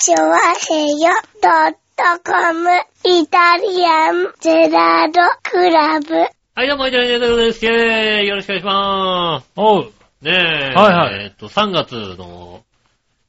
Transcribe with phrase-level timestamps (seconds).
[0.00, 1.10] チョワヘヨ
[1.42, 2.70] ドットコム
[3.04, 6.14] イタリアンゼラードクラブ。
[6.54, 7.66] はい、どうも、イタリアンジェラードです。
[7.66, 10.24] イェーイよろしくお願いしまおう、す。
[10.24, 10.72] ねえ。
[10.72, 12.62] はいはいえっと、3月の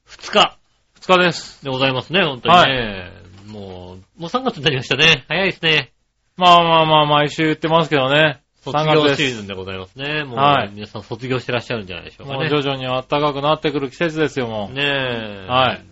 [0.09, 0.59] 2日
[0.93, 1.65] 二日です。
[1.65, 3.13] でございますね、本当にね。
[3.47, 5.25] もう、もう3月になりましたね。
[5.27, 5.91] 早いですね。
[6.37, 8.41] まあまあまあ、毎週言ってますけどね。
[8.61, 9.15] 卒3業。
[9.15, 10.23] シーズンでございますね。
[10.23, 12.39] もう、はい皆さん卒業してらっしゃるんじゃないでしょうかね。
[12.41, 14.75] もう徐々に暖かくなってくる季節ですよ、もう。
[14.75, 15.47] ねえ。
[15.47, 15.88] はい。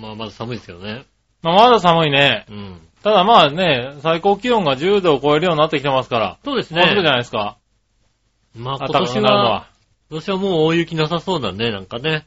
[0.00, 1.04] まあ、まだ寒いですけどね。
[1.42, 2.46] まあ、まだ寒いね。
[2.48, 2.80] うん。
[3.02, 6.38] ただまあね、最高気温が10度を超えるようになってきてますから。
[6.44, 7.10] そうですもうすぐじゃね。
[7.10, 7.56] ないですか？
[8.56, 9.68] まあ、今年は。
[10.10, 12.26] 今年はもう大雪なさそうだね、なんかね。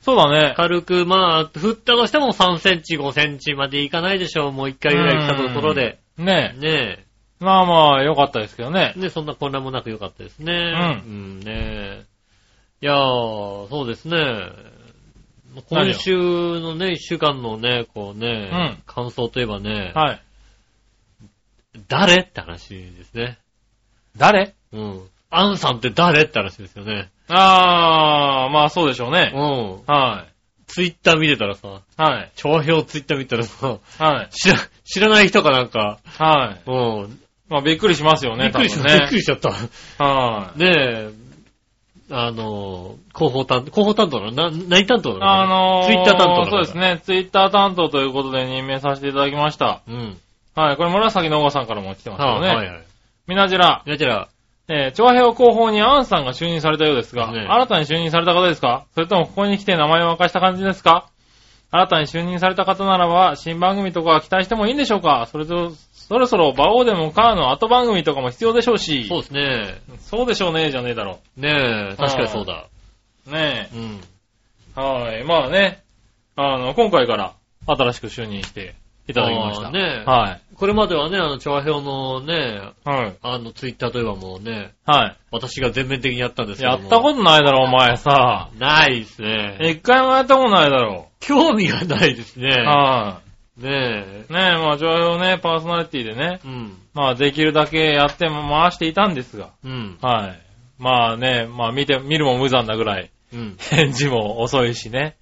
[0.00, 0.54] そうだね。
[0.56, 4.52] 軽く、まあ、降ったとしても3センチ、5センチまでいかないでしょう。
[4.52, 5.98] もう1回ぐらい来たところで。
[6.18, 7.04] ねねえ。
[7.40, 9.00] まあまあ、良かったですけどねえ。。
[9.00, 10.52] ねそんな混乱もなく良かったですね。
[11.04, 11.40] うん。
[11.40, 12.04] ねえ。
[12.82, 14.16] いやー、そうですね。
[15.68, 16.12] 今週
[16.60, 20.22] のね、1週間のね、こうね、うん感想といえばね、はい。
[21.88, 23.38] 誰って話ですね。
[24.16, 24.54] 誰？
[24.72, 25.02] うん。
[25.30, 27.10] アンさんって誰って話ですよね。
[27.28, 29.30] あー、まあそうでしょううね。
[29.30, 29.82] ん。
[29.86, 30.26] は
[30.66, 32.02] ツイッター見てたらさ、い。
[32.02, 32.30] はい。
[32.36, 34.28] 長編ツイッター見たらさ、はい。
[34.30, 36.70] 知ら、知らない人かなんか、はい。
[36.70, 37.20] うん。
[37.48, 39.50] まあびっくりしますよね、びっくりし多た、びっ分くりしちゃった。
[40.02, 40.58] はい。
[40.58, 41.10] ねえ、
[42.14, 46.76] あの、広報担当、広報担当なのな、何担当なのあのー、ツイッター担当そうです。
[46.76, 47.00] ね。
[47.02, 49.80] ツイッター担当ということで任命させていただきました。
[49.88, 50.18] うん。
[50.54, 50.76] はい。
[50.76, 52.48] これ紫のおばさんからも来てますけどね。
[52.48, 52.84] はいはい。
[53.26, 54.28] みなじら、いや、じゃあ、
[54.68, 58.84] えー、長平を広報にアンさんが就任されたようですが、ね新たに就任された方ですか？
[58.94, 61.08] それともここに来て名前を明かした感じですか？
[61.70, 65.26] 新たに就任された方ならば、新番組とか期待してもいいんでしょうか？
[65.32, 65.72] それと、
[66.12, 69.08] そろそろ馬王でもカーの後番組とかも必要でしょうし。
[69.08, 69.80] そうですね。
[69.98, 71.48] そうでしょうね、じゃねえだろね
[71.92, 72.66] え、確かにそうだ。
[73.26, 73.30] う。
[73.30, 74.00] ねうん。
[74.76, 74.80] え。
[74.80, 75.24] はい。
[75.24, 75.82] まあね、
[76.36, 77.32] あの、今回から
[77.66, 78.74] 新しく就任して
[79.08, 79.70] いただきました。
[79.70, 80.54] ねはい。
[80.54, 83.16] これまではね、あの、調和表のね、はい。
[83.22, 86.60] あの、ツイッターといえばもうね、は私が全面的にやったんですい。
[86.60, 86.78] けども。
[86.80, 88.50] やったことないだろ、お前さ。
[88.58, 89.56] ないですね。
[89.62, 91.08] 一回もやったことないだろ。
[91.20, 92.50] 興味がないですね。
[92.50, 93.22] は
[93.62, 94.26] ねえ。
[94.28, 94.32] い。
[94.32, 96.76] ねえ、まあ、上映をね、パーソナリティでね、うん。
[96.94, 99.98] まあ、できるだけやっても回していたんですが、うん。
[100.00, 100.52] はい。
[100.78, 103.56] まあね、まあ見て、見るも無残なぐらい、うん。
[103.58, 105.16] 返事も遅いしね、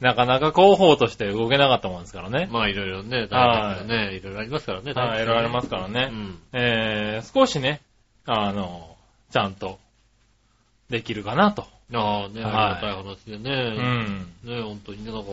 [0.00, 2.48] なかなか広報として動けなかったもんですからね。
[2.50, 4.92] まあいろいろね、はいね、いろいろありますからね。
[4.92, 6.10] はい、いろいろありますからね。
[6.12, 6.38] うん。
[6.52, 7.80] えー、少しね、
[8.26, 8.96] あの、
[9.30, 9.78] ちゃんと、
[10.90, 11.66] できるかなと。
[11.94, 13.50] ああね、はいありがたい話でうね。
[13.70, 14.26] ん。
[14.44, 15.30] ね、本当にね、なんか、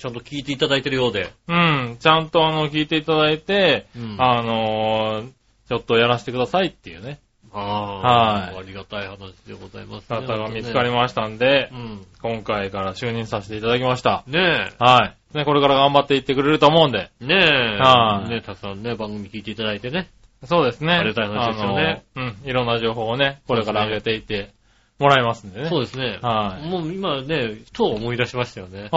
[0.00, 1.30] ちゃんと聞いていただいてるようで。
[1.46, 5.30] うん、ちゃんとあの、聞いていただいて、うんあのー
[5.68, 7.20] ちょっとやらせてくださいっていうね、
[7.52, 10.16] ああ、はいありがたい話でございますね。
[10.26, 12.06] 方が見つかりまましたんでう、ん。
[12.20, 14.24] 今回から就任させていただきました。
[14.26, 15.36] ねはい。
[15.36, 17.10] ね、これから頑張っていってくれると思うんで。
[17.20, 20.08] え、ねえ、はいねたくさんね、番組聞いていただいてね。
[20.44, 20.92] そうですね。
[20.92, 22.02] ありがたい話ですよね。
[22.16, 22.36] うん。
[22.44, 24.50] いろんな情報をね、これから上げていって
[24.98, 25.68] もらいますんでね。
[25.68, 26.18] そうですね。
[26.20, 28.88] はいもう今ね、ふと思い出しましたよね。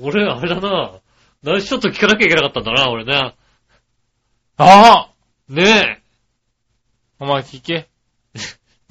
[0.00, 0.92] 俺、あれだな。
[1.42, 3.34] 何ちょっと聞かなきゃいけなかったんだな、俺ね。
[4.56, 5.08] ああ
[5.48, 6.02] ね
[7.20, 7.88] お前聞け。
[8.34, 8.38] え。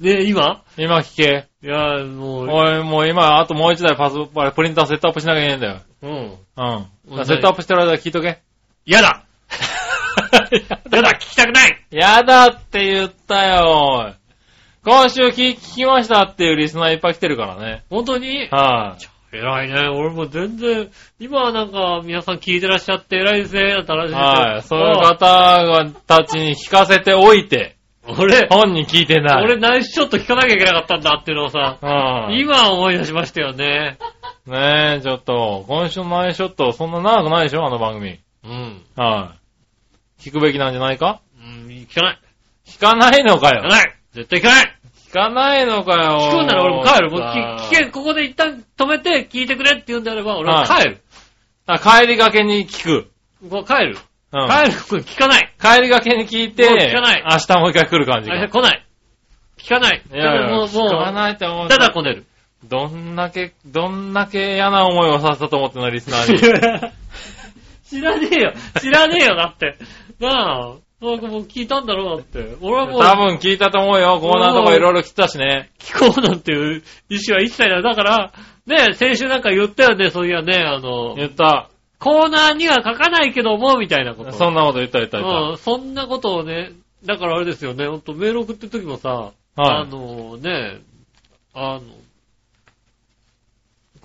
[0.00, 0.62] ねえ、今？
[0.76, 1.48] 今聞け。
[1.62, 5.80] いや、もう、おい、もう今、あともう一台パス、あれプリンターセットアップしなきゃいけないんだよ。
[6.02, 7.16] うん。
[7.16, 7.26] うん。
[7.26, 8.40] セットアップしてる間聞いとけ。
[8.86, 9.24] やだ
[10.90, 14.14] やだ聞きたくないやだって言ったよ。
[14.84, 17.84] 今週聞聞きましたっていうリスナーいっぱい来てるからね。
[17.90, 18.48] 本当に？
[18.50, 19.02] はい、
[19.32, 19.88] 偉いね。
[19.88, 24.62] 俺も全然、今はなんか皆さん聞いてらっしゃって偉いですね、って話ですよはい。
[24.62, 29.44] そういう方がたちに聞かせておいて、俺、本人聞いてない。
[29.44, 32.38] 俺内緒ちょっと聞かなきゃいけなかったんだっていうのをさ、うん。
[32.38, 33.98] 今思い出しましたよね。
[34.46, 37.66] ねえ、ちょっと、今週のナイショット、そんな長くないでしょ？
[37.66, 38.18] あの番組。
[38.44, 38.82] うん。
[38.96, 39.34] は
[40.18, 40.22] い。
[40.26, 41.20] 聞くべきなんじゃないか？
[41.38, 42.18] うん、聞かない。
[42.66, 43.60] 聞かないのかよ。
[43.60, 44.77] 聞かない絶対聞かない
[45.08, 46.18] 聞かないのかよ。
[46.20, 47.10] 聞くんなら俺も帰る。
[47.10, 51.00] もう聞聞け、ここで一旦止めて聞いてくれって言うんであれば、俺は帰る。
[51.66, 53.10] あ、帰りがけに聞く。
[53.48, 53.98] もう帰る。
[54.32, 54.48] うん。
[54.48, 55.02] 帰る。
[55.02, 55.54] 聞かない。
[55.58, 58.48] 帰りがけに聞いて、もう聞かない明日もう一回来る感じあか。
[58.48, 58.86] 来ない。
[59.56, 60.02] 聞かない。
[60.12, 61.68] いやいや、もう、聞かもないって思う、う。
[61.68, 62.26] ただこねる。
[62.64, 66.38] どんだけ、どんだけ嫌な思いをさせたと思ってんの、リスナーに。
[67.88, 68.52] 知らねえよ。
[68.80, 69.78] 知らねえよ、だって。
[70.20, 72.56] なあ、なんかもう聞いたんだろう、だって。
[72.60, 74.18] 俺はもう、多分聞いたと思うよ。
[74.20, 75.70] コーナーとかいろいろ来てたしね。
[75.78, 77.82] 聞こうなんていう意思は一切ない。
[77.82, 78.32] だから、
[78.66, 81.70] ね、先週なんか言ったよね、そういやね、あの、言った。
[82.00, 84.32] コーナーには書かないけども、みたいなこと。
[84.32, 86.72] そんなこと言った言った言っうん、そんなことをね、
[87.04, 89.62] だからあれですよね、ほんとメール送ってる時もさ、た。
[89.62, 89.82] はい。
[89.82, 90.80] あのね、
[91.54, 91.82] あの、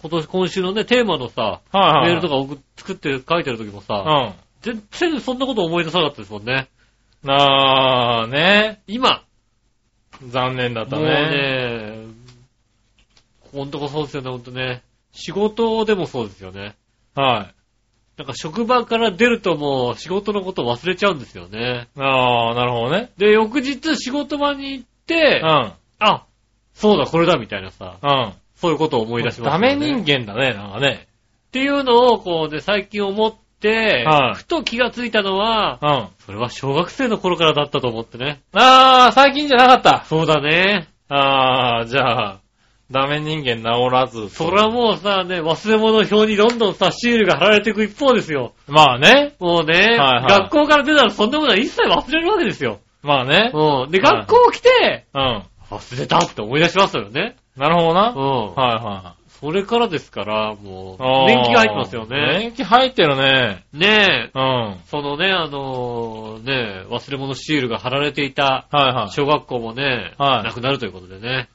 [0.02, 2.08] 今年、今週のね、テーマのさ、はいはい。
[2.08, 6.68] メールとか送っ作って書いてる時もさ、全然そんなこと思い出さなかったですもんね。
[7.24, 7.32] うん。
[7.32, 8.82] あー、ね。
[8.88, 9.24] 今、
[10.30, 11.12] 残念だったもうね。
[11.12, 12.08] ね、
[13.52, 14.84] ほんとこそうですよね、ほんとね。
[15.12, 16.76] 仕事でもそうですよね。
[17.16, 17.56] はい。
[18.18, 21.88] なんか職場から出るともう仕事のこと忘れちゃうんですよね。
[21.98, 23.10] あー、なるほどね。
[23.18, 25.74] で、翌日仕事場に行って、うん。
[26.00, 26.26] あ、
[26.74, 28.34] そうだ、これだ、みたいなさ、うん。
[28.56, 29.58] そういうことを思い出しますダ。
[29.58, 31.08] メ人間だね、なんかね。
[31.48, 36.08] っていうのを、こうね、最近思って、はいふと気がついたのは、うん。
[36.26, 38.42] それは小学生の頃からだったと思ってね。
[38.54, 40.06] あー、最近じゃなかった。
[40.06, 40.88] そうだね。
[41.10, 42.40] あー、じゃあ、
[42.92, 44.30] ダメ人間治らず。
[44.30, 48.54] それはもうさ、ね、忘れ物表にどんどんさ、シールが貼られていく一方ですよ。
[48.68, 49.34] まあね。
[49.40, 52.80] もうね、はいはい学校から出たらそんなものは一切忘れるわけですよ。
[53.02, 53.52] まあね。
[53.54, 53.92] うん。
[53.92, 55.44] で、はい学校来て、うん。
[55.72, 57.36] 忘れたって思い出しますよね。
[57.58, 58.10] なるほどな。
[58.10, 58.54] うん。
[58.54, 62.40] はいはそれからですから、もう、年季が入ってますよね。
[62.40, 63.66] 年季入ってるね。
[63.74, 64.42] ねえ、うん。
[64.42, 69.12] はいそのね、あのーね、忘れ物シールが貼られていたはい。
[69.12, 71.50] 小学校もね、はいなくなるということでね。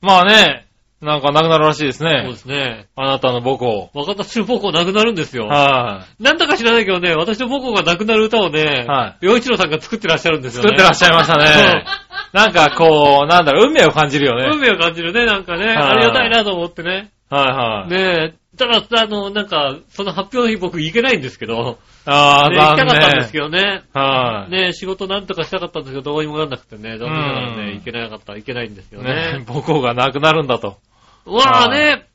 [0.00, 0.66] まあね、
[1.00, 2.34] なんかなくなるらしいですそうでね。
[2.34, 2.88] すね。
[2.96, 3.90] あなたの母校。
[3.94, 5.46] 私の母校なくなるんですよ。
[5.46, 10.50] はなんだか知らないけどね、私の母校がなくなる歌をね、は洋一郎さんが作ってらっしゃるんでい。
[10.50, 10.70] すよね。
[10.70, 11.84] 作ってらっしゃいましたね。
[12.32, 14.48] なんかこう、なんだろう、運命を感じるよね。
[14.52, 15.66] 運命を感じるね、なんかね。
[15.66, 17.10] はいありがたいなと思ってね。
[17.30, 17.90] はいはい。
[17.90, 23.50] ねえ、ただ、あの、なんか、その発表の日僕行けないんですけど、ああ、ね、行きた残かったんですけ念。
[23.50, 23.82] どね。
[23.94, 24.50] はい。
[24.50, 29.44] ね仕事なんとかしたかったんですけど、どうにもなんなくてね、残念ながらうんね、行けなかった、行けないんですよねね。
[29.46, 30.78] 母校がなくなるんだと。
[31.24, 32.06] わあね、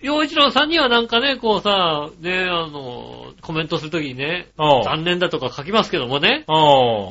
[0.00, 4.48] 洋一郎さんにはなんかね、こうさ、ね、あの、コメントするときにね。
[4.58, 6.44] 残念だとか書きますけどもね。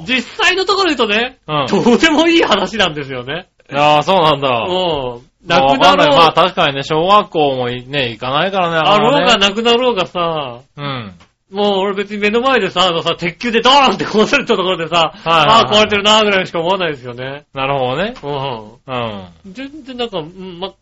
[0.08, 1.68] 実際のところ言うとね、うん。
[1.68, 3.50] とてもいい話なんですよね。
[3.72, 4.68] ああ、そうなんだ。
[4.70, 5.33] うん。
[5.46, 11.14] まあなくなろう、まあ確かにね、小学校もいね、行かないからね、あろうがななくなろうがさ、うん。
[11.52, 17.46] もう俺別に目の前でさ、あのさ、鉄球でドーンって壊されたところでさ、はいはいはいああ、壊れてるなーぐらいしか思わないですよね。
[17.54, 18.16] なるほどね。
[18.24, 19.52] ううん。
[19.52, 19.54] ん。
[19.54, 20.74] 全然なんか、うん、ま、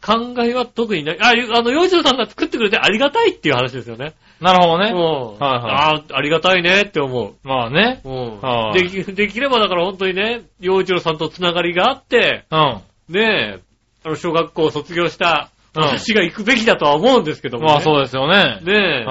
[0.00, 1.18] 考えは特にない。
[1.20, 4.14] あ、ゆあの、洋一郎さんが作ってくれてありがたいっていう話ですよね。
[4.40, 4.46] うん。
[4.46, 4.92] なるほどね。
[5.40, 7.34] あはいあ、ありがたいねって思う。
[7.42, 8.00] まあね。
[8.04, 8.74] うんは。
[8.76, 12.80] いでき、できればだから本当にね、洋一郎さんとつながりがあって、うん。
[13.08, 13.67] ねえ、
[14.04, 17.72] あの、小学校を卒業した、うん私が行くべきだとは思うんですけども、ね。
[17.72, 18.58] まあそうですよね。
[18.62, 19.06] ねえ、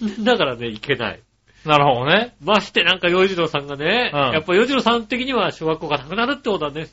[0.00, 1.20] 念ながらね、行けない。
[1.64, 1.68] い。
[1.68, 2.34] なるほどね。
[2.42, 6.86] ましてなんか洋一郎さんがね、うんやっぱ洋一郎さん的には小学校がなくなるってことはね、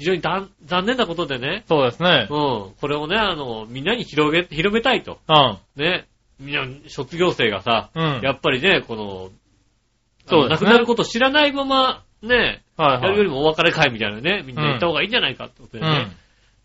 [0.00, 2.34] 非常にだん残念なことでね、そうですねう。
[2.34, 5.18] ん、これをね、あの、みんなに広げ、広めたいと。
[5.28, 5.58] うん。
[5.76, 6.06] ね、
[6.38, 8.20] みんな、卒業生がさ、うん。
[8.22, 9.30] やっぱりね、この、
[10.26, 13.02] そうですね亡くなることを知らないまま、ね、はいはい。
[13.02, 16.08] やるよりもお別れ会みたいなね、みんな行った方がいいんじゃないかってことでね、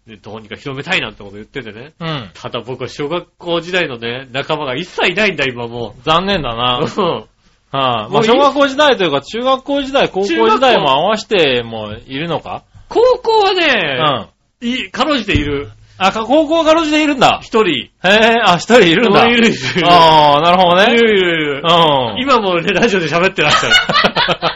[0.07, 0.13] うん。
[0.15, 1.93] でどうにか広めたいなんてこと言っててね。
[1.99, 2.29] うん。
[2.33, 6.55] ただ僕は小学校時代のね、仲間が一切いないんだ、今も残念だう。
[6.57, 6.63] な。
[6.79, 6.85] はい。
[6.85, 7.25] うん
[7.71, 12.63] まあもういい小学校時代というか中学校時代、高校時代も合わせてもいるのか？
[12.87, 13.57] 高校はうん。
[13.57, 14.29] ね、あ、
[14.61, 15.69] いかろうじている。
[15.97, 17.39] か高校かろうじているんだ。
[17.41, 17.69] 一人。
[17.71, 19.25] へえ、あ、一人いるんだ。
[19.27, 19.87] いるいるいる。
[19.87, 20.93] ああ、なるほどね。
[20.93, 21.63] いるいるいる。
[21.63, 22.21] うん。
[22.21, 23.75] 今もね、ラジオで喋ってらっしゃる。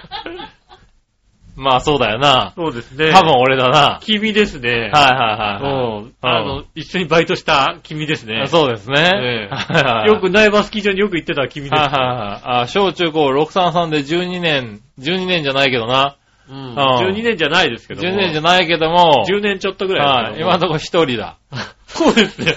[1.59, 2.53] まあそうだよな。
[2.55, 3.11] そうですね。
[3.11, 3.99] 多分俺だな。
[4.01, 4.71] 君ですね。
[4.71, 6.03] はいはいはい。
[6.03, 6.13] うん。
[6.21, 8.45] あの、一緒にバイトした君ですね。
[8.47, 8.95] そうですね。
[8.97, 11.79] ええはいはいよく苗場スキー場によく行ってた君です。
[11.81, 12.61] はいはいはい。
[12.61, 16.15] あ、小中高633で12年、12年じゃないけどな。
[16.49, 16.75] うん。
[16.75, 18.07] ん12年じゃないですけども。
[18.07, 19.25] 12年じゃないけども。
[19.29, 20.39] 10年ちょっとぐらいはい。
[20.39, 21.37] 今のところ一人だ。
[21.87, 22.55] そうですね。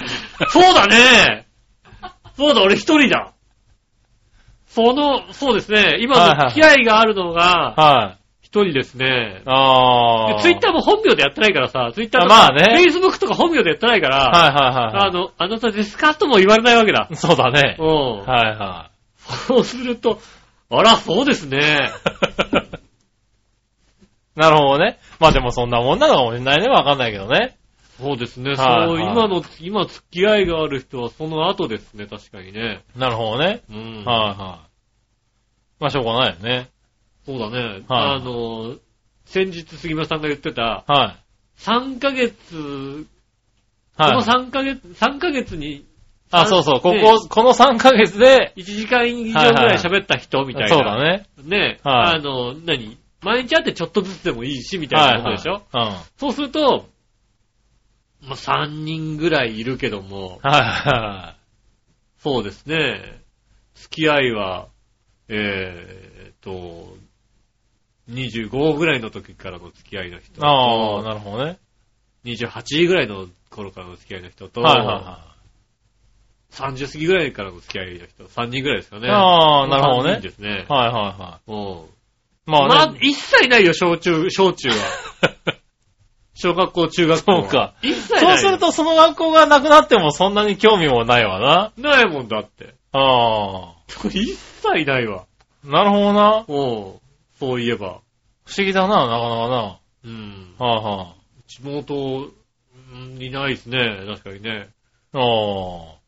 [0.48, 1.46] そうだね。
[2.36, 3.32] そうだ、俺一人だ。
[4.66, 5.98] その、そうですね。
[6.00, 8.21] 今の付き合いがあるのが、はい。
[8.52, 9.42] 一人ですね。
[9.46, 10.42] ああ。
[10.42, 15.08] ツイッターも本名でやってないからさ、ツイッターとか、まあねフェイスブックとか本名でやってないから、はいはいはい。
[15.08, 17.08] あの、あなたですかとも言われないわけだ。
[17.14, 17.78] そうだね。
[17.78, 17.86] うん。
[18.26, 20.20] はいはそうすると、
[20.68, 21.58] あら、そうですね。
[24.36, 24.36] い。
[24.38, 24.98] なるほどね。
[25.18, 26.68] まあでもそんなもんなのかもしれないね。
[26.68, 27.56] わかんないけどね。
[27.98, 28.50] そうですね。
[28.50, 32.82] はいそう、はい今の、今付き合いがある人はその後ですね、確かにね。
[32.96, 33.62] なるほどね。
[33.70, 34.04] うん。
[34.04, 34.38] はいはい。
[35.80, 36.68] まあしょうがないよね。
[37.26, 37.58] そうだね。
[37.58, 38.76] はいあの、
[39.24, 41.60] 先日杉村さんが言ってた、はい。
[41.60, 43.06] 3ヶ月、
[43.96, 44.26] このはい。
[44.26, 45.86] 3ヶ月、3ヶ月に、
[46.30, 46.80] あ、そうそう。
[46.80, 50.68] こねこ、この3ヶ月で、1時間以上ぐらい喋った人みたいな。
[50.68, 51.26] そうだね。
[51.44, 51.80] ね。
[51.84, 52.98] はいあの、何？
[53.20, 55.96] 毎日会ってちょっとずつでもいいし、みたいなことでしょ、はいはい。
[56.16, 56.88] そうすると、
[58.22, 60.50] まあ、3人ぐらいいるけども、うん。
[60.50, 61.36] はいは
[62.18, 63.20] そうですね。
[63.74, 64.68] 付き合いは、
[65.28, 66.96] えーっと、
[68.10, 70.44] 25ぐらいの時からの付き合いの人い。
[70.44, 71.58] ああ、なるほどね。
[72.24, 75.32] 28時ぐらいの頃からの付き合いの人と、はいはいは
[76.52, 79.08] 30過ぎぐらいからの付き合いの人、3人ぐらいですかね。
[79.10, 80.66] あーなるほどね3人ですね。
[80.68, 80.72] い。
[80.72, 81.84] はいはいはうん。
[81.86, 81.88] い。
[82.44, 84.74] ままああね。、一切ないよ、小中、小中は。
[86.34, 87.42] 小学校、中学校は。
[87.42, 88.34] そうか一切そ。
[88.34, 91.72] うするとその学校がなくなってもそんなに興味もないわな。
[91.76, 92.74] ないもんだって。
[92.92, 93.74] あ
[94.10, 95.24] 一切ないわ。
[95.64, 95.68] あ。
[95.68, 96.44] なるほどな。
[96.48, 96.66] う
[96.98, 97.01] ん。
[97.42, 98.02] そういえば。
[98.44, 99.80] 不思議だな、なかなかな。
[100.04, 100.54] うん。
[100.60, 101.50] はいはい。
[101.50, 102.30] 地元
[103.18, 104.04] にないですね。
[104.06, 104.68] 確かにね。
[105.12, 105.98] ああ。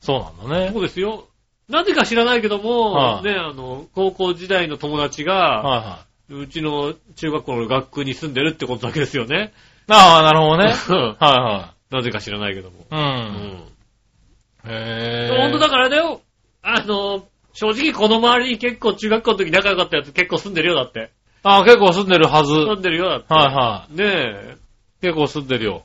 [0.00, 0.70] そうなんだね。
[0.72, 1.26] そうですよ。
[1.68, 6.42] なぜか知らないけども、はいね、あの、高校時代の友達が、はいはい。
[6.42, 9.52] うちの中学校の学区に住んでるってことだけですよね。
[9.88, 10.74] ああ、なるほどね。
[11.18, 12.86] はなぜか知らないけども。
[12.88, 13.02] いはい。
[13.02, 13.06] う。
[13.06, 14.72] うんん。
[14.72, 15.38] へえ。
[15.40, 16.20] 本当だからだよ。
[16.62, 17.26] あの、
[17.58, 21.10] 正直この周りに結構中学校の時仲良かったやつ結構住んでるよ、だって。
[21.42, 22.52] ああ、結構住んでるはず。
[22.52, 23.34] 住んでるよ、だって。
[23.34, 24.54] はいはねえ。
[24.54, 25.02] い。
[25.02, 25.82] 結構住んでるよ。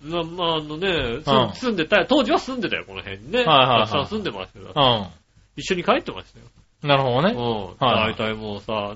[0.00, 3.40] ま、まあ、あのね、すうん住んでた、当時は住んでたよ、この辺にね。
[3.40, 4.72] はいはいはいたくさん住んでましたよ。
[4.74, 6.46] う一緒に帰ってましたよ。
[6.82, 6.88] ん。
[6.88, 7.34] なるほどね。
[7.34, 7.86] うん。
[7.86, 8.94] はい大体もうさ、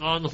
[0.00, 0.28] あの、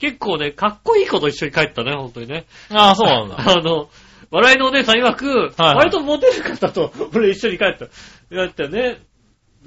[0.00, 2.46] 結構ね、かっこいい子と一緒に帰ったね、本当にね。
[2.70, 3.36] ああ、そうなんだ。
[3.48, 3.88] あの、
[4.32, 7.86] 笑いのお姉さん曰く、はい割とモテる方と俺一緒に帰った。
[8.34, 8.98] だってね、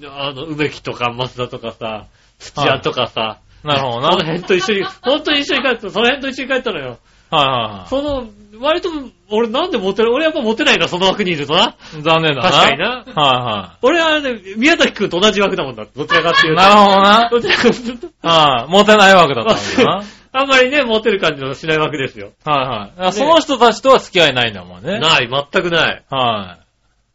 [0.05, 2.05] あの、梅木とか松田とかさ、
[2.39, 4.25] 土屋とかさ、なるほどそのな。
[4.25, 5.89] 辺と一緒に、本当に一緒に帰った。
[5.89, 6.99] その辺と一緒に帰ったのよ。
[7.29, 8.27] はいはその、
[8.61, 8.89] 割と、
[9.29, 11.59] 俺なんでモテる俺やっぱモテないな、その枠にいるとな。
[11.59, 12.01] いはい。
[12.01, 12.51] 残念だな。
[12.51, 13.03] 確かにな。
[13.15, 15.85] は俺はね、宮崎くんと同じ枠だもんだ。
[15.95, 16.51] どちらかっていはい。
[16.51, 16.61] いうと。
[16.61, 17.29] なるほどな。
[17.29, 18.07] どちらかっていうと。
[18.27, 18.71] はい。
[18.71, 20.03] モテない枠だったんだな。
[20.39, 22.31] あんまりね、モテる感じのしない枠ですよ。
[22.45, 23.13] はいはい。
[23.13, 24.99] その人たちとは付き合いないんだもんね。
[24.99, 26.03] ない、全くない。
[26.09, 26.57] は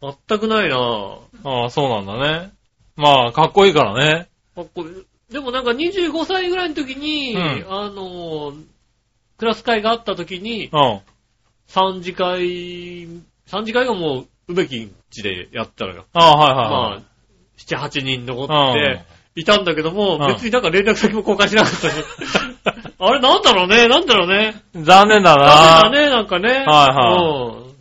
[0.02, 0.12] い。
[0.28, 1.18] 全くないなぁ。
[1.44, 2.50] ああ、そうなんだね。
[2.96, 4.28] まあ、かっこいいからね。
[4.54, 8.52] かっこいいでもなんか25歳ぐらいの時に、うんあの、
[9.38, 11.00] クラス会があった時に、うん。
[11.66, 13.08] 三次会、
[13.46, 16.04] 三次会がもう、梅木んちでやったのよ。
[16.12, 16.70] ああ、はいはいはい。
[16.70, 17.02] まあ、
[17.56, 22.04] 七八人残うんって、いたんだけども、うん別になんか連絡先も交換しなかったし。
[22.98, 24.54] あれなんだろうね、なんだろうね？
[24.74, 25.46] 残念だな。
[25.82, 26.48] 残念だね、なんかね。
[26.48, 27.74] はいはいうん。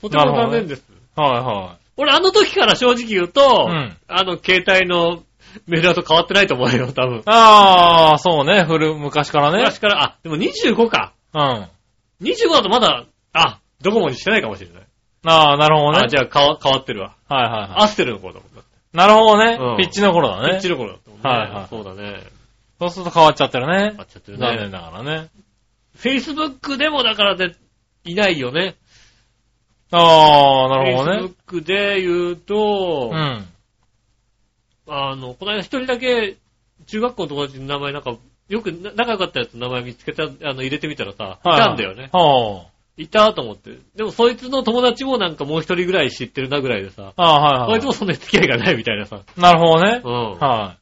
[0.00, 0.84] とても残念です。
[1.16, 5.22] はいは俺あの時から正直言うと、うんあの携帯の
[5.66, 7.22] メールだと変わってないと思うよ、多分い。。
[7.26, 8.64] ああ、そうね。
[8.64, 9.58] 古、昔からね。
[9.58, 11.14] 昔から、あ、でも25か。
[11.32, 11.40] うん。
[11.40, 11.70] あ
[12.20, 14.86] 25だとまだ、あ、ドコモにしてないかもしれない。
[15.24, 16.02] あ、なるほどね。
[16.04, 17.16] あ、じゃあ変わ変わってるわ。
[17.28, 18.60] はいはいはアステルの頃だもんだ。
[18.60, 18.64] い。
[18.92, 19.76] なるほどねうん。
[19.76, 20.68] ピッチの頃だねピッチ。
[20.68, 21.28] の頃だったもんね。
[21.28, 22.22] はいはいそうだね。
[22.80, 24.04] そうすると変わっちゃってるね変わ。
[24.04, 24.70] っちゃってる残念ね。
[24.70, 25.28] だからね。
[25.96, 27.54] Facebook でもだからで、
[28.04, 28.76] いないよね。
[29.96, 31.30] ああ、なるほどね。
[31.48, 33.46] Facebook で言うと、うん。
[34.86, 36.36] あの、この間一人だけ、
[36.86, 38.16] 中学校の友達の名前なんか、
[38.48, 42.10] よくな仲良かったやつの名前見つけた、あの、入れてみたらさ、いはいたんだよね。
[42.12, 43.76] はいたと思って。
[43.96, 47.22] でもそいつの友達もなんかもう一人ぐらい知ってるなぐらいでさ、あ。
[47.22, 49.16] ああ、はいいはそつもそんなに付き合いがないみたいなさ。
[49.16, 49.40] い。
[49.40, 50.08] なるほどねう。
[50.08, 50.38] ん。
[50.38, 50.76] は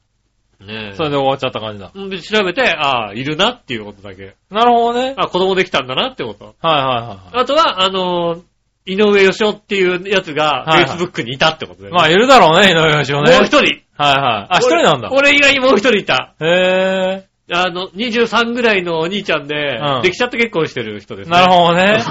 [0.61, 0.97] ねえい。
[0.97, 1.91] それで終わっちゃった感じだ。
[1.99, 4.35] んで、調べて、ああ、いるなっていうことだけ。
[4.51, 5.15] なるほどね。
[5.17, 6.45] あ、子供できたんだなってこと。
[6.45, 7.43] はいはいはい。
[7.43, 8.43] あとは、あのー
[8.85, 13.33] 井上義雄っていうやつが、はいはい Facebook にいたってことで、まあ、いるだろうね、井上義雄ね。
[13.37, 13.59] もう一人。
[13.59, 14.55] はいはい。
[14.57, 15.09] あ、一人なんだ。
[15.11, 16.35] 俺俺以外にもう一人いた。
[16.41, 21.25] へあの、23ぐらいのお兄ちゃんで、うんできちゃって結婚してる人でえ。
[21.25, 21.37] すね。
[21.37, 22.03] なるほどね。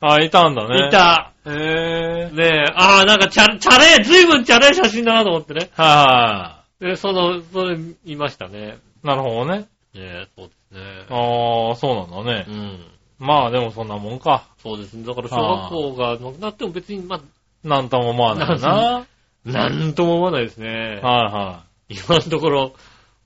[0.00, 0.08] ど。
[0.08, 0.88] あ、いたんだね。
[0.88, 0.90] い。
[0.90, 1.32] た。
[1.46, 2.30] へえ。
[2.32, 5.70] ねえ、ああ、なんかチャ、チャレ、ずいぶんチャレ写真だなと思ってね。
[5.74, 8.78] はで、その、それ、見ましたね。
[9.04, 9.06] い。
[9.06, 9.58] なるほどね。
[9.58, 10.80] ねえ、そうですね。
[11.08, 12.50] ああ、そうなんだねう。
[12.50, 12.78] ん。
[13.22, 14.44] まあでもそんなもんか。
[14.58, 15.06] そうですね。
[15.06, 17.20] だから小学校がなくなっても別に、ま
[17.62, 19.06] なんとも思わないな。
[19.46, 20.68] なんとも思わないですね。
[20.68, 22.72] はいは今のところ、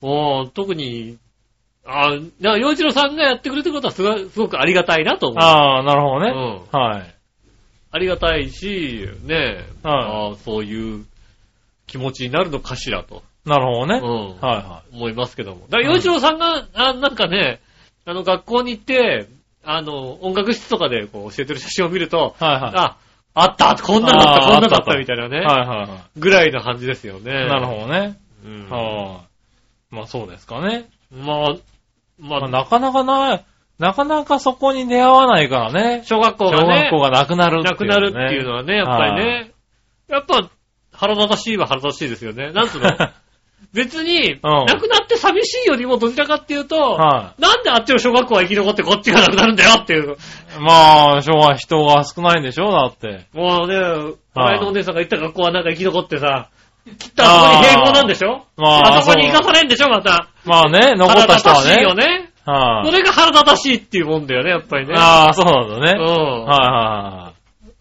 [0.02, 1.16] もう、特に、
[1.86, 5.30] ああ、だから、洋一郎さんがやってくれてることはすごすごくありがたいなとい。
[5.30, 5.42] 思う。
[5.42, 6.32] ああ、なるほどね。
[6.72, 6.78] うん。
[6.78, 7.14] はい。
[7.92, 11.06] ありがたいし、ねえ、はああそういう
[11.86, 13.48] 気持ちになるのかしらと、い。
[13.48, 14.00] なるほどね。
[14.02, 15.66] うんはいは思いますけども。
[15.70, 17.60] だから、洋一郎さんが、あなんかね、
[18.04, 19.28] あの、学校に行って、
[19.66, 22.44] あの、音楽室とかでこう教えてる写真を見ると、い。
[22.44, 22.72] はいはい。
[22.76, 22.96] あ、
[23.34, 27.32] あったこんなだったこんなだっあったみたいなね、はいはいはぐらいの感じですよね。
[27.32, 27.48] い。
[27.48, 28.16] なるほどね。
[28.44, 29.20] うんは
[29.90, 29.94] い。
[29.94, 30.88] まあそうですかね。
[31.10, 31.38] まあ、
[32.18, 33.42] まあ、まあなかなかな、
[33.78, 36.02] なかなかそこに出会わないからね。
[36.04, 39.52] 小学校小がね学、校がなくなるっていう、なくなるっていうのはね、やっぱりはね。
[40.08, 40.48] やっぱ、
[40.92, 42.52] 腹立たしいは腹立たしいですよね。
[42.52, 42.88] なんつうの？
[43.72, 50.16] 別に、うんなくなって寂しいよりもどちらかっていうと、はなんであっちの小学校は生き残ってこっちがなくなるんだよっていう。
[50.60, 53.26] まあ、昭和人が少ないんでしょだって。
[53.34, 56.48] もうね、前のお姉さんが行った学校はなんか生き残ってさ、
[56.98, 58.46] きっとあそこに平行なんでしょ？
[58.56, 60.30] まああそこに行かされんでしょまた。
[60.44, 61.60] まあね、残った人はね。
[61.62, 62.32] 腹立たしいよね。
[62.46, 64.94] はい、それが腹立たしいっていうもんだよね、やっぱりね。
[64.96, 65.86] ああ、そうなんだうね。
[65.86, 66.44] はいん。
[66.44, 66.58] はい
[67.24, 67.25] はい。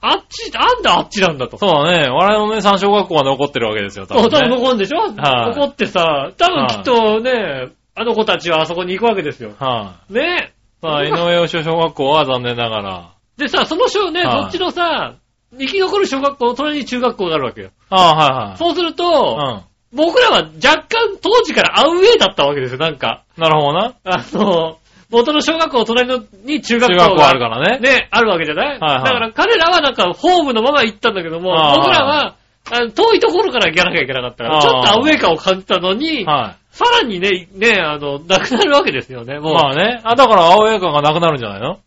[0.08, 1.58] あっち、なんであっちなんだと。
[1.58, 2.10] そうだね。
[2.10, 4.56] 我々のお姉さん小学校は残ってるわけですよ、多そう、多分分ね。
[4.58, 5.00] 残るんでしょ？
[5.00, 9.54] はい残ってさ、多分きっとね、あの子たちはあそこに行くわけですよ。
[9.60, 13.12] はい、ねさあ、井上義雄小学校は残念ながら。
[13.38, 15.16] でさ、その小ね、はいそっちのさ、
[15.58, 17.70] 生き残る小学校の隣に中学校があるわけよ。
[17.90, 18.58] ああ、はいはい。
[18.58, 19.62] そうすると、うん。
[19.98, 23.24] 僕らは若干当時からアウェイだったわけですよ、なんか。
[23.38, 23.94] なるほどな。
[24.04, 24.78] あの、
[25.16, 27.80] 元の小学校の隣のに中学校が中学校あるからね。
[27.80, 32.36] ね、あるわけじゃない、はいだから彼らはなんかホームのまま行ったんだけども、僕らは、
[32.72, 39.40] あの遠いところから行かなきゃいけなかったから、ちょっとアウェイ感を感じたのに、はさらにね、ね、あの、なくなるわけですよね、い。
[39.40, 39.54] もう。
[39.54, 40.02] まあね。
[40.04, 41.80] あ、だから青映画がなくなるんじゃないの？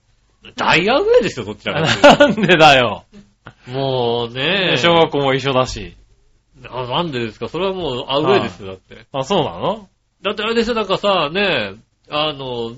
[0.57, 3.05] 大アウェイですよ、どちら なんでだよ。
[3.67, 5.95] ともうね、小学校も一緒だし。
[6.71, 7.49] あなんでですか？
[7.49, 9.05] それはもうアウェイですよ、だって。
[9.13, 9.89] あ、そうなの？
[10.23, 11.75] だってあれですよ、なんかさ、ね、
[12.11, 12.73] あの、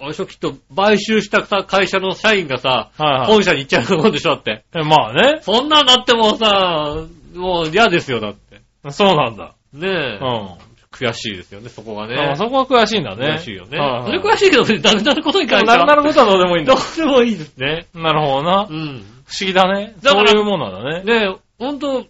[0.00, 4.64] あれでしょ、きっと買収したさ会社の社員がさ、はいはい本社に行っちゃうもんでしょ、だって。
[4.74, 5.40] えまあね。
[5.42, 8.60] そんなんなってもさ、もう嫌ですよ、だって。
[8.90, 9.54] そうなんだ。
[9.72, 10.18] ねえ。
[10.20, 10.68] うん。
[10.90, 12.34] 悔しいですよね、そこがあね。
[12.36, 13.34] そこは悔しいんだね。
[13.34, 13.78] 悔しいよね。
[13.78, 15.76] はいはいそれ悔しいけど、なくなることに関しては。
[15.78, 16.80] なくなることはどうでもいいんどだ。
[16.80, 17.86] うでもいいですね。
[17.94, 18.72] なるほどなう。
[18.72, 19.04] ん。
[19.26, 19.94] 不思議だね。
[20.02, 21.20] だからそういうもんなんだね。
[21.20, 22.06] ねえ、ほんと、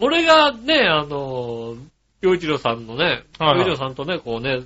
[0.00, 1.74] 俺がね、あの、
[2.20, 4.60] 洋一郎さんのね、はいはい洋一郎さんとね、こうね、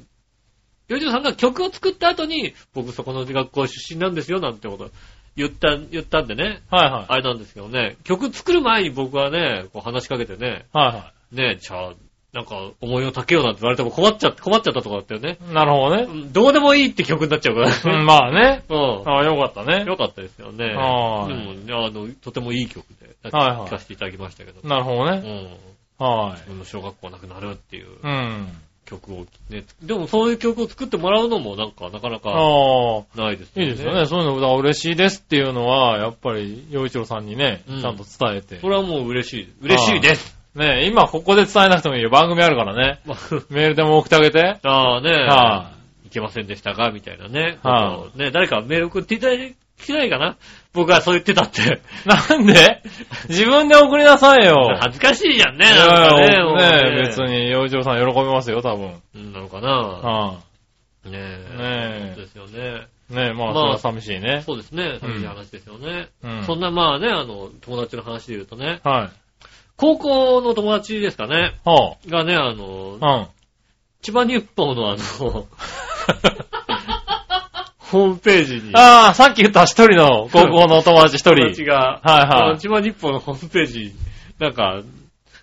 [0.92, 4.90] 洋一郎さんが曲を作った後に、僕そこの学校出身なんですよ、なんてこと
[5.36, 7.04] 言った、言ったんでね、はいはい。
[7.08, 11.92] あれなんですけどね、曲作る前に僕はね、こう話しかけてね、はいはねえ、じゃあ、
[12.32, 15.38] なんか、思いをたけようなんて言われても困っちゃ困っちゃったとこだったよね。
[15.50, 15.52] い。
[15.52, 16.02] なるほどね。
[16.04, 18.04] うんどうでもいいって曲になっちゃうからうん、ね。
[18.04, 18.64] まあね。
[18.70, 19.02] うん。
[19.06, 19.84] ああ、よかったね。
[19.84, 20.68] よかったですよね。
[20.68, 24.66] ではも、いあの、とてもいい曲で、はいはい聴かせていただきましたけど。
[24.66, 25.58] なるほどね。
[26.00, 26.06] うん。
[26.06, 26.32] はい。
[26.32, 28.48] 自分の小学校なくなるっていううん。
[28.84, 34.06] 曲をね、でもそういう曲を作ってもらうのもなんかなかなかああ、ないですいいですよね。。
[34.06, 38.56] そういうのが嬉しいですっていうのは、やっぱり、洋一郎さんにね、うんちゃんと伝えて。
[38.56, 39.52] これはもう嬉しい。
[39.62, 40.36] 嬉しいです。
[40.54, 42.10] ね今ここで伝えなくてもいいよ。
[42.10, 43.00] 番組あるからね。
[43.06, 43.16] ま
[43.48, 44.58] メールでも送ってあげて。
[44.62, 45.72] あ、ああね、は
[46.04, 46.90] いけませんでしたか？
[46.90, 47.58] みたいなね。
[47.62, 50.36] はいね、誰かメール送っていただいてないかな？
[50.72, 51.80] 僕はそう言ってたって。
[52.06, 52.82] なんで？
[53.28, 54.76] 自分で送りなさいよ。
[54.80, 55.66] 恥ずかしいじゃんね。
[55.66, 57.18] いなんかねやもうね別。
[57.22, 59.02] に、洋一郎さん喜びますよ、多分。
[59.14, 60.34] うんなのかなは
[61.04, 61.16] ねえ。
[61.16, 61.22] ね
[61.60, 62.86] えそうですよね。
[63.10, 63.14] い。
[63.14, 64.42] ねまあ、まあそれは寂しいね。
[64.46, 64.98] そうですね。
[65.00, 66.08] 寂しい話ですよね。
[66.22, 66.44] うん。
[66.44, 69.10] そんなまあね、あの、友達の話で言うとね、はい。
[69.76, 72.64] 高校の友達ですかね、ほがね、あの
[72.94, 72.98] う。
[73.00, 73.26] う、ん。
[74.00, 75.46] 千葉日報のあの、
[77.92, 81.66] ホームページに、ああ、さっき言った一人の高校のお友達一友達人。
[81.66, 83.92] が、はいはい千葉日報のホームページ、
[84.38, 84.80] なんか、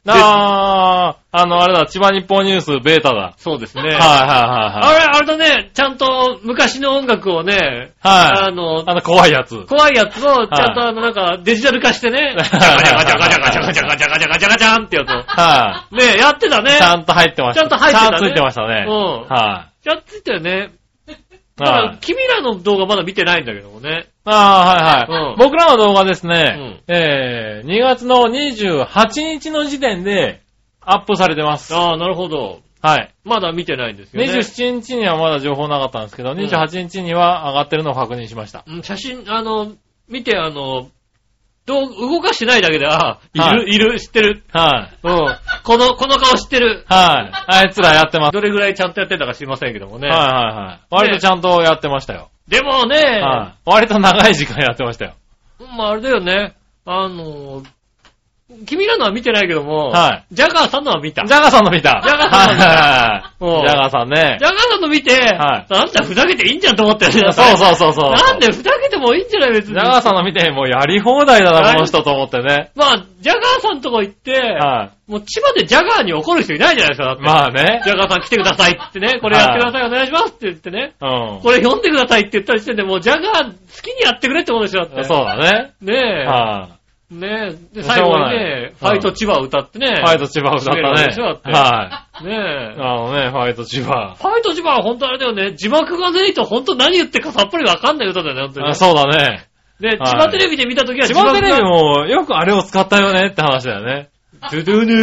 [0.08, 3.36] ああ、あの、あれだ、千葉日報ニュースベータだ。
[3.38, 3.84] そうですね。
[3.84, 5.00] はいはいあはいはい。
[5.00, 9.66] れ、あれだね、ちゃんと昔の音楽をね、はいあの、あの、怖いやつ。
[9.66, 15.24] 怖いやつをちゃんとあの、なんかデジタル化してね、 ガチャガチャガチャガチャガチャガチャガチャガチャガチャンってやつを。
[15.28, 16.78] はねやってたねい。。
[16.78, 17.62] ちゃんと入ってました。
[17.62, 18.86] ちゃんと入ってたねちゃんとついてましたね。
[18.88, 18.96] うん
[19.28, 20.79] はやってたよね。
[21.66, 21.68] い。
[21.68, 21.98] だからはい。
[22.00, 24.08] 君らの動画まだ見てないんだけどもね。
[24.26, 25.32] ああ、はいはい。
[25.32, 30.42] うん僕らの動画ですね、えー、2月の28日の時点で
[30.82, 31.76] アップされてます。
[31.76, 32.62] ああ、なるほど。
[32.82, 33.14] はい。
[33.26, 34.32] まだ見てないんですよね。
[34.32, 38.64] 27日にはまだ情報なかったんですけど、28日には上がってるのを確認しました。
[38.66, 39.74] うん写真、あの、
[40.08, 40.90] 見て、あの、
[41.70, 44.44] どう、動かしてないだけで、ああ、いる、、はいる、知ってる。
[44.52, 45.08] はい。
[45.08, 45.38] うん。
[45.64, 46.84] この、この顔知ってる。
[46.88, 47.32] はい。
[47.46, 48.32] あいつらやってます。
[48.32, 50.10] どれぐらいちゃんとやってたか知りませんけどもね。
[50.10, 50.80] はいはいはい。
[50.90, 52.32] 割とちゃんとやってましたよ。
[52.48, 53.70] でもね、はい。
[53.70, 55.14] 割と長い時間やってましたよ。
[55.60, 56.56] まああれだよね。
[56.86, 57.62] あの、
[58.66, 61.24] 君らのは見てないけども、はジャガーさんのは見た。
[61.26, 62.02] ジャガーさんの見た。
[62.04, 62.66] ジャガーさんの見た
[63.40, 63.68] うんはいはいはい。
[63.68, 64.46] ジャガーさんねジ。
[64.46, 67.32] ャガーさんの見て、はいなんだふざけていいんじゃんと思ったよね。
[67.32, 68.12] そうそうそうそう。
[68.12, 69.74] なんでふざけてもいいんじゃない別に。
[69.76, 72.72] ジャガーさんの見て、もうやり放題だな、この人と思ってね。
[72.76, 77.18] まあ、ジャガーさんとこ行って、はもう千葉でジャガーに怒る人いないじゃないですか、だっい。
[77.20, 77.24] て。
[77.24, 77.92] まあねジ。
[77.92, 81.40] ャガーさん来てくださいってね、これやってください、お願いしますって言ってね、うん。
[81.42, 85.04] これ読んでくださいって言った時点でもうジャガー好きにやってくれってことでしょ、だって。
[85.04, 85.74] そうだね。
[85.82, 86.26] ねえ。
[86.26, 86.79] は
[87.12, 87.76] ねえ。
[87.76, 89.88] で、最後にね、ファイト千葉を歌ってね。
[89.88, 89.96] い。
[89.96, 91.16] ファイト千葉歌ったね。
[91.16, 92.26] てはい。
[92.26, 92.76] ねえ。
[92.80, 94.16] あのね、ファイト千葉。
[94.16, 98.72] ファイト千葉は本当あれだよね、字幕がないと本当何言ってるかさっぱりわかんない歌だよね、本当にね。
[98.72, 99.48] あそうだね。
[99.80, 104.10] で、はい千葉テレビで見た時は千葉テレビがもよくあれを使ったよねって話だよね。
[104.52, 104.94] ドゥドゥヌ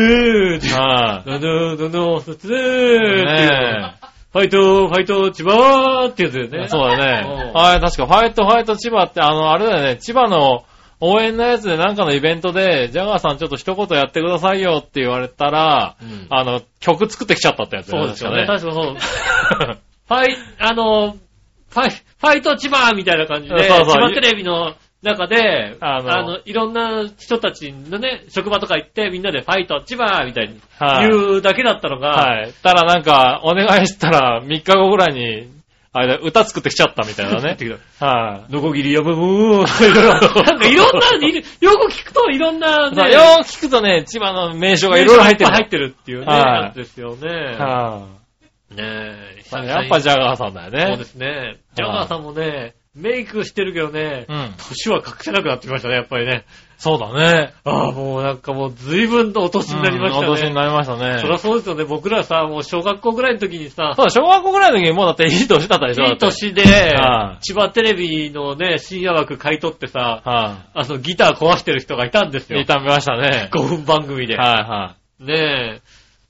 [0.59, 3.95] ーはドゥドゥドゥドゥーっていうのね
[4.33, 6.59] ファイト、ファイト、千葉ってやつだよえ。
[6.59, 6.69] ね。
[6.69, 7.53] そうだうね。
[7.53, 10.65] んはい、確かファイトファイト千葉って、あの、あれだよね、千葉の
[11.01, 17.91] 応援のやつでなんかのイベントで、ジャガーさんちょっと一言やってくださいよって言われたら、うんあの、曲作ってきちゃったってやつ。
[17.91, 18.47] そうですよね。
[18.47, 18.97] 確確かそう。
[20.09, 32.53] ファイ、あの、ファイ、ファイト千葉みたいな感じで、そうそう千葉テレビの中で、あのあの、いろんな人たちのね、職場とか行って、みんなでファイト千葉みたいにはい言うだけだったのが、はい。
[32.63, 35.56] ただなんか、お願いしたら、3日後ぐらいに、
[35.97, 37.57] あれだ、歌作ってきちゃったみたいなね。
[37.99, 38.53] はい。
[38.53, 45.51] ノコギリやぶぶーなんかいろんな、 よく聞くといろんなね、よーく聞くとね、千葉の名称がいろいろ入ってる。
[45.51, 47.57] 入ってるっていうね、はいやつですよね。
[47.59, 48.09] は
[48.73, 49.67] ねえ、い。
[49.67, 50.87] やっぱジャガーさんだよね。
[50.89, 51.57] そうですね。
[51.75, 54.55] ジャガーさんもね、メイクしてるけどね、うん。
[54.69, 56.45] 年は隠せなくなってきましたね、やっぱりね。
[56.79, 57.53] そうだね。
[57.65, 60.27] ああ、もうなんかもう随分とお年になりましたね。
[60.27, 61.19] うんお年になりましたね。
[61.21, 61.85] そりゃそうですよね。
[61.85, 72.57] 僕らさ、もう小学校ぐらいの時にさ、そうだ、小学校ぐらいの時にもうだっていい年だったでしょいい年では、い千葉テレビのね、深夜枠買い取ってさ、はあの、ギター壊してる人がいたんですい。
[72.57, 72.63] よ。
[72.63, 73.51] 痛めましたね。
[73.55, 74.37] 5分番組で。
[74.37, 75.81] はねえ。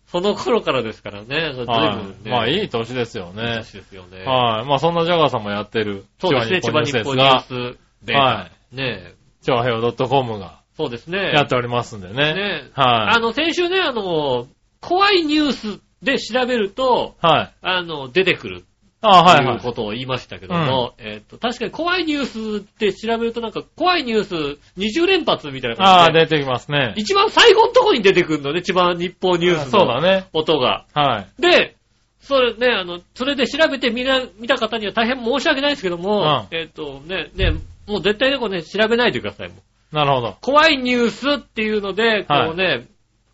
[0.07, 1.53] その頃からですからね。
[1.55, 2.29] 随い。
[2.31, 3.57] まあいい年ですよいいね。
[3.57, 4.25] 年ですよね。
[4.25, 4.67] はい。
[4.67, 6.05] まあそんなジャガーさんもやってる。
[6.21, 8.15] そうですね、千葉日です本ニュが、ースで。
[8.15, 9.15] はねえ。
[9.43, 11.33] チョアヘオ .com がそうですね。
[11.33, 12.35] やっておりますんでね。
[12.35, 13.17] ねはい。
[13.17, 14.47] あの、先週ね、あの、
[14.81, 17.55] 怖いニュースで調べると、はい。
[17.63, 18.65] あの、出てくる
[19.09, 19.73] あとはいはいいうこ。
[19.73, 24.35] とを言いましたけども、えっと、確かに怖いニュースって調べるとなんか怖いニュース
[24.79, 26.95] 20連発みたいなああ、感じで、出てきますね。
[26.97, 30.27] 一番最後のとこに出てくるのね、千葉日報ニュースのそうだね。
[30.33, 30.87] 音が。
[30.95, 31.43] はい。
[31.43, 31.77] で、
[32.21, 37.53] それね、あの、それで調べてみな、見た方には大変申し訳ないですけども、えっとね、ね、
[37.87, 39.51] もう絶対ね、これね、調べないでください。
[39.93, 40.37] なるほど。
[40.41, 42.87] 怖いニュースっていうので、こうね、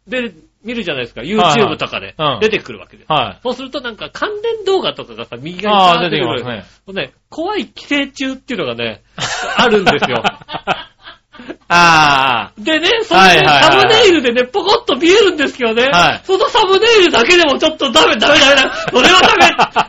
[0.07, 1.21] で、見るじゃないですか。
[1.21, 3.13] はいはい YouTube とかでうん出てくるわけです。
[3.13, 3.41] はい。
[3.43, 6.65] そうするとなんか関連動画とかがさ、右側ああ、に出てきますね。
[6.89, 7.03] ね。
[7.07, 9.03] ね、怖い寄生虫っていうのがね、
[9.57, 10.23] あるんですよ。
[11.69, 18.71] あでね、それではいはいはいサムネイルでね、ポコッと見えるんですけどね、はいそのサムネイルだけでもちょっとダメ、ダメ、ダメ、ダメ。
[18.93, 19.83] それはダメ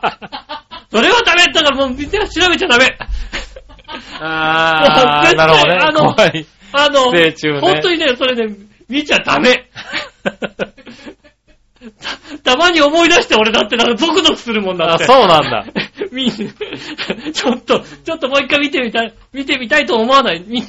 [0.94, 2.98] それはダメだからもうみんな調べちゃダメ
[4.22, 4.26] あ。
[4.26, 5.80] ああ、絶対なるほどね。
[5.82, 6.46] あの怖い。
[6.72, 8.56] あの、寄生虫ね本当にね、それね、
[8.90, 9.70] 見ちゃダメ。
[12.44, 15.06] たたまに思い出して俺だってなんかゾクゾクするもんだあ、って。
[15.06, 15.66] そうなんだ。
[16.12, 20.44] みんちょっと、ちょっともう一回見てみたい、見てみたいと思わない。
[20.46, 20.64] みん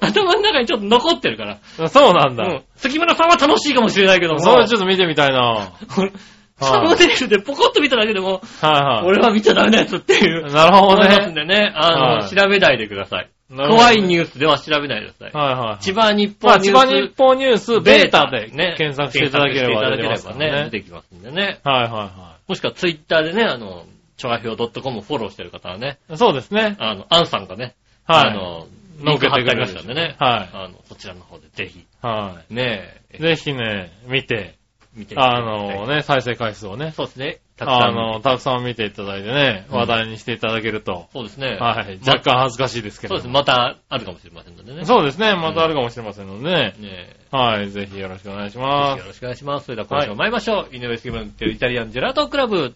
[0.00, 1.88] 頭の中にちょっと残ってるから。
[1.88, 2.44] そうなんだ。
[2.44, 2.62] うん。
[2.76, 4.40] 杉村さんは楽しいかもしれないけども。
[4.40, 5.40] それちょっと見てみたいな。
[5.40, 6.12] は俺
[6.60, 9.06] サムネイルでポコッと見ただけでも、いはい。
[9.06, 10.52] 俺は見ちゃダメなやつっていう。
[10.52, 11.46] なるほど思いますんね。
[11.46, 13.28] でね、あの、はい調べないでください。
[13.50, 15.42] 怖いニュースでは調べないでください。
[15.42, 15.82] はいはい。
[15.82, 16.72] 千葉日まあ、報ニュース。
[16.72, 20.70] 千葉日報ニュースベータでね、検索していただければ出て検ますから索していただければね、ね。
[20.70, 21.60] 出てきますんでね。
[21.62, 23.84] はいはもしくはツイッターでね、あの、
[24.16, 26.18] チョアヒョウ .com をフォローしてる方はね、いはい。
[26.18, 26.76] そうですね。
[26.78, 28.30] あの、アンさんがね、はい。
[28.30, 28.66] あの、
[28.98, 31.86] リンク貼ってありましたんでね、はあの、そちらの方でぜひ、い。
[32.00, 33.18] はねい。
[33.18, 34.56] ぜひね、見て、
[34.94, 37.84] 見てあのね、再生回数をね、そうですね、たくさん。
[37.84, 41.56] あの、たくさん見ていただいてね、うん話題にしていただけると、そうですね。
[41.60, 41.98] はい。
[42.04, 43.16] ま若干恥ずかしいですけど。
[43.16, 44.84] そうですね、またあるかもしれませんのでね。
[44.84, 45.34] そうですね。
[45.34, 46.74] またあるかもしれませんのでね。
[46.78, 47.70] ねはい。
[47.70, 49.66] ぜひよろしくお願いしよまろしくお願いします。
[49.66, 50.74] それでは今週も参りましょう。
[50.74, 52.74] 井上杉村ってるイタリアンジェラートクラブ。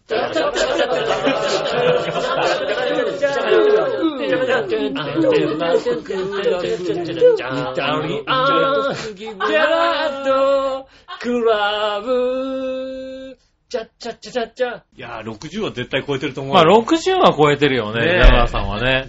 [14.97, 16.55] いやー、60は絶対超えてると思う。
[16.55, 19.09] まあ、60は超えてるよね、ねえ山田さんはね。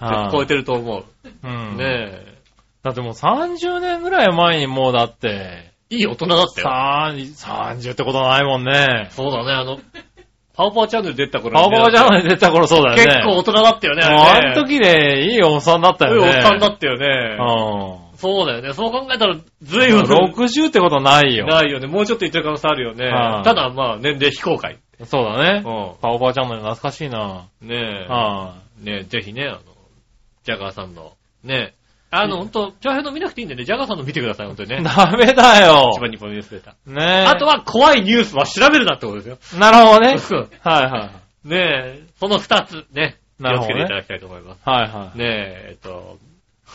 [0.00, 1.04] は い超えてると思う。
[1.44, 1.76] うん。
[1.76, 2.40] ね
[2.82, 5.70] だってもう30年ぐらい前にもうだって、え。
[5.90, 6.68] いい大人だったよ。
[6.68, 9.08] さー30ってことないもんね。
[9.10, 9.78] そうだね、あの、
[10.54, 13.04] パオパオチャンネル出た頃パオパオジャーナル出た頃そうだよね。
[13.04, 14.54] 結構大人だったよね、もうあれね。
[14.54, 16.28] あの時でいいおっさんだったよね。
[16.28, 17.36] おっさんだったよね。
[17.38, 18.72] うそうだよね。
[18.74, 19.96] そう考えたら、ずいん。
[19.96, 20.32] ぶん。
[20.34, 21.46] 60ってことないよ。
[21.46, 21.86] ないよね。
[21.86, 23.06] もうちょっと言ってる可能性あるよね。
[23.06, 24.78] はいただ、まあ、年齢非公開。
[25.04, 25.60] そうだね。
[25.60, 25.64] う
[26.02, 27.46] パオパオチャンネル懐かしいな。
[27.64, 27.66] ん。
[27.66, 28.84] ねはえ。
[28.84, 29.60] ねえ、ぜひね、あの、
[30.44, 31.74] ジャガーさんの、ねえ。
[32.12, 34.76] あの、ほんと、長編の見なくていいんでね、ジャガーさんの見てください、ほんとにい。
[34.76, 34.82] ね。
[34.84, 36.00] ダメだよ一。
[36.00, 36.74] 番日本ニュースデータ。
[36.86, 37.26] ねえ。
[37.26, 39.38] あとは、怖いニュースは調べるなってことですよ。
[39.58, 40.16] なるほどね。
[40.30, 41.10] うんはいは
[41.46, 41.48] い。
[41.48, 43.16] ねえ、その二つ、ね。
[43.38, 44.60] 気なるほどねをつけていただきたいと思います。
[44.68, 45.18] はいはい。
[45.18, 46.18] ねえ、えっと、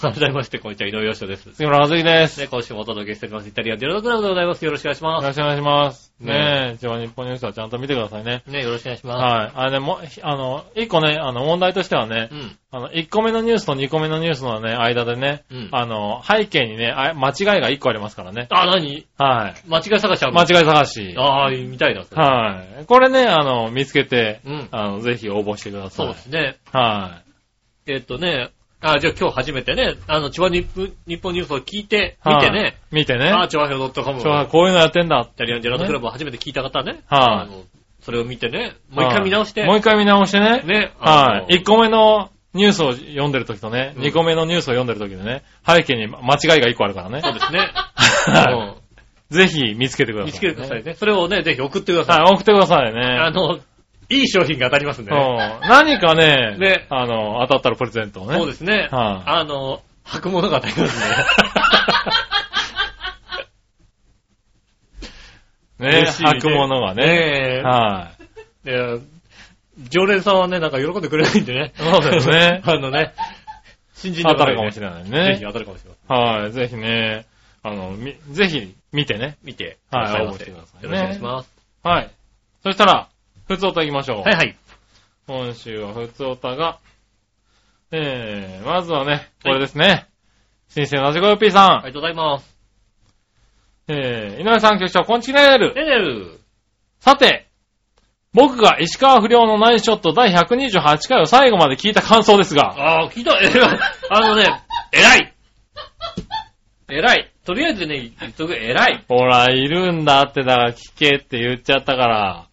[0.01, 1.53] 改めまして、こんにちは、井上洋翔です。
[1.53, 2.41] 杉村和樹です。
[2.41, 3.47] ね、今週もお届けしております。
[3.47, 4.65] イタリアンディロードクラブでございます。
[4.65, 5.23] よろしくお願いします。
[5.23, 6.13] よろしくお願いします。
[6.19, 8.43] ねねえ、一応日本ニュースはちゃんと見てくださいね。
[8.45, 9.17] ね、よろしくお願いします。
[9.17, 9.51] はい。
[9.55, 12.58] あれね、も、あの、一個ね、あの、問題としてはね、うん。
[12.71, 18.47] あの、1個目のニュースと2個目のニュースのね、間でね、うんあの、背景にね、あ間違いが1個ありますからね。
[18.49, 19.08] あ、何？
[19.17, 19.69] はい。
[19.69, 21.15] 間違い探し間違い探し。
[21.17, 22.86] ああ、見たいな、はい。
[22.86, 24.67] これね、あの、見つけて、うん。
[24.71, 26.13] あの、ぜひ応募してくださそうい。
[26.13, 26.58] ですね。
[26.73, 27.21] は
[27.88, 28.49] えっとね、
[28.81, 32.77] あ、じゃあ今日初めてね、あの、千葉日本日本ニュースを聞いて、見てね、。
[32.91, 33.29] 見てね。
[33.29, 35.38] あ、千葉表 .com ちょこういうのやってんだイ。
[35.38, 37.63] タリアンジェラートクラブを初めて聞いた方はね、はいあの、
[38.01, 39.65] それを見てね、もう一回見直して。
[39.65, 40.61] もう一回見直してね。
[40.63, 40.93] ね。
[40.99, 41.57] はい。
[41.57, 47.21] 1個目のニュースを読んでる時とね、うん2個目のニュースを読んでる時でね、背景に間違いが1個あるからね。
[47.21, 47.59] そうですね。
[48.27, 48.75] は
[49.29, 50.93] ぜひ見つけてください、うん見つけてくださいね。
[50.93, 52.19] それをね、ぜひ送ってください。
[52.19, 53.01] はい、送ってくださいね。
[53.01, 53.59] あの、
[54.09, 55.11] いい商品が当たりますね。
[55.61, 58.37] 何かね、ねあの、当たったらプレゼントをね。
[58.37, 58.87] そうですね。
[58.91, 61.15] はいあの、履くものが当たりますね。
[65.89, 67.05] ね、嬉しいね履くものがね。
[67.05, 67.11] ね
[67.59, 68.11] えは
[68.65, 69.01] い。
[69.89, 71.73] 常連さんはね、なんか喜んでくれないんでね。
[71.75, 73.13] そうですね あのね、
[73.93, 75.39] 新人当たるかもしれないぜひね。
[75.41, 76.17] 当たるかもしれません。
[76.43, 77.25] はい、ぜひね、
[77.61, 79.37] あの、み、ぜひ見てね。
[79.43, 81.51] 見て、はい応募してくださいねよろしくお願いします。
[81.83, 82.09] はい。
[82.63, 83.09] そしたら、
[83.47, 84.21] 普通歌行きましょう。
[84.21, 84.58] はいはい。
[85.27, 86.79] 今週は普通歌が、
[87.91, 90.08] えー、まずはね、これですね。
[90.69, 91.71] 新鮮なじこよぴーさん。
[91.77, 92.58] ありがとうございます。
[93.88, 95.75] えー、井上さん局長、こんちきねる。
[95.75, 96.39] ねねる。
[96.99, 97.47] さて、
[98.34, 103.38] 僕が石川不良のナイスショット第128回を最後まで聞いた感想ですが、ああ、聞いた。
[103.39, 103.47] え
[104.10, 104.49] あのね、
[104.91, 105.34] 偉い。
[106.89, 107.31] 偉い。
[107.45, 109.05] とりあえずね、言っとく、偉い。
[109.08, 112.45] ほら、いるんだって、だから聞けって言っちゃったから、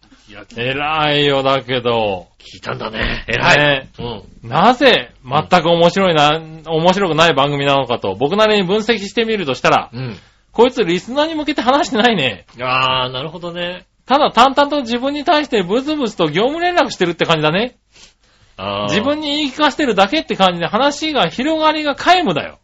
[0.55, 3.25] 偉いよだけど、聞いたんだね。
[3.27, 3.57] 偉い。
[3.57, 4.49] ねうん。
[4.49, 10.17] なぜ全く面白いな、面白くない番組なのかと、僕なりに分析してみるとしたら、うん。
[10.51, 12.45] こいつリスナーに向けて話してないね。
[12.61, 13.85] ああ、なるほどね。
[14.05, 17.77] ただ淡々と自分に対してブツブツと業務連絡してるって感じだね。
[18.57, 18.85] ああ。
[18.87, 22.59] 自分に言い聞かせてるだけって感じで話が広がりが皆無だよ。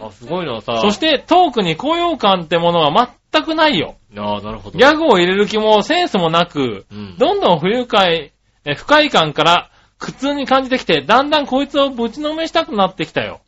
[0.00, 0.78] あ、すごいのはさ。
[0.80, 3.96] そしてトークに高揚感ってものは全くないよ。
[4.16, 4.78] ああ、なるほど。
[4.78, 7.16] ギャグを入れる気もセンスもなく、うん。
[7.18, 8.32] どんどん不愉快、
[8.64, 13.40] え不快感から苦痛に感じてきて、だんだんこいつをぶちのめしたくなってきたよ。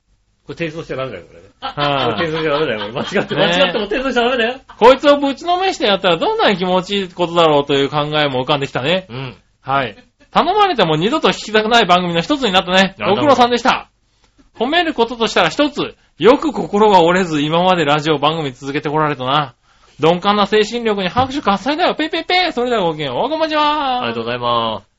[0.47, 1.49] これ転送しちゃダメだよ、これね。
[1.61, 2.93] はこれ転送しちゃダメだよ、これ。
[3.15, 4.61] 間違って、ね間違っても転送しちゃダメだよ。
[4.79, 9.07] こいつをぶちのめしてやったらどんなに気持ちいいことだろうという考えも浮かんできたね。
[9.09, 9.37] うん。
[9.61, 9.97] はい。
[10.31, 12.97] 頼まれても二度と聞きたくない番組の一つになったね。
[12.99, 13.89] ご苦労さんでした。
[14.59, 19.55] 褒めることとしたら一つ、よく心が折れず今までラジオ番組続けてこられたな。
[19.99, 21.95] 鈍感な精神力に拍手喝采だよ。
[21.95, 23.17] ペイペイペイそれではごきげんよう。
[23.27, 24.95] おこまちはありがとうございます。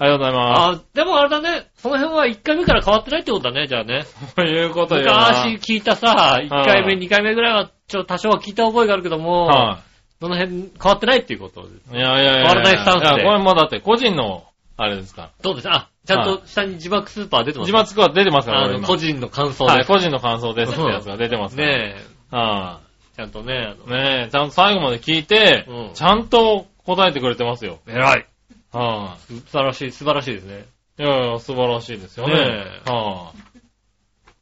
[0.00, 1.66] ありがとうございまあ、でもあれだね。
[1.76, 4.04] その辺は1回目から変わってないってことだね、じゃあね。
[4.04, 4.34] す。
[4.36, 5.32] ということよな。
[5.44, 9.80] 昔聞いたさ、1回目、はい2回目ぐらいは、ちょ、多少は聞いた覚えがあるけども、は
[10.20, 11.94] その辺変わってないっていうことです。
[11.94, 11.96] い。
[11.96, 12.42] いやいやいや。
[12.42, 14.44] 変わらないスタンスでいや、これもだって個人の、
[14.80, 15.32] あれですか？
[15.42, 17.60] どうですあ、ちゃんと下に字幕スーパー出てら。
[17.60, 19.72] ます字幕は出てますから、あの、個人の感想で。
[19.72, 21.68] はい、個人の感想ですってやつが出てますから。
[21.68, 21.96] ね
[22.32, 22.80] え、は
[23.16, 23.90] ちゃんとね、い。
[23.90, 27.80] ねえ、ちゃんと最後まで聞いてうん、ちゃんと答えてくれてますよ。
[27.88, 28.26] 偉い。
[28.72, 30.66] は素晴らしい、素晴らしいですね。
[30.98, 31.02] い。
[31.02, 32.34] いやいや、素晴らしいですよね。
[32.34, 32.40] ね
[32.86, 33.32] えは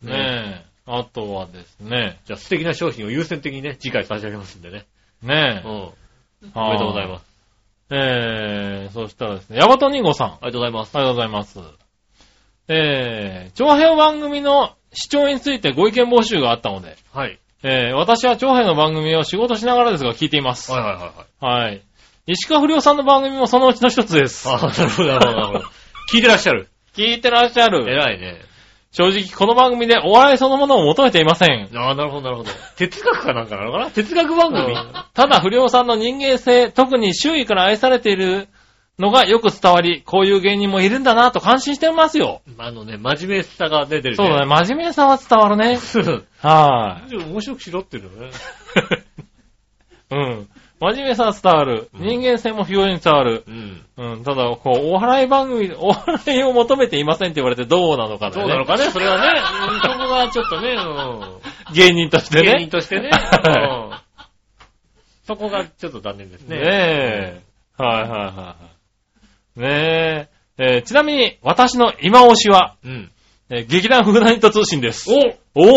[0.04, 0.06] い。
[0.06, 0.66] ねえ。
[0.86, 2.20] あとはですね。
[2.26, 4.84] じゃあ素敵な商品を優先的にね、次回差し上げますんでね。
[5.22, 5.66] ねえ。
[5.66, 5.92] うん。
[6.54, 7.25] おめでとうございます。
[7.90, 10.28] えー、そしたらですね、ヤバトニンゴさん。
[10.28, 10.96] あありがとうございます。
[10.96, 11.60] りがとうございます。
[12.68, 17.38] えー、長編番組の視聴についてご意見募集があったので、はい。
[17.62, 20.72] えー、私は長編の番組を仕事しながらですが聞いています。
[20.72, 20.98] はいはいは
[21.42, 21.64] いはい。
[21.64, 21.82] はい。
[22.26, 24.48] 石川不良さんの番組もそのうちの一つです。
[24.48, 25.64] あなるほど、なるほど。
[26.12, 26.68] 聞いてらっしゃる。
[26.94, 27.88] 聞いてらっしゃる。
[27.88, 28.40] 偉いね。
[28.96, 31.68] 正直この番組でお笑いそのものを求めていません。
[31.74, 32.50] ああ、なるほど、なるほど。
[32.76, 33.90] 哲学かなんかなのかな？
[33.90, 34.74] 哲学番組、
[35.12, 38.48] ただ不良さんの人間性、特に周囲から愛されている
[38.98, 42.40] のがよく伝わり、こういう芸人もいるんだなと感心してますよ。
[42.56, 44.16] あのね、真面目さが出てるね。
[44.16, 45.74] そうだね、真面目さは伝わるね。
[45.74, 45.78] ね。
[46.40, 48.30] は面白くしろっていうのね。
[50.10, 50.14] い。
[50.16, 50.48] うん。
[50.78, 51.88] 真面目さは伝わる。
[51.94, 53.44] うん人間性も非常に伝わる。
[53.46, 53.84] うん。
[53.96, 54.24] うん。
[54.24, 58.44] ただ、こう、お笑い番組、 お笑いを求めていませんって言われてどうなのかだど。
[58.44, 59.40] うなのかね、それはね。
[59.72, 60.76] う んそこがちょっとね、
[61.72, 62.42] 芸人としうん。
[62.42, 62.52] てね。
[62.58, 63.08] 芸人としてね。
[63.10, 64.06] は うん
[65.26, 66.56] そこがちょっと残念ですね。
[66.56, 67.42] ねえ。
[67.76, 68.56] はいはいはいは
[69.56, 69.60] い。
[69.60, 70.64] ねえ。
[70.76, 73.10] えーちなみに、私の今推しは、うん。
[73.50, 75.10] えー劇団フーダニット通信です。
[75.10, 75.74] おお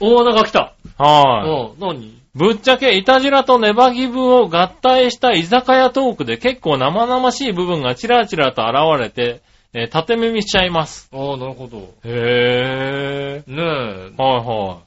[0.00, 0.74] おー、なんか来た。
[1.00, 1.50] おはい。
[1.50, 2.18] うん、何？
[2.38, 9.42] ぶっちゃけ、イタジラとネバギブを合体した居酒屋トークで結構生々しい部分がチラチラと現れて、
[9.74, 11.10] えー縦耳しちゃいます。
[11.12, 11.78] ああ、なるほど。
[12.04, 14.16] へねえ、ー。
[14.16, 14.78] はいは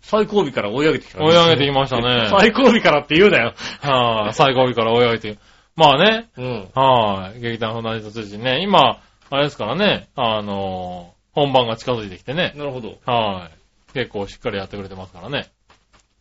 [0.00, 1.26] 最後尾から追い上げてきたい。
[1.26, 2.28] 追い上げてきましたね。
[2.40, 3.52] 最後尾からって言うなよ。
[3.82, 4.32] はい。
[4.32, 5.38] 最後尾から追い上げて。
[5.76, 6.28] まあね。
[6.38, 6.68] うん。
[6.74, 7.40] はい。
[7.40, 8.62] 劇団フーダニット通信ね。
[8.62, 10.08] 今、あれですからね。
[10.16, 12.52] あのー本番が近づいてきてね。
[12.56, 12.96] なるほど。
[13.06, 13.50] は
[13.92, 13.92] い。
[13.92, 15.46] 結構しっかりやってくれてますからね。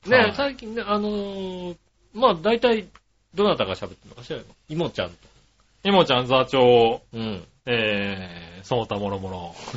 [0.05, 1.75] はいね最近ね、あのー、
[2.13, 2.87] まあ大体、
[3.33, 5.15] どなたが喋ってるのかしらいもちゃんと。
[5.83, 7.43] いもちゃん座長、うん。
[7.65, 9.29] えー、その他もろも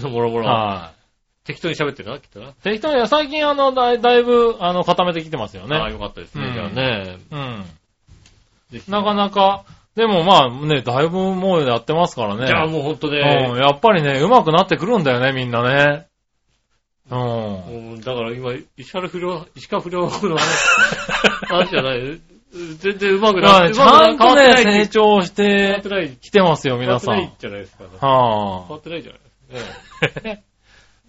[0.02, 0.08] ろ。
[0.08, 0.46] もろもろ。
[0.46, 1.00] はい。
[1.46, 2.52] 適当に喋ってるな、きっとな。
[2.62, 5.92] 適当に、最近あの、だいだいぶ、あの、固めてきてますよああ、ね。
[5.92, 6.46] よかったですね。
[6.46, 7.18] うんじゃあね。
[7.30, 7.64] うん。
[8.88, 9.64] なかなか、
[9.96, 12.46] でもまあね、だいぶもうやってますからね。
[12.46, 13.20] じゃあもうほんとうん、ね、
[13.58, 16.06] やっぱりね、上手くなってくるんだよね、みんなね。
[17.10, 17.66] うん。
[17.66, 20.20] うんだから今、石原不良、石川不良の話
[21.48, 22.20] 話じゃない。
[22.78, 26.10] 全然上手くなって、だからねちゃんとね、成成長しててない。
[26.16, 27.38] きてますよ、変わってない皆さん。
[27.38, 27.84] じゃないですか。
[28.00, 29.20] 変はわってないじゃない
[29.52, 30.30] ですか。
[30.30, 30.44] ね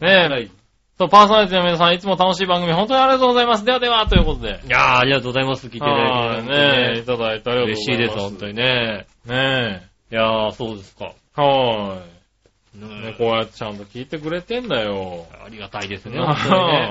[0.01, 0.29] あ。
[0.29, 0.61] ねえ。
[0.99, 3.65] そう、パーソナリティの皆さん、いつも楽しい番組、本当にありがとうございます。
[3.65, 4.59] ではでは、ということで。
[4.67, 5.65] いやー、ありがとうございます。
[5.65, 6.49] 聞いていただはいいて。
[6.49, 7.81] ねえ、いただいてありがとうございます。
[7.81, 9.07] 嬉しいです、本当にね。
[9.25, 11.13] ねいやー、そうですか。
[11.37, 11.41] え。
[11.41, 12.20] はねい。
[12.73, 15.27] ねこうやってちゃんと聞いてくれてんだよ。
[15.45, 16.89] ありがたいですね、本当にね。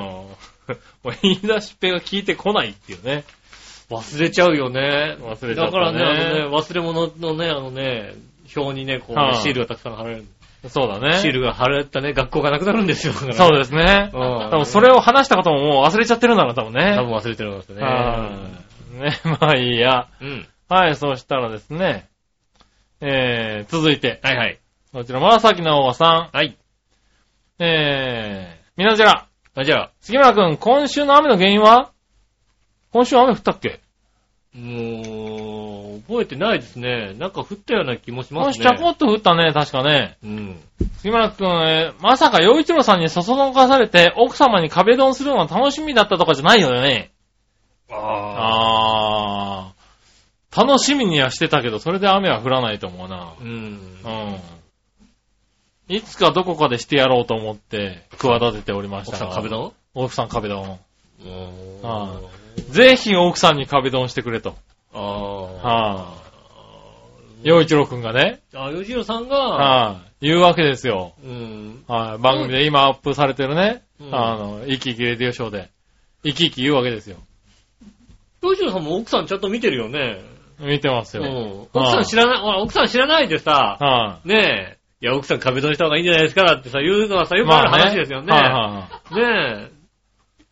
[1.02, 3.24] もう言い出しっぺが聞いてこないっていうね。
[3.90, 5.16] 忘れちゃうよね。
[5.20, 8.14] 忘れちゃったねだからね、あのね、忘れ物のね、あのね、
[8.56, 10.24] 表にね、こうね、はいシールがたくさん貼られる。
[10.68, 11.18] そうだね。
[11.18, 13.12] シールが貼られたね、学校がなくなるんですよ。
[13.14, 14.10] そうですね。
[14.12, 16.94] うん多分それを話したことももう忘れちゃってるんだろう、多分ね。
[16.96, 17.82] 多分忘れてるんですよね。
[17.82, 18.30] は
[18.94, 18.96] い。
[18.96, 20.08] ね、 まあいいや。
[20.20, 20.46] うん。
[20.68, 22.06] はい、そうしたらですね。
[23.00, 24.20] えー、続いて。
[24.22, 24.59] はいはい。
[24.92, 26.36] こちら、紫のおばさん。
[26.36, 26.58] はい。
[27.60, 29.28] えー、みなじら。
[29.54, 31.92] あ、じゃあ、杉村くん、今週の雨の原因は？
[32.92, 33.78] 今週雨降ったっけ？
[34.52, 37.14] もう、覚えてないですね。
[37.14, 38.64] なんか降ったような気もしま今すね。
[38.64, 40.18] 週ちゃこっと降ったね、確かね。
[40.24, 40.60] うん。
[40.96, 47.12] 杉村くん、えーまさか洋一郎さんにそそのかされて奥様に壁ドンするのが楽しみだったとかじゃないよね。
[47.88, 50.66] ああー。
[50.66, 53.44] 楽しみにはしてたけど、それで雨は降らないと思うなー。。
[53.44, 53.48] うん。
[53.52, 54.40] うん。
[55.90, 59.72] いつかどこかでしてやろうと思って、企てておりましたが奥さん壁ドン？
[59.94, 60.78] 奥さん壁ドン。
[62.70, 64.54] ぜひ奥さんに壁ドンしてくれと。
[64.94, 65.02] ああ。
[65.02, 66.14] は
[67.42, 71.14] 洋一郎くんがね、あ、吉野さんが、はい、言うわけですよ。
[71.24, 71.84] うん。
[71.88, 75.70] はい、番組で今アップされてるね、うんあの、生き生きレディオショーで、
[76.22, 77.16] 生き生き言うわけですよ。
[78.42, 80.20] 吉野さんも奥さんちゃんと見てるよね。
[80.60, 81.32] 見てますうよ。
[81.32, 81.68] ん。
[81.72, 87.38] 奥さん知らない、奥さん知らないでさ、はねえ、いや、奥さん壁ドンした方がいいんじゃないですかってさ、言うのはさ、い。
[87.38, 88.32] よくある話ですよね。
[88.32, 88.52] はいはい
[89.22, 89.60] はい。
[89.62, 89.70] ね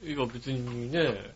[0.04, 0.12] え。
[0.12, 1.34] いや、別にね。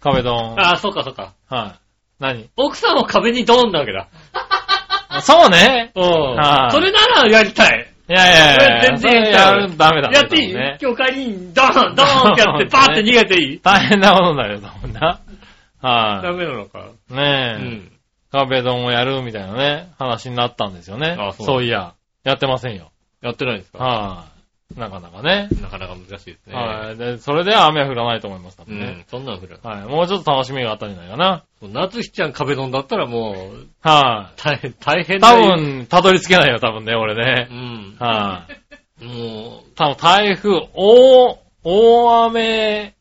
[0.00, 0.60] 壁ドン。
[0.60, 1.34] あ あ、そうかそうか。
[1.48, 1.78] はい。
[2.18, 2.48] 何？
[2.56, 4.08] 奥さんを壁にドンなわけだ。
[5.20, 5.92] そうね。
[5.94, 6.02] うん。
[6.36, 7.88] はいそれならやりたい。
[8.08, 10.16] いやいやいや全然やるダメだね。
[10.16, 10.78] やっていい、ね。
[10.80, 15.20] 今日帰りにドンドンってやって、バーって逃げていい大変なことになるよ、多分な。
[15.82, 16.86] ダはメなのか。
[17.10, 17.14] い。
[17.14, 17.62] ねえ。
[17.62, 17.91] うん。
[18.32, 21.16] 壁ドンをやるみたいなね、話になったんですよね。
[21.18, 21.94] あそうそういや。
[22.24, 22.90] やってませんよ。
[23.20, 23.78] やってないんですか？
[23.78, 24.24] は
[24.76, 24.80] い。
[24.80, 25.48] なかなかね。
[25.60, 26.54] なかなか難しいですね。
[26.54, 26.96] はい。
[26.96, 28.86] で、それでは雨は降らないと思います、多分ね。
[28.86, 29.04] うん。
[29.06, 29.60] そんなん降る。
[29.62, 29.82] はい。
[29.82, 31.44] もうちょっと楽しみがあったんじゃないかな。
[31.60, 34.40] 夏日ちゃん壁ドンだったらもう、はい。
[34.40, 37.48] 大変、大変多分、たどり着けないよ、多分ね、俺うね。
[37.54, 37.96] ん。
[37.98, 38.46] は
[39.00, 39.04] い。
[39.04, 42.94] も多分台風、大、大雨、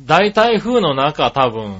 [0.00, 1.76] 大台風の中、多分、う、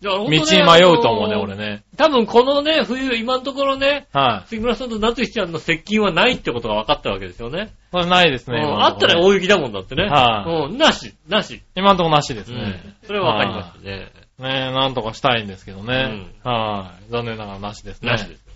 [0.00, 1.82] じゃあ道に迷うと思うね、俺ね。
[1.96, 4.48] 多分このね、冬、今のところね、はい。
[4.48, 7.74] 杉村さんと夏日ちゃんの接近はないってことが分かったわけですよね。
[7.90, 8.60] これないですね。
[8.60, 10.04] あったら大雪だもんだってね。
[10.04, 11.62] はいうん、なし、なし。
[11.74, 13.06] 今のところなしですねうん。。
[13.06, 14.12] それは分かりましたね。
[14.38, 16.28] ねえ、なんとかしたいんですけどね。
[16.44, 17.10] はい。
[17.10, 18.12] 残念ながらなしですね。
[18.12, 18.46] なしです。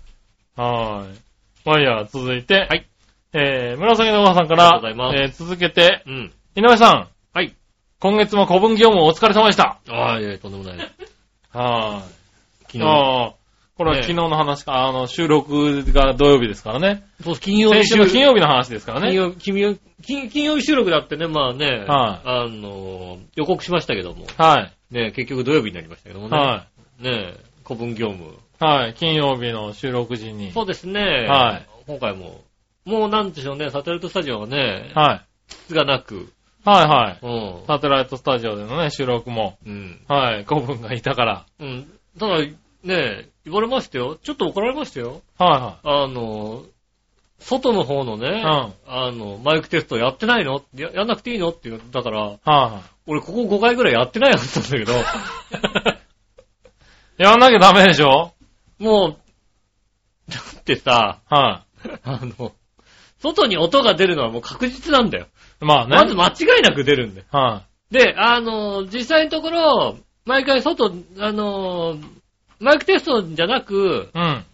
[0.57, 1.69] はい。
[1.69, 2.69] まあいいや、続いて。
[2.69, 2.87] はい。
[3.33, 6.33] えー、紫のおばさんかありがとらうございます、えー、続けて、うん。
[6.55, 7.09] 井上さん。
[7.33, 7.57] はい。
[7.99, 9.81] 今月も古文業務お疲れ様でした。
[9.89, 11.02] ああ、いやとんでもないです。
[11.53, 12.62] はい。
[12.67, 12.85] 昨日。
[12.85, 13.35] ああ、
[13.77, 17.05] これはね昨日の話か、あの、収録が土曜日ですからね。
[17.23, 19.09] そう、金曜日先週の金曜日の話ですからね。
[19.09, 24.95] 金曜金曜金金曜日収録だってね、まあね、はいあの、予告しましたけども、はい。
[24.95, 26.67] ね、結局土曜日になりましたけどもね、は
[27.01, 27.35] ね、
[27.65, 28.33] 古文業務。
[28.33, 28.65] い。
[28.65, 28.95] はい。
[28.95, 30.53] 金曜日の収録時に。
[30.53, 32.43] そうですね、はい今回も、
[32.85, 35.27] もうなんでしょうね、サテライトスタジオはね、はい。
[35.49, 36.33] 質がなく、
[36.64, 37.27] はいはい。
[37.61, 41.46] うん、サテライトスタジオでのね、収録も、うん、はい、古文がいたから。
[41.59, 41.90] うん。
[42.18, 42.38] ただ、
[42.85, 44.16] ね、言われましたよ。
[44.22, 45.22] ちょっと怒られましたよ。
[45.38, 46.64] はあの、
[47.40, 48.42] 外の方のね、いはい。
[48.42, 48.75] うん。
[48.87, 50.62] あの、マイクテストやってないの？
[50.75, 51.48] ややんなくていいの？
[51.48, 55.03] って言ったから、はいは俺ここ5回ぐらいやってないはずなんだけど、い。
[57.22, 58.33] やんなきゃダメでしょ？
[58.79, 59.16] もう、
[60.31, 61.64] だってさ、は
[62.05, 62.53] あの、
[63.23, 65.27] 外に音が出るのはもう確実なんだよ。
[65.60, 65.64] い。
[65.64, 65.96] まあね。
[65.96, 67.27] まず間違いなく出るんだよ。
[67.31, 71.96] はで、あの、実際のところ、毎回外、あの、
[72.58, 74.18] マイクテストじゃなく、い。
[74.18, 74.44] うん。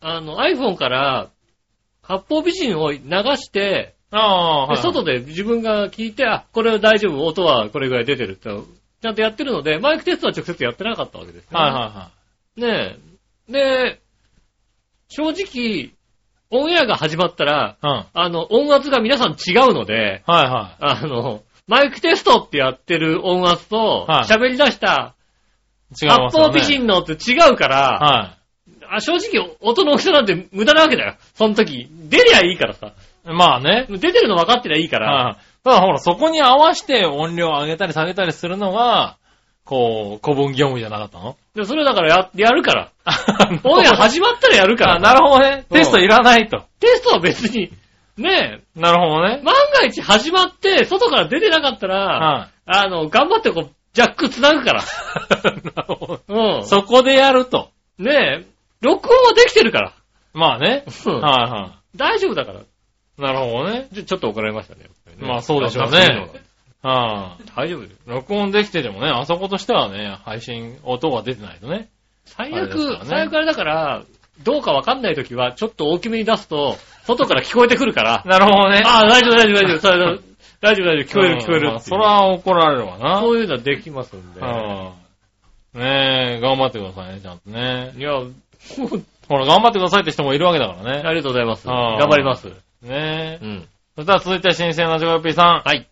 [0.00, 1.28] あの、iPhone から、
[2.02, 4.76] 発泡美人を流して、ああ、はい。
[4.76, 8.48] で外で自分が聞いて、あ、これは大丈夫、音はこれぐらい出てるって、
[9.02, 12.10] ちゃんとやってるので、マイクテストは直接やってなかったわけですよ、はいは
[12.56, 12.96] ね
[13.48, 13.52] え。
[13.52, 14.00] で、
[15.08, 15.90] 正直、
[16.50, 17.76] オンエアが始まったら。
[17.82, 18.04] うん。
[18.12, 25.14] あの、音圧が皆さん違うので、はいはあの、マイクテストってやってる音圧と、はい喋り出した
[26.00, 26.48] 違いますよね。
[26.48, 28.38] 八方美人のって違うから、は
[28.88, 31.16] あ正直音の大きさなんて無駄なわけだよ。
[31.34, 31.88] その時。
[31.90, 32.88] 出りゃいいからさ。
[32.88, 32.92] い。
[33.32, 33.86] まあね。
[33.88, 35.10] 出てるの分かってりゃいいから。
[35.10, 35.36] はい。
[35.64, 39.16] ただほら、そこに合わせて音量を上げたり下げたりするのが、
[39.64, 41.36] こう、古文業務じゃなかったの？
[41.54, 42.90] でそれだからや、やるから。
[43.62, 44.94] オンエア始まったらやるから。
[44.96, 45.64] あ、なるほどね。
[45.70, 46.64] テストいらないと。
[46.80, 47.70] テストは別に、
[48.16, 49.40] ねえ、なるほどね。
[49.44, 54.82] 万が一始まって、外から出てなかったら、はあの、頑張ってこう、ジャック繋ぐから。
[54.82, 54.84] い。
[55.76, 56.20] なるほど。
[56.28, 56.64] うん。
[56.64, 57.70] そこでやると。
[57.98, 58.46] ねえ、
[58.80, 59.92] 録音はできてるから。
[60.32, 60.84] まあね。
[61.06, 62.60] うんはいは大丈夫だから。
[62.60, 62.64] い。
[63.18, 63.88] なるほどね。
[63.92, 64.82] でちょっと怒られましたね。
[65.16, 66.30] ねまあそうでしょうね
[66.84, 67.68] あそういうのがはい。
[67.68, 67.96] 大丈夫です。
[68.06, 71.88] 録音できててもね、あそことしてはね、配信、音が出てないとね。
[72.26, 74.04] 最悪、ね最悪あれだから、
[74.42, 78.82] どうかわかんないときは、ちょっと大きめに出すと、外から聞こえてくるから、なるほどね。
[78.84, 80.18] ああ、大丈夫、大丈夫、大丈夫、それ
[80.60, 83.20] 大丈夫、大丈夫、聞こえる、聞こえるそれは怒られるわな。
[83.20, 84.40] そういうのはできますんで。
[84.40, 84.92] うん。
[85.74, 87.92] ねえ、頑張ってくださいね、ちゃんとね。
[87.96, 88.12] いや、
[89.28, 91.02] ほら、頑張ってくださいって人もいるわけだからね。
[91.04, 91.66] ありがとうございます。
[91.66, 92.46] 頑張ります。
[92.48, 93.46] ねえう。
[93.46, 93.68] ん。
[93.96, 95.62] そしたら続いて新鮮なジョコヨッピーさん。
[95.64, 95.86] はい。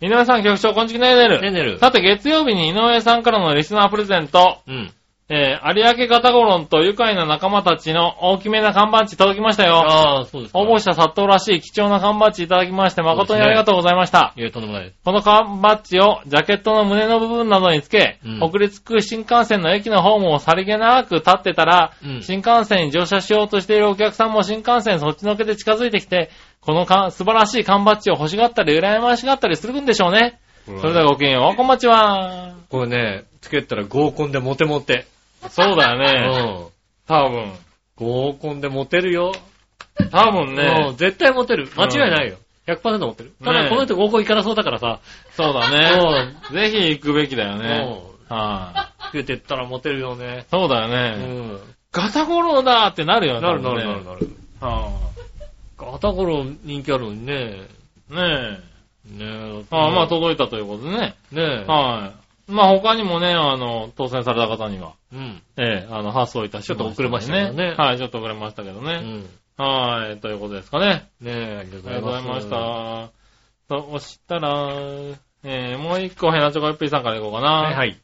[0.00, 1.42] 井上さん局長、こんちきねるねる。
[1.42, 1.78] ねねる。
[1.78, 4.92] さて、月曜日に井上さんからのリスナープレゼント、うん。
[5.30, 9.74] えー、有明ガタゴロンと愉快な仲間たちの大きめな缶バッジ届きましたよ。
[9.76, 10.58] ああ、そうですか。
[10.58, 14.32] 応募者殺到らしい貴重な缶バッジいただきまして誠にありがとうございました。
[14.36, 14.96] いや、とんでもないです。
[15.04, 26.30] この缶バッジをジャケットの胸の部分などにつけ、うん北陸新幹線の駅のホームをさりげなく立ってたら、うん新幹線に乗車しようとしているお客さんも新幹線そっちのけで近づいてきて、
[26.62, 30.40] このか素晴らしい缶バッジを欲しがったり羨ましがったりするんでしょうね。
[30.64, 32.54] それではごきげんよう、こんばんちは。
[32.70, 35.06] これね、つけたら合コンでモテモテ。
[35.50, 36.64] そうだようね。
[36.64, 36.66] ん。
[37.06, 37.52] 多分。
[37.96, 39.32] 合コンでモテるよ。
[40.10, 40.94] 多分うんね。
[40.96, 41.68] 絶対モテる。
[41.76, 42.36] 間違いないよ。
[42.66, 43.32] 100%モテる。
[43.42, 45.00] ただ、ねこの人合コン行かなそうだからさ。
[45.36, 46.34] そうだね。
[46.52, 48.02] ぜひ行くべきだよね。
[48.28, 48.36] うん。
[48.36, 50.46] はい、つけてったらモテるよね。
[50.50, 51.54] そうだようね。
[51.54, 51.58] ん。
[51.92, 53.40] ガタゴロだってなるよね。
[53.40, 54.28] なるなるなるなる。
[54.60, 54.90] は
[55.78, 57.32] ガタゴロ人気あるのにね。
[58.10, 58.68] い、ねえ。
[59.12, 59.64] ねえ。
[59.70, 60.98] ああまあ届いたということでね。
[61.32, 61.64] ねえ。
[61.66, 62.27] はい。
[62.48, 65.42] まあ他にもね、あの、当選された方には、うん。
[65.58, 68.94] ええ、あの、発送いたしました、ちょっと遅れましたけどねはい、ちょっと遅れましたけどね。
[69.58, 69.64] うん。
[69.64, 71.08] はい、ということですかね。
[71.20, 72.50] ねえ、ありがとうございましす。
[72.50, 73.10] た。
[73.68, 74.70] そしたら、
[75.44, 77.50] えー、もう一個、ヘナチョコヨッピーさんからいこうかな。
[77.50, 77.96] はいはい。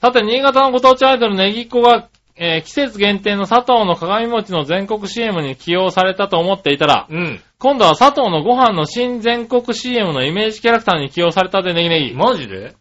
[0.00, 7.40] さて、新潟のご当地アイドルネギっ子が、えー季節限定の佐藤の鏡餅の全国 CM に起用されたと思っていたら、うん。
[7.58, 12.14] 今度は佐藤のご飯の新全国 CM のイメージキャラクターに起用されたでネギネギ。
[12.14, 12.74] マジで？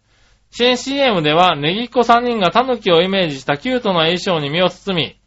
[0.52, 5.20] 新 CM では、ネギっ子3人が狸をイメージしたキュートな衣装に身を包み、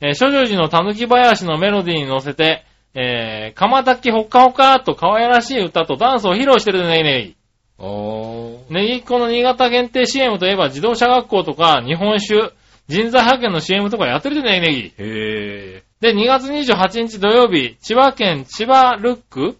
[0.00, 2.64] えー、諸女寺の狸林のメロディーに乗せて、
[2.94, 7.36] えー、かまたきほっかほかと可愛らしい歌とダンスを披露してるでネギネギ。
[7.78, 8.72] おー。
[8.72, 12.52] ネギっ子の新潟限定 CM といえば自動車学校とか日本酒、
[12.88, 14.94] 人材派遣の CM とかやってるでネギネギ。
[14.98, 19.58] へで、2月28日土曜日、千葉県千葉ルック、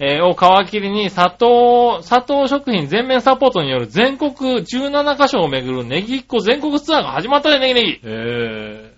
[0.00, 8.00] えーを皮切りに佐藤、佐藤食品全面サポートによる全国17カ所を巡るネギっ子全国ツアーが始まったでネギネギ。
[8.04, 8.92] ー。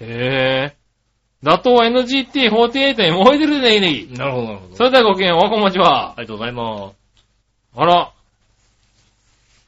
[0.00, 0.74] へへぇー。
[1.42, 4.14] 打倒 NGT48 に燃えてるでネギネギ。
[4.14, 4.18] ー。
[4.18, 4.76] なるほど、なるほど。
[4.76, 6.12] それではごきげんおはこんばんちは。
[6.12, 6.94] ありがとうございます。
[7.76, 8.12] あら、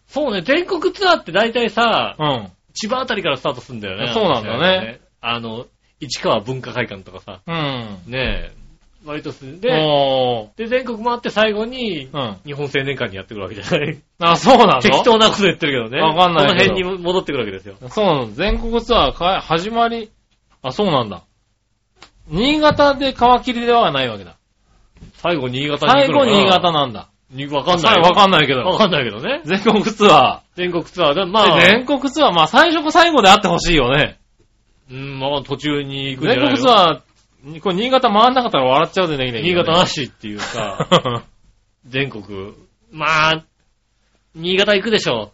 [0.08, 2.52] そうね、全国ツアーって大体さ、うん。
[2.74, 4.12] 千葉あたりからスタートするんだよね。
[4.14, 5.00] そうなんだね。
[5.20, 5.66] あの、
[5.98, 8.12] 市川文化会館とかさ、うん。
[8.12, 8.52] ねえ、
[9.06, 9.60] 割とする。
[9.60, 10.58] で、おー。
[10.58, 12.36] で、全国回って最後に、うん。
[12.44, 13.98] 日本青年館にやってくるわけじゃない。
[14.18, 14.82] あ、そうなの？
[14.82, 16.02] 適当なこと言ってるけどね。
[16.02, 17.76] わかんないこの辺に戻ってくるわけですよ。
[17.88, 18.32] そうなの。
[18.32, 20.10] 全国ツアーか始まり、
[20.62, 21.22] あ、そうなんだ。
[22.28, 24.36] 新潟で皮切りではないわけだ。
[25.14, 27.08] 最後新潟に最後新潟なんだ。
[27.30, 27.98] にわかんない。
[28.00, 28.60] わかんないけど。
[28.60, 29.42] わかんないけどね。
[29.44, 31.26] 全国ツア全国ツアーで、ー。
[31.26, 34.18] まあ、で全国ツアー、まあ最初か最後であってほしいよね。
[34.90, 36.56] うん、まあ途中に行くんじゃ全ないの？
[36.56, 37.00] 国ツアー、
[37.60, 40.88] これ新潟回んなかったら笑っちゃうでね、新潟なしっていうさ、
[41.86, 42.54] 全国。
[42.90, 43.44] まあ、
[44.34, 45.32] 新潟行くでしょ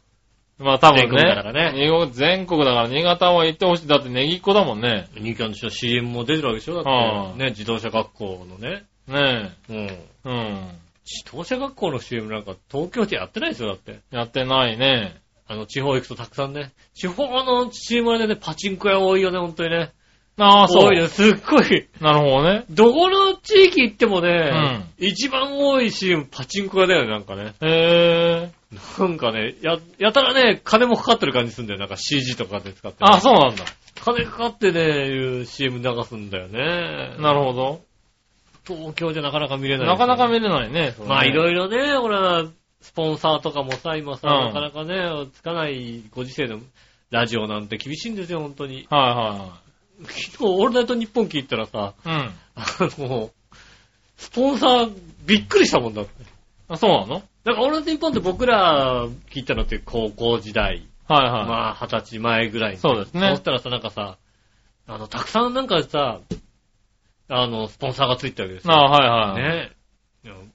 [0.59, 2.11] まあ多分全国だからね。
[2.13, 3.89] 全国だから新潟は行ってほしい。
[3.89, 5.09] だってネギっ子だもんね。
[5.17, 5.21] う。
[5.21, 6.83] 新潟の人は CM も出てるわけでしょ？
[6.83, 7.39] だはって。
[7.39, 8.85] ね、自動車学校のね。
[9.09, 9.77] ねうん。
[9.77, 10.07] え。
[10.25, 10.79] うん。
[11.05, 14.01] 自動車学校の CM なんか東京でやってないですよ、だって。
[14.13, 15.17] やってないね。
[15.49, 16.73] あの、地方行くとたくさんね。
[16.95, 19.91] 地方の CM でね、パチンコ屋多いよね、ほんとにね。
[20.39, 20.87] ああ、そう。
[20.87, 21.89] 多いね、すっごい。
[22.01, 22.65] なるほどね。
[22.71, 27.55] どこの地域行ってもね、一番多い CM パチンコ屋だよね、なんかね。
[27.61, 28.51] へえ。
[28.99, 31.81] なんかね、や、やたらね、金もかかってる感じするんだよ。
[31.81, 33.65] なんか CG とかで使って、あ、そうなんだ。
[34.03, 37.17] 金かかってね、いう CM 流すんだよね。
[37.19, 37.81] なるほど。
[38.67, 40.95] 東京じゃなかなか見れない、なかなか見れないね。
[41.07, 42.47] まあいろいいろね、ほら、
[42.81, 46.61] スポンサーとかもさ、今さ、うんなかなかね、つかないご時世の
[47.11, 48.87] ラジオなんて厳しいんですよ、本当に。
[48.89, 49.59] は
[50.01, 51.95] 昨日、オールナイトニッポン聞いたらさ。
[52.05, 52.13] うん。
[52.13, 52.35] あ
[52.81, 53.31] の、
[54.17, 54.93] スポンサー
[55.27, 56.25] びっくりしたもんだって。
[56.69, 57.23] あ、そうなの？
[57.45, 61.47] なんかオールナイトニッポンって僕ら聞いたのって高校時代、はいはい。
[61.47, 62.79] まあ二十歳前ぐらいに。
[62.79, 64.17] そうですねそうしたらさ、なんかさ、
[64.87, 66.21] あの、たくさんなんかさ、
[67.29, 68.75] あの、スポンサーがついてるわけですよ。
[68.75, 69.43] あはいはい。
[69.43, 69.73] ね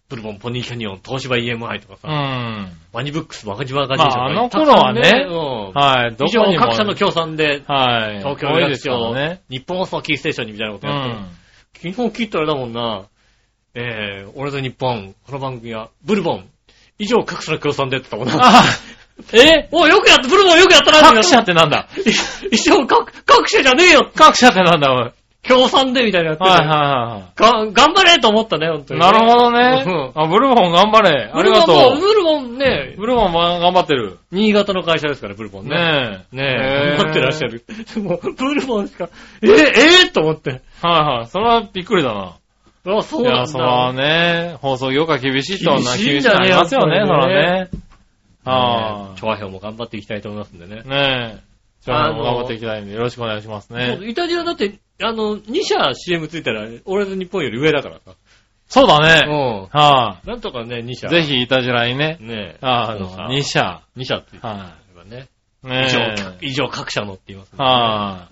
[0.10, 2.72] ブルボン、ポニーキャニオン、東芝 EMI とかさ、うん。
[2.94, 6.16] ワニブックス、マガジマガジン社とかまああの頃はねたくさんうんはい。
[6.16, 8.20] ど以上こにも各社の協賛で、はい。
[8.20, 9.42] 東京有楽町、らね。
[9.50, 11.94] 日本放送キーステーションにみたいなことうやってる、ん。
[11.96, 13.04] 昨日聞いたらだもんな、
[13.74, 16.50] えー、俺と日本、この番組は、ブルボン、
[16.98, 18.60] 以上各社の協賛でって言ったもんな。
[18.60, 18.64] あ
[19.34, 19.68] え？
[19.74, 21.90] おい、よくやった、ブルボンよくやったな、各社ってなんだ？
[22.54, 25.12] 以上各、各社じゃねえよ各社ってなんだおい？
[25.48, 28.98] 協賛でみたいなやってるはいはいはが、頑張れと思ったね、本当い。
[28.98, 30.12] に、なるほどうねん。
[30.16, 31.32] あ、ブルボン頑張れ。
[31.34, 32.00] ありがとう。
[32.00, 34.20] ブルボンもブルボンね、ブルボンも頑張ってる。
[34.32, 35.76] 新潟の会社ですから、ブルボンね。
[35.76, 36.36] ねえ。
[36.36, 37.64] ねえ、頑張ってらっしゃる。
[38.02, 39.10] もう、ブルボンしか、
[39.42, 40.50] えー、えー、と思って。
[40.50, 41.28] はいはい。
[41.28, 42.36] それはびっくりだな。
[42.86, 43.48] あ、そういや、なんだ。
[43.48, 47.70] それはね、放送業界厳しいとはな、厳しいなりますよね、そやっぱりねらね。
[48.46, 50.84] あ調和表も頑張っていきたいと思いますんでね。
[50.86, 50.90] あ。
[50.90, 51.48] ねえ。
[51.82, 54.00] じゃあ、あの頑張っていきたいんで、よろしくお願いしますね。
[54.04, 58.14] イタリアだって、あの、2社 CM ついたら、俺の日本より上だからさ。
[58.68, 59.24] そうだね。
[59.28, 60.28] うはん。
[60.30, 61.08] なんとかね、2社。
[61.08, 61.10] い。
[61.10, 62.18] ぜひ、いたじらにね。
[62.20, 62.58] ねえ。
[62.62, 63.82] あの、そうさ2社。
[63.96, 65.28] 2社ついてれはばね。
[65.64, 65.68] い。
[65.68, 66.38] ね以上、え。
[66.42, 68.28] 以上各社のって言いますねは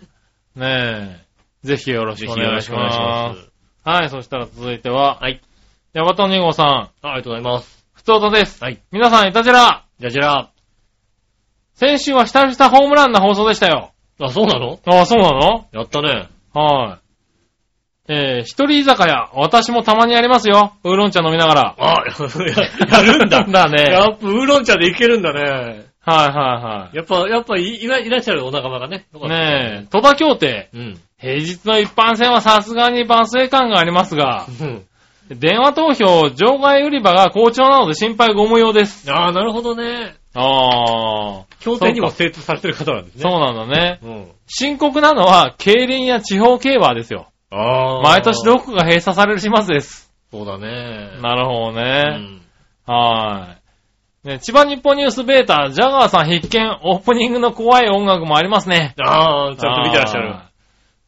[0.57, 0.59] い。
[0.59, 1.21] ね
[1.63, 1.67] え。
[1.67, 3.29] ぜひよろしぜくお願いしひよろしくお願いしま。
[3.29, 3.51] ますす。
[3.83, 5.41] はい、そしたら続いては、はい。
[5.93, 7.85] ヤバト2号さん、あありがとうございます。
[7.93, 8.63] ふつおとです。
[8.63, 8.81] はい。
[8.91, 9.85] 皆さん、いたじら。
[9.99, 10.49] じゃあじゃあ、
[11.75, 13.93] 先週は久々ホームランな放送でしたよ。
[14.19, 14.79] あ、そうなの？
[14.85, 15.67] ああ、そうなの？
[15.71, 16.27] やったね。
[16.59, 17.05] はい。
[18.07, 20.73] えー、一人居酒屋、私もたまにやりますよ。
[20.83, 21.75] ウーロン茶飲みながら。
[21.79, 22.03] あ、
[22.89, 23.43] ややるんだ。
[23.43, 23.91] だね。
[23.91, 25.85] やっぱ、ウーロン茶でいけるんだね。
[26.01, 29.07] はいはやっぱ、やっぱい、いらいらっしゃるお仲間がね。
[29.13, 29.29] いはい。
[29.29, 30.69] ねえ、戸田協定。
[30.71, 30.77] え。
[30.77, 30.99] うん。
[31.17, 34.85] 平日の一般戦はさすがに万世感がありますが、うん。
[35.29, 39.11] 電話投票、場外売り場が好調なので心配ご無用です。
[39.11, 40.15] ああ、なるほどね。
[40.35, 43.21] ああ、協定にも精通されてる方なんですね。
[43.21, 43.99] そうなんだね。
[44.03, 44.27] うん。
[44.47, 47.27] 深刻なのは、競輪や地方競馬ですよ。
[47.49, 48.01] ああ。
[48.01, 50.11] 毎年6区が閉鎖される始末です。
[50.31, 51.19] そうだね。
[51.21, 52.01] なるほどうね。
[52.17, 52.41] ん。
[52.85, 53.55] は
[54.23, 54.27] い。
[54.27, 58.93] ね、千葉日本ニュースベータ、ジャガーさん必見、オープニングの怖い音楽もありますね。
[58.99, 60.35] ああ、ちゃんと見てらっしゃる。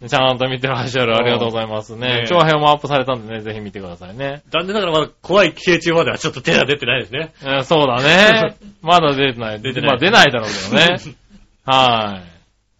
[0.06, 1.16] ちゃんと見てらっしゃる。
[1.16, 2.28] ありがとうございますね。
[2.30, 4.44] 長編もアップされたんでね、ぜひ見てくださいね。
[4.52, 7.34] 残念ながらまだ怖い寄生虫まではちょっと手が出てないですね。
[7.42, 8.56] えーそうだね。
[8.84, 9.62] まだ出てない。
[9.62, 10.98] 出てないまあ出ないだろうけどね。
[11.66, 12.22] は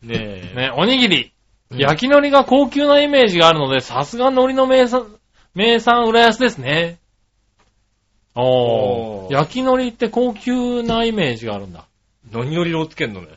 [0.04, 0.18] ねい。
[0.18, 0.54] え。
[0.56, 1.32] ね、おにぎり。
[1.72, 5.08] うん焼き海苔が高級なイメージがあるので、さすが海苔の名産、
[5.54, 6.98] 名産浦安ですね。
[8.36, 8.44] おー。
[8.46, 11.84] おー焼き海苔って高級なイメージがあるんだ。
[12.32, 13.28] 何よりをつけんのね。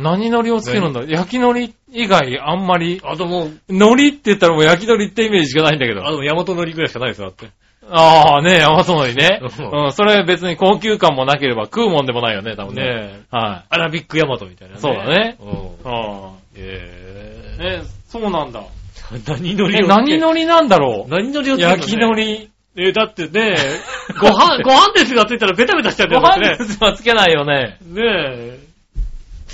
[0.00, 1.02] 何海苔をつけるんだ？
[1.04, 6.06] 焼き海苔以外あんまり、あともう、海苔って言ったらもう焼き海苔ってイメージしかないんだけど。
[6.06, 7.48] あと大和のりぐらいしかないですよ、だって。
[7.92, 9.40] ああ、ねえ、甘そうのりね。
[9.42, 12.82] う んうん、それ別に高級感もなければ食うもんでもないよね、多分ね。
[12.84, 12.90] ね
[13.32, 13.36] え。
[13.36, 14.80] はアラビックヤマトみたいなね。
[14.80, 15.48] そうだねうん。
[15.48, 15.52] い。
[15.84, 17.62] あえあ。
[17.64, 18.62] え、そうなんだ。
[19.12, 19.30] ー。
[19.32, 21.10] 何のりえ、を何海苔なんだろう？
[21.10, 21.80] 何のりをつけるのね？
[21.82, 22.48] 焼き海苔。
[22.76, 23.56] えーだってね、
[24.20, 26.28] ご飯、ご飯ですがついたらベタベタしちゃうよね。
[26.28, 27.78] 飯ですはつけないよね。
[27.84, 28.58] ねえ。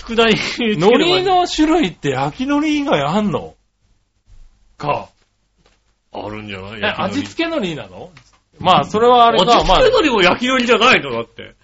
[0.05, 3.55] 佃煮につければ海苔の種類って焼き海苔以外あんの？
[4.77, 5.09] か。
[6.13, 6.81] あるんじゃない？
[6.81, 8.11] え、味付け海苔なの？
[8.59, 11.13] まあ、それはあれか、まあ味付け、海苔も焼き海苔じゃないの？
[11.13, 11.55] だって。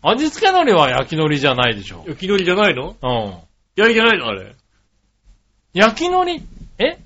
[0.00, 2.04] 味付け海苔は焼き海苔じゃないでしょ。
[2.06, 2.96] 焼き海苔じゃないの？
[3.02, 3.34] うん。
[3.76, 4.26] 焼いじゃないの？
[4.26, 4.54] あれ。
[5.74, 6.42] 焼き海苔、
[6.78, 6.98] え？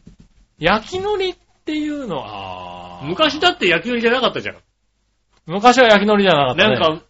[0.58, 4.56] 焼き海苔っていうのは、あー昔だって焼き海苔じゃなかったじゃん。
[5.46, 6.78] 昔は焼き海苔じゃなかったね。
[6.78, 7.04] なんか、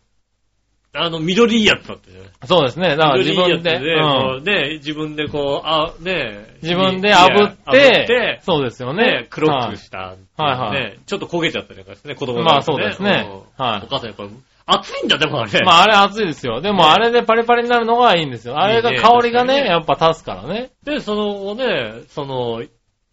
[0.95, 2.31] あの、緑いやつだったじゃない？
[2.47, 2.97] そうですね。
[2.97, 9.99] だから自緑いやつ分で、うんこうね、自分でこう、あ、ね、自分で炙っ、炙ってて、そうですよねね。、黒はいくした。
[9.99, 13.27] はいはいね、ちょっと焦げちゃったりなんかしてね、子供がまあそうですね
[13.59, 14.25] うんはいお母さんやっぱ、
[14.67, 15.61] 熱いんだ、でもあれ。
[15.65, 16.61] まああれ熱いですよ。
[16.61, 18.59] でもあれでパリパリになるのがいいんですよ。
[18.59, 20.73] あれがいいね香りがね、やっぱ立つからね。
[20.85, 22.63] で、そのね、その、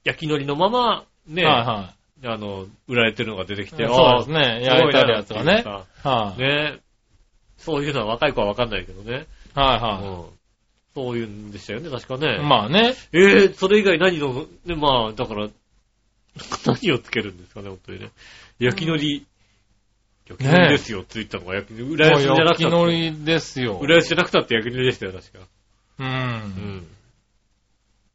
[0.03, 1.93] 焼き海苔のまま、ね、はいは
[2.25, 3.73] あの、売られてるのが出てきい。
[3.73, 4.61] て、そうですね。
[4.65, 5.63] 焼いてあるやつがね。
[6.03, 6.79] はいね、
[7.59, 9.27] そういうのは若い子はわかんないけどね。
[9.53, 10.39] はいはうん
[10.95, 12.19] そういうんでしたよね、確かい。
[12.19, 12.39] ね。
[12.43, 12.95] まあね。
[13.13, 15.47] えー、それ以外何の、ね、まあ、だから、
[16.65, 18.09] 何をつけるんですかね、本当にね。
[18.57, 19.21] 焼き海苔、
[20.27, 22.65] 焼き海苔ですよ、ついたのが焼き海苔、浦安じゃなく焼き。
[22.65, 23.79] 海苔ですよ。
[23.79, 25.39] 浦安じゃなくたって焼き海苔でしたよ、確か。
[25.99, 26.03] う。
[26.03, 26.87] うんん。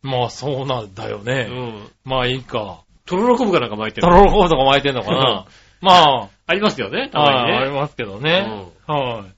[0.03, 1.45] まあそうなんだようね。
[1.45, 1.89] ん。
[2.05, 2.83] まあいいか。
[3.07, 5.47] とろろ昆布かなんか巻いてるとろろ昆布とか巻いてんのかな。
[5.81, 7.81] まあ、ありますよね、たまはい、ありにね。
[7.81, 8.73] ますけどね。
[8.87, 9.34] はい。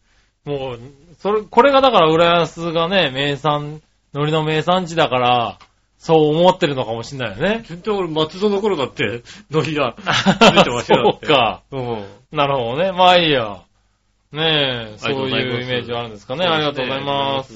[0.47, 0.81] もう、
[1.19, 3.83] それ、これがだから浦安がね、名産、
[4.15, 5.59] 海苔の名産地だから、
[5.99, 7.65] そう思ってるのかもしんないよね。
[7.67, 9.97] 全然俺、松戸の頃だって、ノリが
[10.55, 11.19] 出てましたよ。
[11.21, 11.63] そうか。
[11.73, 12.05] うん。
[12.31, 12.93] なるほどね。
[12.93, 13.59] まあいいや。
[14.33, 16.47] ねえ、そういうイメージはあるんですかね。
[16.47, 17.55] ありがとうございます。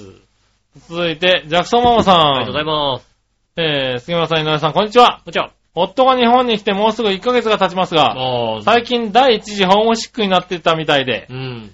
[0.78, 0.88] す。
[0.88, 2.16] 続いて、ジャクソンママさん。
[2.16, 3.16] ありがとうございます。
[3.56, 5.20] えー、杉村さん、井上さん、こんにちは。
[5.24, 5.50] こんにちは。
[5.74, 8.16] 夫が日本に来てもうすぐ1ヶ月が経ちますが、
[8.62, 11.70] 最近第一次ホームシックになっていたみたいで、うん。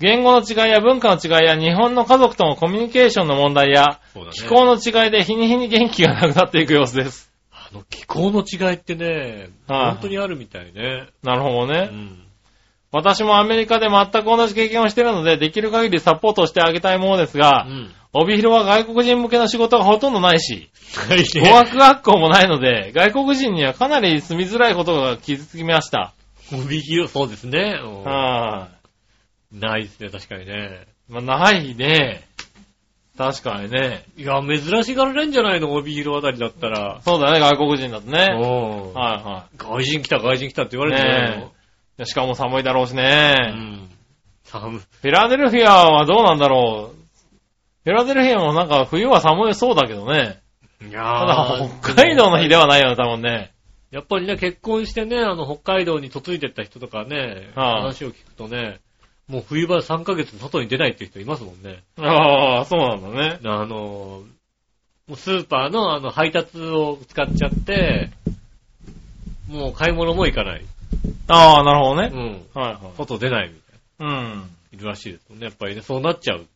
[0.00, 4.36] 言語の違いや文化の違いや日本の家族とのコミュニケーションの問題や、そうだね。
[4.36, 7.30] 気候の違いで日に日に元気がなくなっていく様子です。
[7.52, 11.08] あの、気候の違いってね、はい本当にあるみたいね。
[11.22, 11.90] なるほどね。
[11.92, 12.22] うん。
[12.92, 17.90] 私もアメリカで全く同じ経験をしているので、できる限りサポートしてあげたいものですが、うん。
[18.12, 20.70] 帯広は外国人向けの仕事がほとんどないし、
[21.08, 26.14] はい語学学校もないので、外国人にはかなり住みづらいことが気づきました。
[26.52, 27.78] 帯広、そうですね。
[27.80, 28.79] うんは
[29.52, 30.86] ないですね、確かにね。
[31.08, 31.12] い。
[31.12, 32.22] まあ、ないね。
[33.18, 34.04] 確かにね。
[34.16, 35.72] いや、珍しがられんじゃないの？
[35.74, 37.00] 帯広あたりだったら。
[37.02, 38.28] そうだね、外国人だとね。
[38.32, 38.94] うん。
[38.94, 41.50] はいは外人来た、外人来たって言われてね
[41.98, 42.06] い。
[42.06, 43.34] しかも寒いだろうしうね。
[43.34, 43.90] ん。
[44.44, 44.80] 寒い。
[44.80, 46.96] フィラデルフィアはどうなんだろう。
[47.84, 50.38] フィラデルフィアもなんか冬は寒いそうだけどね。
[50.80, 53.52] いやただ北海道の日ではないよね、多分ね。
[53.90, 58.78] やっぱりね、結婚してね、あの、北海道に嫁いでった人とかね、はあ話を聞くとね、
[59.30, 61.84] もう冬場3ヶ月外に出ないっていう人いますもんね。
[61.98, 63.38] ああ、そうなんだね。
[63.44, 64.24] あの、
[65.06, 68.10] もうスーパーのあの配達を使っちゃって、
[69.48, 70.64] もう買い物も行かない。
[71.28, 72.10] ああ、なるほどね。
[72.12, 72.60] うん。
[72.60, 72.96] はいはい。
[72.96, 74.20] 外出ないみたいな。
[74.20, 74.50] うん。
[74.72, 75.44] いるらしいですもんね。
[75.46, 76.46] やっぱりね、そうなっちゃう。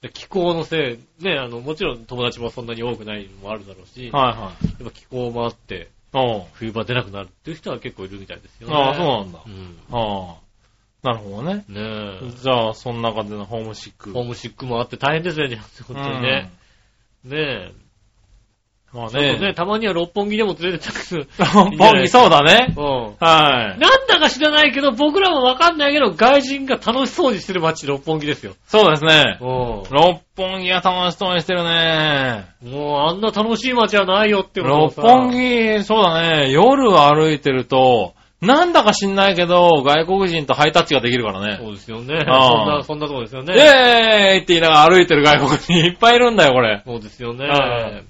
[0.00, 4.82] で気候のせい、ね、あの、もちろん友達もそんなに多くないのもあるだろうし、はいはい。
[4.82, 5.90] やっぱ気候もあって、
[6.54, 8.74] 冬場出なくなるっていう人は結構いるみたいですよね。
[8.74, 9.40] ああ、そうなんだ。
[9.46, 9.78] うん。
[9.90, 10.41] ああ。
[11.02, 11.64] なるほどね。
[11.68, 12.30] ねえ。
[12.30, 14.12] じゃあ、その中でのホームシック。
[14.12, 16.52] ホームシックもあって大変ですよね、本当にね。
[17.24, 17.72] ねえ。
[18.94, 19.00] うん。
[19.00, 19.54] まあね、ね。
[19.54, 22.74] たまには六本木でも連れてったく六本木そうだね。
[22.76, 22.84] うん。
[23.18, 23.80] はい。
[23.80, 28.54] なんだか知らないけど、僕らもわかんないけど、外人が楽しそうにしてる街、六本木ですよ。
[28.66, 29.38] そうですね。
[29.40, 32.44] う六本木は楽しそうにしてるね。
[32.64, 32.68] ん。
[32.68, 36.50] もう、あんな楽しい街はないよってこと六本木、そうだね。
[36.52, 41.58] 夜歩いてると、なんだか知んないけど、外国人とハイタッチができるからね。
[41.62, 42.18] そうですよね。
[42.18, 43.54] そんああな、そんなとこですよイね。
[43.54, 46.82] ェーイって言いながら歩いてる外国人いっぱいいるんだよ、これ。
[46.84, 48.02] そうですよねは。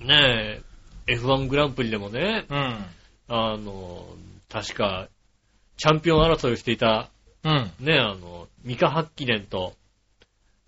[0.00, 0.60] ね
[1.08, 2.84] え、F1 グランプリでもね、うん。
[3.28, 4.06] あの、
[4.48, 5.08] 確か、
[5.78, 7.08] チャンピオン争いをしていた、
[7.42, 7.70] うん。
[7.80, 9.72] ね、あの、ミカ・ハッキネンと、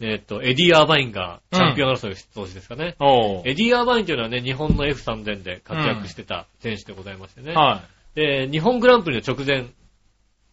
[0.01, 2.97] えっと、エディ・アーバインがチャンピオン争いをして当時ですかね。
[2.99, 3.43] おう。
[3.45, 7.53] エディ・アーバインというのはね、日本の F3000 で活躍してた選手でございましてね。
[7.55, 7.83] は
[8.15, 9.67] で、日本グランプリの直前、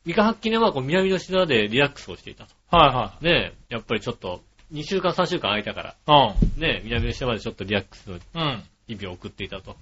[0.05, 2.51] ミカ・ハッキネンはこう南の島でリラックスをしていたと。
[2.51, 2.55] い。
[2.71, 4.41] はねやっぱりちょっと、
[4.73, 6.59] 2週間3週間空いたから、いはい。
[6.59, 8.63] ね南の島でちょっとリラックスのうん。
[8.87, 9.75] 日々を送っていたと。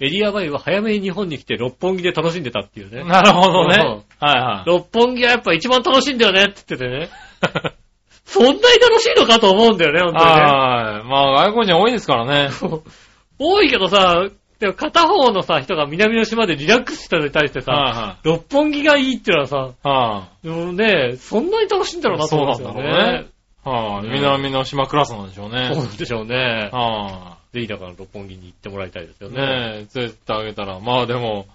[0.00, 2.92] エディ・アーバインは早めに日本に来て六本木で楽しんでたっていううん。
[2.92, 3.04] ね。
[3.04, 3.76] なるほどね。
[3.76, 4.68] うんはいはい。
[4.68, 7.08] 六本木はやっぱ一番楽しいんだよねって言っててね。
[8.24, 10.30] そんなに楽しいのかと思うんだよね、本当にね。
[10.30, 11.08] はい。
[11.08, 12.50] まあ、外国人多いですからね。
[13.38, 14.28] 多いけどさ、
[14.62, 23.28] でも片方のさ、人が南の島でリラックスしたのに対してさ、は六本木がいいってのはさ、いはでもね、そんなに楽しいんだろうなと思うんですよそうなんだろうね。
[23.64, 24.04] はい。
[24.04, 25.72] ね南の島クラスなんでしょうね。
[25.74, 26.70] そうでしょうね。
[26.72, 29.32] はぜひだから六本木に行ってもらいたいですよい。
[29.32, 29.40] ね。
[29.40, 30.78] ねえ、連れてってあげたら。
[30.78, 31.46] まあでも、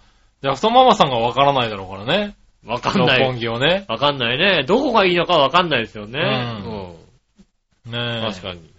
[0.44, 2.36] ジャクソンママさんがわからないだろうからね。
[2.66, 3.24] わかん六ない。
[3.24, 3.86] 本木をね。
[3.88, 4.66] わかんないね。
[4.66, 6.20] どこがいいのかわかんないですよね。
[6.20, 7.96] うんねうん。
[7.96, 8.22] え。
[8.34, 8.70] 確かに。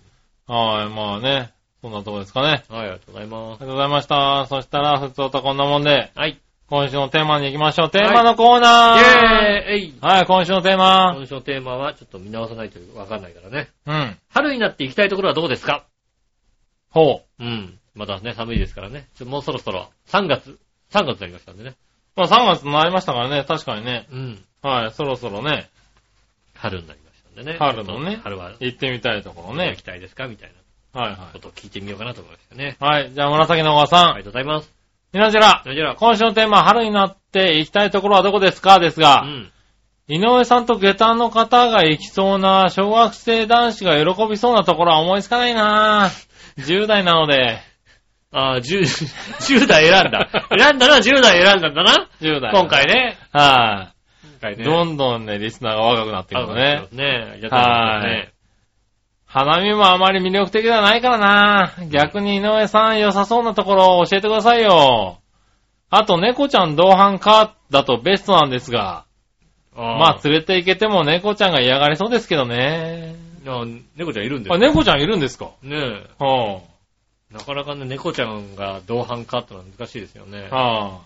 [0.46, 1.50] はい、まあね。
[1.80, 2.64] そんなとこですかね。
[2.68, 4.46] はい、ありがとうございまありがとうございました。
[4.46, 6.18] そしたら、ふつおたこんなもんで、す。
[6.18, 6.40] はい。
[6.68, 7.90] 今週のテーマに行きましょう。
[7.90, 11.14] テーマのコーナーイェーイはい、今週のテーマ。
[11.16, 13.68] 今週のテーマはちょっと見直さないとわかんないからね。
[13.86, 14.16] うん。
[14.28, 15.84] 春になって行きたいところはどうですか？
[16.90, 17.42] ほう。
[17.42, 17.78] うん。
[17.94, 19.06] まだね、寒いですからね。
[19.24, 20.58] もうそろそろ、3月、
[20.90, 21.74] 3月になりましたんでね。
[22.16, 24.06] まあ3月になりましたからね、確かにね。
[24.12, 24.44] うん。
[24.62, 25.70] はい、そろそろね、
[26.54, 27.58] 春になりましたんでね。
[27.58, 29.82] 春のね春は、行ってみたいところね行き。
[29.82, 30.26] たいですか？
[30.26, 30.54] みたいな
[30.98, 32.76] はいはことを聞いてみようかなと思いましたね。
[32.80, 32.84] い。
[32.84, 34.14] はい、じゃあ紫のおばさん。
[34.14, 34.72] ありがとうございます。
[35.12, 38.78] みなじら、それじゃあ、今週のテーマ、春になって行きたいところはどこですか？
[38.80, 39.52] ですうが、ん。
[40.08, 46.28] 井上さんと下駄の方が行きそうな小学生男子が喜びそうなところは思いつかないなぁ。
[46.58, 47.58] 10代なので、
[48.32, 48.80] ああ、10、
[49.38, 50.28] 10代選んだ。
[50.58, 52.08] 選んだのは10代選んだんだな。
[52.20, 52.52] 10代。
[52.52, 52.86] 今回。
[52.86, 53.16] ね。
[53.32, 53.92] は
[54.24, 54.64] い、今回ね。
[54.64, 56.86] どんどんね、リスナーが若くなってくるね。
[56.92, 57.28] ね。
[57.32, 58.32] ありがとうございますね。
[59.30, 65.18] 花見もあまり魅力的ではないからな逆に井上さん良さそうなところを教えてくださいよ。
[65.90, 67.54] あと猫ちゃん同伴か？
[67.70, 69.04] だとベストなんですが、
[69.76, 73.14] あまあ連れて行けても猫ちゃんが嫌がりそうですけどね。
[73.46, 73.64] あ、
[73.96, 75.50] 猫ちゃんいるんですあ、猫ちゃんいるんですか？
[75.62, 75.76] ね
[76.18, 76.62] は
[77.30, 77.34] え。
[77.34, 80.56] なかなかね、猫ちゃんが同伴かってのは難しいですよねあ、。
[80.56, 81.00] は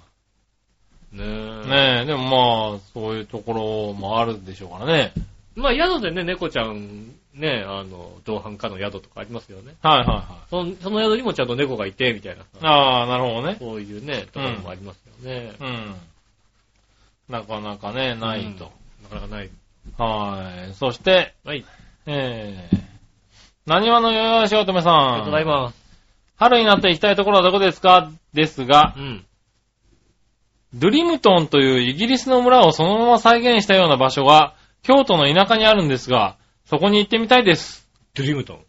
[1.13, 1.63] ねえ。
[1.65, 5.13] あ、ねえ、でもまあ、そういうところもあるでしょうからね。
[5.57, 9.75] まあ宿でね、猫ちゃん、ね、あの、同伴かの宿とかありますよね。
[9.83, 10.25] はいはいはい。
[10.51, 12.67] そのその宿にもちゃんと猫がいて、みたいなさ。
[12.67, 13.57] ああ、なるほどね。
[13.59, 15.53] そういうね、ところもありますよね。
[15.59, 15.95] うん。
[17.29, 18.71] なかなかね、ないと。
[19.03, 19.51] なかなかない。
[19.97, 20.75] はい。
[20.75, 21.65] そして、はい。
[22.07, 22.79] えー、
[23.67, 24.95] 何話のよよしおとめさん。
[24.95, 25.83] ありがとうございます。
[26.37, 28.11] 春になって行きたいところはどこですか？
[28.35, 29.25] ですがう、ん。
[30.75, 37.89] ドゥリムトンというイギリスの村をそのまま再現したような場所が、京都の田舎にあるんですが、そこに行ってみたいです。
[38.15, 38.65] ドリムトン。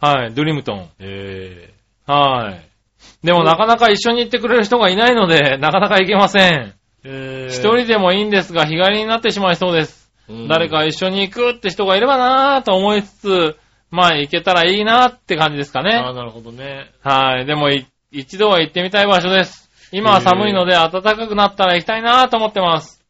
[0.00, 0.88] はい、ドゥリムトン。
[0.98, 1.72] え
[2.06, 3.26] はい。
[3.26, 6.52] でもなかなか一緒に行ってくれる人がいないので、なかなか行けません。
[6.52, 6.72] ー。
[7.04, 7.52] えー。
[7.52, 10.10] 一人でもいいんですが、日帰りになってしまいそうです。
[10.28, 13.56] うん誰か一緒に行くって人がいればなぁと思いつつ、
[13.90, 16.14] まあ行けたらいいなって感じですかああ、ね。
[16.14, 16.90] なるほどね。
[17.02, 17.46] はい。
[17.46, 19.70] でもい一度は行ってみたい場所です。
[19.92, 23.04] 今は寒いので暖かくなったら行きたいなと思ってます。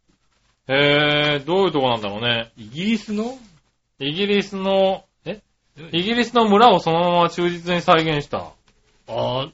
[0.68, 2.51] へー、どういうとこなんだろうね。
[2.57, 3.39] イギリスの？
[4.03, 5.41] イギリスの、え？
[5.93, 8.39] イギリスの村をそのまま忠実に再現した。
[8.39, 8.53] あ
[9.09, 9.49] あ、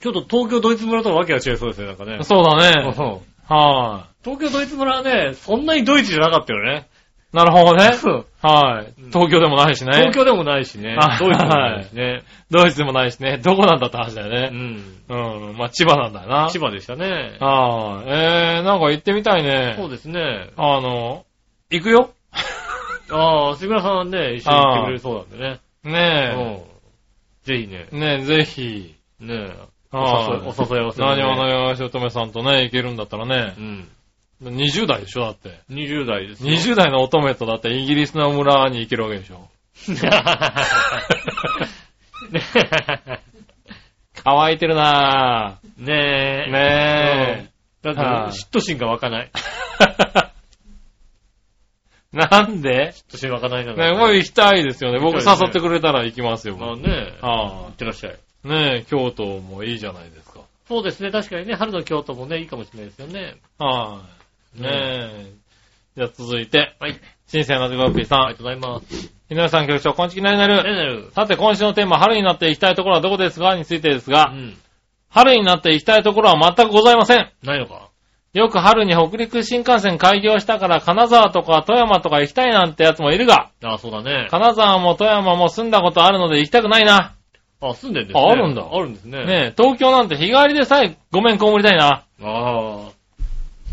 [0.00, 2.18] ちょっと東京ドイツ村とはわけが違いそうですね、なんかね。
[2.22, 2.94] そうだね。
[2.96, 6.86] うんは東京ドイツ村はね、そんなにドイツじゃなかったよね。
[7.32, 7.36] い。
[7.36, 7.90] なるほどね。
[8.04, 8.94] うんはい。
[9.08, 9.90] 東京でもないしね。
[9.92, 11.18] 東京でもないしねあ。
[11.18, 12.22] ドイツでもないしね。
[12.50, 13.38] ドイツでもないしね。
[13.38, 14.48] どこなんだって話だようね。
[14.50, 15.02] ん。
[15.08, 15.56] うん。
[15.56, 16.48] まあ、千葉なんだよな。
[16.50, 17.36] 千葉でしたね。
[17.40, 18.08] はい。
[18.08, 19.74] えー、なんか行ってみたいね。
[19.76, 20.50] そうですね。
[20.56, 21.24] あの、
[21.70, 22.12] 行くよ。
[23.10, 25.60] ああ、杉村さんはね、一緒に行ってくれるそうなんでね。
[25.84, 26.70] ねうん。
[27.44, 27.98] ぜひね、え。
[27.98, 28.94] ねえ、ぜひ。
[29.18, 29.54] ね
[29.92, 33.60] おはい誘い、お誘い合わせてね何話のよしおとめさんとね、行けるんだったらねう。
[33.60, 33.88] ん。
[34.42, 35.60] 20代でしょだって。
[35.70, 36.52] 20代ですよ。
[36.52, 39.48] 20代の乙女とだってイギリスの村に行けるわけでしょ。
[44.22, 45.84] 乾いてるなぁ。
[45.84, 46.50] ねえ。
[46.50, 47.50] ね
[47.84, 47.94] うん。
[47.94, 49.30] だはいって、嫉妬心が湧かない。
[52.12, 52.16] え。
[52.30, 52.92] なんで？
[52.92, 53.74] 嫉妬心湧かないな。
[53.74, 54.98] ねこれ行きたいですよね。
[55.00, 56.56] 僕誘ってくれたら行きますよ。
[56.56, 57.14] まあね。
[57.22, 58.18] あ行ってらっしゃい。
[58.44, 58.48] あ。
[58.48, 60.40] ねえ、京都もいいじゃないですか。
[60.68, 61.10] そうですね。
[61.10, 63.36] 確かにね、春の京都もね、いいかもしれないですよね。
[63.58, 64.00] は
[64.58, 64.62] い。
[64.62, 65.32] ねえ。
[65.96, 66.98] じゃあ続いて、はい。
[67.26, 68.38] 新鮮なジゴッピーさんありが。
[68.38, 69.12] とうございます。
[69.30, 70.62] 井上さん局長、こんちきなりなねる？
[70.74, 71.10] なる？
[71.14, 74.56] さて、今週のテーマ、春になって行きたいところはどこですかについてですうが、ん。
[75.10, 77.30] 春になって行きたいところは全くございません。
[77.44, 77.89] ないのか？
[78.32, 84.28] よく春に北陸新幹線開業したから金沢とか富山とか行きたいなんてやつもいるが、ああ、そうだね。
[84.30, 87.16] 金沢も富山も住んだことあるので行きたくないな。
[87.60, 88.22] あ、住んでるんですね。
[88.24, 89.24] ああるんだあるんですね。
[89.24, 91.88] ねえ、東京なんて日帰りでさえごめんこもりたいな。
[91.88, 92.26] ああ。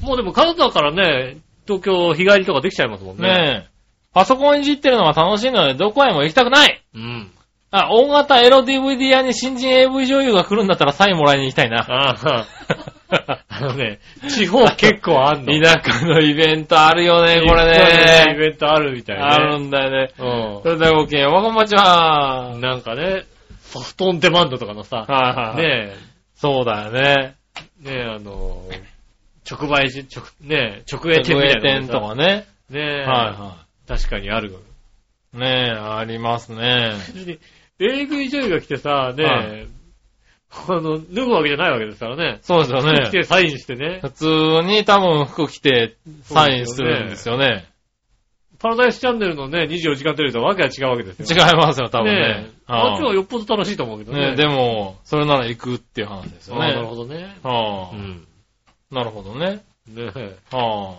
[0.01, 1.37] もうでも金沢からね、
[1.67, 3.29] 東京日帰りとかできちゃいますもんね。
[3.29, 3.69] ねえ、
[4.13, 6.83] パソコンいじってるのが楽しいのでどこへも行きたくない。
[6.95, 7.31] うん。
[7.69, 11.85] あ、大型エロ DVD 屋に新人 AV 女優が来るんだったらサインもらいに行きたいな。
[11.87, 12.47] ああ。
[13.49, 13.99] あのね、
[14.29, 15.61] 地方結構あんの。
[15.61, 18.35] 田舎のイベントあるよね、これイね。
[18.37, 19.23] ベントあるみたいね。
[19.23, 20.09] あるんだよね。
[20.17, 22.53] うそれではごきげんよう、わこんばんちは。
[22.55, 22.61] ん。
[22.61, 23.23] なんかね、
[23.61, 25.87] ソフトオンデマンドとかのさ、はいはい。
[25.87, 25.93] ね
[26.35, 27.35] そうだよね。
[27.83, 28.63] え、ねえ、あの、
[29.49, 32.45] 直売し、直、ねえ、直営店みたいな直営店とかね。
[32.69, 33.55] ねえ、は
[33.87, 34.49] 確かにある。
[34.49, 35.39] いはい。
[35.39, 36.93] ねえ、ありますね。
[37.79, 39.67] AV 女優が来てさ、ねえ、はい
[40.69, 42.39] あの、脱ぐわけじゃないわけですからね。
[42.41, 43.09] そうですよ来ね。
[43.11, 43.99] てサインしてね。
[44.01, 44.25] 普通
[44.63, 47.65] に多分服着てサインするんですよね。
[48.59, 51.43] パラダイスチャンネルのね、24時間テレビとはわけが違うわけです違よ。
[51.47, 52.45] いますよ、多分ねね。
[52.49, 52.51] え。
[52.65, 54.31] あっちはよっぽど楽しいと思うけどね。
[54.31, 56.87] ねでも、それなら行くっていう話ですよああなるね。
[56.87, 57.37] ほどね。
[57.43, 58.27] はあうん。
[58.91, 59.61] なるほどね。
[59.87, 60.35] ねえ。
[60.55, 60.95] は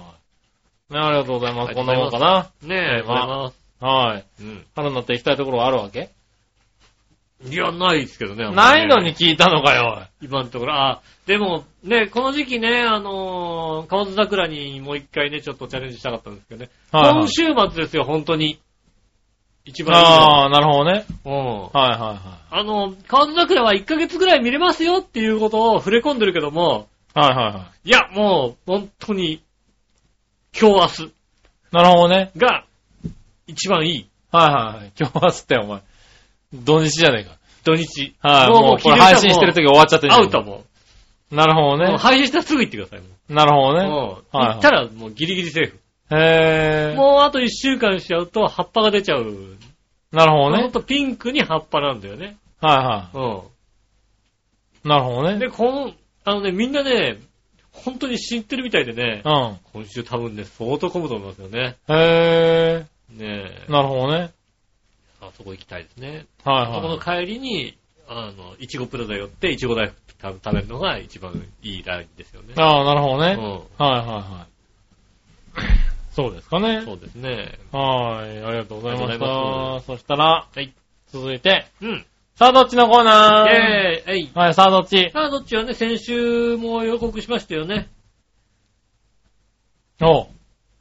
[0.90, 0.94] あ。
[0.94, 1.74] ねありがとうございます。
[1.74, 2.48] こんなもんかな。
[2.62, 3.58] ねえ、ありがとうございます。
[3.80, 4.24] はい。
[4.40, 4.66] うん。
[4.76, 6.10] 春になって行きたいところはあるわけ？
[7.44, 8.44] いや、ないですけどね。
[8.44, 10.02] あんまりねないのに聞いたのかよ。
[10.20, 10.74] 今のところ。
[10.74, 16.70] あ、でも、ね、この時期ね、あのー、河津桜にもう一回ね、ちょっとチャレンジしたかったんですけどね。
[16.90, 18.58] はいはい今週末ですよ、本当に。
[19.64, 21.04] 一番いいのああ、なるほどね。
[21.24, 21.32] うん。
[21.32, 27.20] はいはいはあの、河津桜は1ヶ月ぐらい見れますよっていうことを触れ込んでるけども、い。
[27.20, 27.88] はいはいはい。
[27.88, 29.42] いや、もう、本当に、
[30.58, 31.12] 今日明日
[31.70, 32.32] なるほどね。
[32.36, 32.64] が、
[33.46, 34.08] 一番いい。
[34.32, 34.92] はいはいはい。
[34.98, 35.82] 今日はつってお前。
[36.52, 37.36] 土日じゃねえか。
[37.64, 38.14] 土日。
[38.20, 38.50] はい。
[38.50, 40.64] もうこれ配信してる時終わっちゃってるアウトも
[41.30, 41.78] なるほどう。
[41.78, 41.96] もうね。
[41.98, 43.00] 配信したらすぐ行ってください。
[43.00, 43.86] もなるほどね。
[43.86, 45.78] うもうはいはい行ったらもうギリギリセーフ。
[46.10, 46.96] へー。
[46.96, 49.56] もうあと1週間しちゃうと葉っぱが出ちゃう。
[50.12, 50.72] なるほどねほん。
[50.72, 52.36] とピンクに葉っぱなんだよね。
[52.60, 53.38] はいはうん。
[54.86, 54.88] い。
[54.88, 55.38] なるほどね。
[55.38, 55.92] で、この、
[56.24, 57.18] あのね、みんなね、
[57.72, 59.58] 本当に知ってるみたいでね、うん。
[59.72, 61.76] 今週多分ね、相当混むと思いますよね。
[61.88, 63.70] へねえー。。
[63.72, 64.30] なるほどね。
[65.28, 66.26] あそこ行きたいですね。
[66.44, 67.26] はいそこのはい。
[67.26, 67.76] 帰りに、
[68.08, 72.54] あの、いちごプラザ寄って、いちご大福食べるのが一番いいラインですよね。
[72.56, 73.36] ああ、なるほどね。
[73.38, 73.42] うん。
[73.52, 74.48] はいはいはい。
[76.12, 76.82] そうですかね。
[76.84, 77.58] そうですね。
[77.70, 78.42] はい。
[78.42, 79.80] ありがとうございました。
[79.86, 80.72] そしたら、はい。
[81.12, 82.04] 続いて、うん。
[82.34, 83.48] さあどっちのコーナー？
[83.48, 84.46] イェーイはい。
[84.46, 85.10] はい、さあどっち？
[85.10, 87.88] さあ、どっちはね、先週も予告しましたよね。
[90.00, 90.26] おう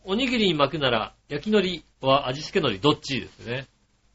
[0.06, 3.66] おにぎりに巻くなら、焼き海苔は味付け海苔どっちですね。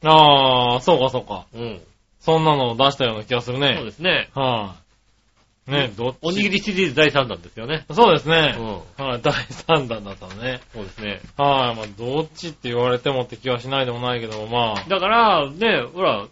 [0.05, 1.46] ああ、そうかそうか。
[1.55, 1.80] うん。
[2.20, 3.84] そんなのを出したような気がするそうね。
[3.84, 4.30] ですね。
[4.34, 4.76] は
[5.68, 5.70] い。
[5.70, 6.16] ね、どっち？
[6.22, 7.84] おにぎりシリーズ第3弾ですよね。
[7.92, 8.57] そうですね。
[8.59, 9.07] うん。
[9.07, 10.61] はい、第3弾だったのね。
[10.72, 11.20] そうですね。
[11.36, 16.26] はい、まあ、どっちって言われてもって気はしないでもないけど、まあ、だから、ね、ほら、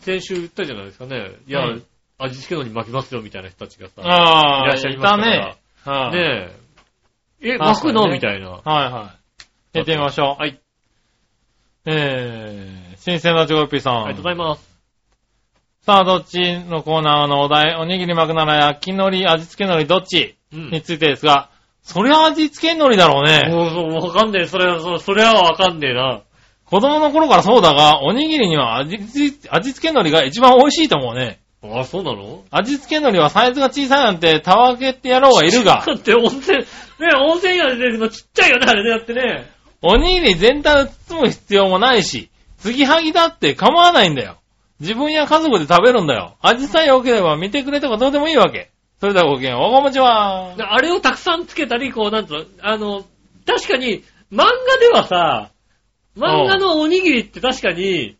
[0.00, 1.32] 先週言ったじゃないですかね。
[1.46, 1.84] いや、うん
[2.18, 4.00] 味付け海苔巻きますよみたいな人たちがさ。
[4.02, 5.56] ああ、いらっしゃいましたからね。
[5.84, 6.50] はい、ね
[7.40, 7.58] え。
[7.58, 8.08] 巻くの？
[8.08, 8.50] みたいな。
[8.50, 9.14] はいは
[9.74, 9.78] い。
[9.78, 10.40] やってみましょう。
[10.40, 10.60] はい。
[11.84, 13.94] えー、新鮮なチョコヨッピーさん。
[13.94, 14.72] ありがとうございます。
[15.84, 20.36] さあ、どっちのコーナーのお題、おにぎり巻くなら焼き海苔、味付け海苔どっち？
[20.52, 20.70] うん。
[20.70, 21.50] についてですが、
[21.82, 23.40] そりゃ味付け海苔だろうね。
[23.52, 24.46] もう、そうわかんねえ。
[24.46, 26.20] それは、そそれはわかんねえな。
[26.66, 31.40] 子供の頃からそうだが、おにぎりには味付味付け海苔が一番美味しいと思うね。
[31.64, 32.44] あ、そうなの？
[32.50, 36.64] 味付け海苔はサイズが小さいなんて、たわけって野郎がいるがだ、 って温泉、ね、
[37.20, 39.50] 温泉屋で出るのちっちゃいよね、あれね、だってね。
[39.82, 44.38] おにぎり全体を包む必要もないし、継ぎはぎだって構わないんだよ。
[44.80, 46.36] 自分や家族で食べるんだよ。
[46.40, 48.70] 味さえ良ければ見てくれとかどうでもいいわけ。
[49.00, 50.54] それではごきげんおこもちは。
[50.56, 53.04] あれをたくさんつけたり、こう、なんつうの、あの、
[53.44, 55.50] 確かに、漫画ではさ、
[56.16, 58.16] 漫画のおにぎりって確かに、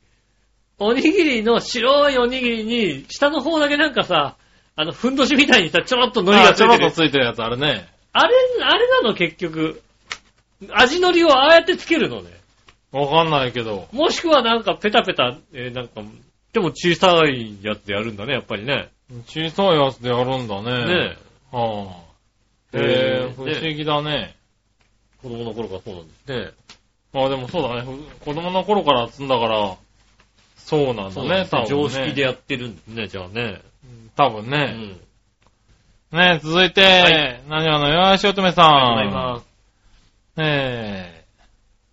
[0.78, 4.36] おにぎりの白いおにぎりに、下の方だけなんかさ、
[4.74, 7.08] あの、ふんどしみたいにさ、ちょろっと海苔あちょろっとがついてる。
[7.08, 7.88] ついてるやつあるね。
[8.12, 9.14] あれ、あれなの？
[9.14, 9.82] 結局。
[10.70, 12.30] 味のりをああやってつけるのね。
[12.92, 13.88] わかんないけど。
[13.92, 16.02] もしくはなんかペタペタ、えーなんか、
[16.52, 18.90] でも小さいやつでやるんだね、やっぱりね。
[19.26, 20.86] 小さいやつでやるんだね。
[20.86, 21.16] ね
[21.50, 22.04] は
[22.74, 24.36] あ、へへええ、不思議だね。
[25.22, 26.50] 子供の頃からそうなんですね。
[27.14, 27.82] あでもそうだね。
[27.82, 29.76] ふ子供の頃から積んだから、
[30.56, 31.66] そうなんだね、多分ね。
[31.66, 33.60] 常識でやってるんですね、じゃあね。
[34.16, 34.72] 多分うね。
[34.72, 36.16] ん。
[36.16, 38.66] ね続いて、はい何話のよしおとめさん。
[38.66, 39.51] ありがとうございます。
[40.36, 41.24] え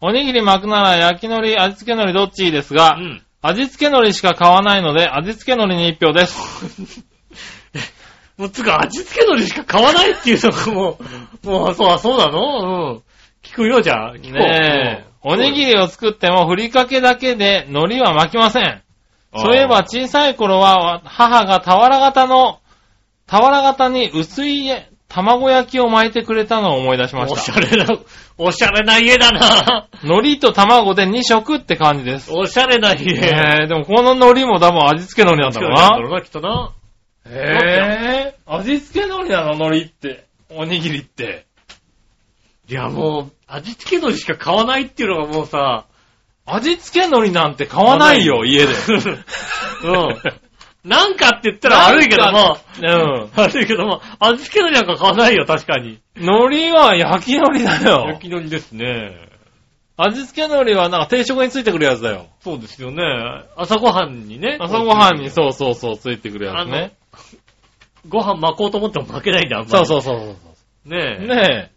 [0.02, 3.22] ー、おにぎり巻くなら焼き海苔、味付け海苔どっちですが、うん。
[3.42, 7.06] 味付け海苔しか買わないので、味付け海苔に一票です。
[8.38, 10.98] もうつうか、味付け海苔しか買わないっていうのがも
[11.44, 12.94] う、もう、そう、そうなの？
[12.94, 13.04] うん。
[13.44, 14.16] 聞くよ、じゃあ。
[14.16, 14.40] 聞こう。
[14.40, 18.64] ねえ、おにぎりを作ってもふりかけだけで海苔は巻きません。
[18.64, 18.82] うん
[19.42, 22.62] そういえば小さい頃は母が俵型の、
[23.28, 24.72] 俵型に薄い
[25.10, 27.41] 卵焼きを巻いてくれたのを思い出しまおし。
[27.41, 27.99] したゃれな、
[28.38, 29.88] おしゃれな家だな。
[30.03, 32.32] 海苔と卵で2食って感じです。
[32.32, 33.16] おしゃれな家。
[33.16, 36.16] えー、でもこの海苔も多分味付け海苔なんだろうな。
[36.16, 36.74] な、きっとな。
[37.26, 40.26] えー、味付け海苔なの海苔って。
[40.51, 41.45] おにぎりって。
[42.68, 45.86] いや、もう、味付け海苔しか買わないっていうのがもうさ、
[46.45, 48.74] 味付け海苔なんて買わないよ、家で。
[49.84, 50.22] うん。
[50.90, 53.30] なんかって言ったら悪いけども、うん。
[53.36, 56.02] 悪いけども、味付け海苔なんか買わないよ、確かに。
[56.16, 58.22] 海苔は焼き海苔だよ焼。
[58.22, 59.30] き海苔ですね。
[59.98, 62.26] 味付け海苔はなんか定食についてくるやつだよ。
[62.40, 63.04] そうですよね。
[63.56, 64.58] 朝ごはんにね。
[64.60, 66.96] 朝ごはんにそうそうそうついてくるやつね。
[68.08, 69.86] ご飯巻こうと思っても巻けないんだ、あんまり。
[69.86, 70.36] そうそうそうそう
[70.86, 70.90] う。
[70.90, 71.28] ねえ。
[71.28, 71.72] ね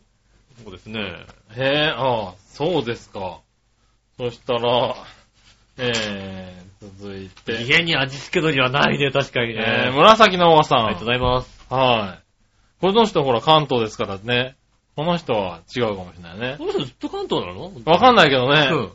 [0.64, 1.26] そうですね。
[1.54, 1.60] え。
[1.60, 3.40] へえ、ああ、そうですか。
[4.16, 4.94] そしたら、
[5.76, 9.84] えー、続いて、家に味付け海苔はないね、確かにね。
[9.86, 10.78] えー、紫のおばさん。
[10.86, 11.66] ありがとうございます。
[11.70, 12.22] はい。
[12.80, 14.56] この人ほら関東ですからね。
[14.96, 16.56] この人は違うかもしれないね。
[16.58, 17.70] この人ずっと関東なの？
[17.84, 18.68] わかんないけどね。
[18.72, 18.92] うん。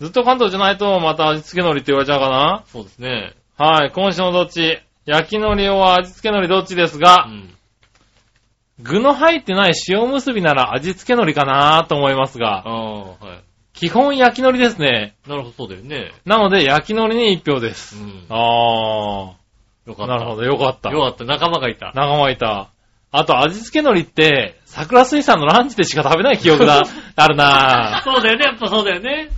[0.00, 2.64] ずっと関東じゃないとまた味付け海苔って言われちゃうかな。
[2.66, 3.32] そうですね。
[3.56, 4.78] はい、今週のどっち？
[5.06, 7.50] 焼き海苔は味付け海苔どっちですうが、ん。
[8.80, 13.44] 具の入ってない塩結びなら味付け海苔かなと思いますが、はい。
[13.74, 15.14] 基本焼き海苔ですね。
[15.26, 16.12] なるほど、そうだよね。
[16.24, 17.96] なので焼き海苔に一票です。
[17.96, 18.24] うん。
[18.30, 19.36] あよ
[19.86, 20.06] かー、った。
[20.06, 20.90] なるほど、よかった。
[20.90, 21.92] よかった、仲間がいた。
[21.94, 22.70] 仲間いた。
[23.10, 26.82] あと、味付け海苔って、桜水産のランチでしか食べない記憶が
[27.16, 28.02] あるなぁ。
[28.02, 29.28] そうだよね、やっぱそうだよね。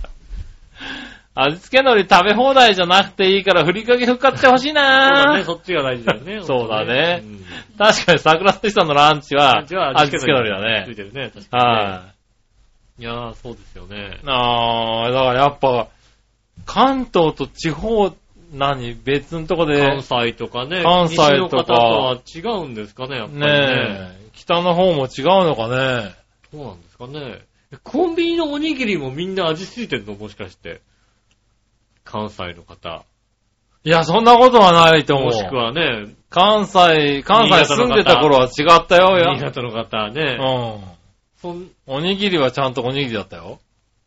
[1.33, 5.43] 味付け海苔食べ放題じゃなくていいから、ふりかけふっかってほしいそうだね、なぁ。
[5.43, 6.41] そっちが大事だよね。
[6.45, 7.45] そうだねうん
[7.77, 9.67] 確かに桜水産のランチは、味
[10.11, 10.85] 付け海苔だね。
[10.87, 11.71] ついてるね、確かにね。
[11.71, 12.16] はい
[13.03, 14.19] やー、そうですよねい。。
[14.25, 15.87] あー、だからやっぱ、
[16.65, 18.13] 関東と地方
[18.53, 20.81] 何別のとこで、関ね西とかね。
[20.83, 23.47] 関西とか西の方とは違うんですかね、やっぱりね。
[23.49, 26.15] え、北の方も違うのかね。
[26.51, 27.41] そうなんですかね。
[27.83, 30.81] コンビニのおにぎりもみんな味ついてんのもしかして。
[32.05, 33.03] 関西の方。
[33.83, 35.25] いや、そんなことはないと思う。
[35.27, 39.33] もしくはね、関西、関西住んでた頃は違ったよ、や。
[39.33, 40.37] 新潟の方ね。
[40.39, 40.96] うん。
[41.47, 43.59] そんおにぎりはちゃんとおにぎりだったよ。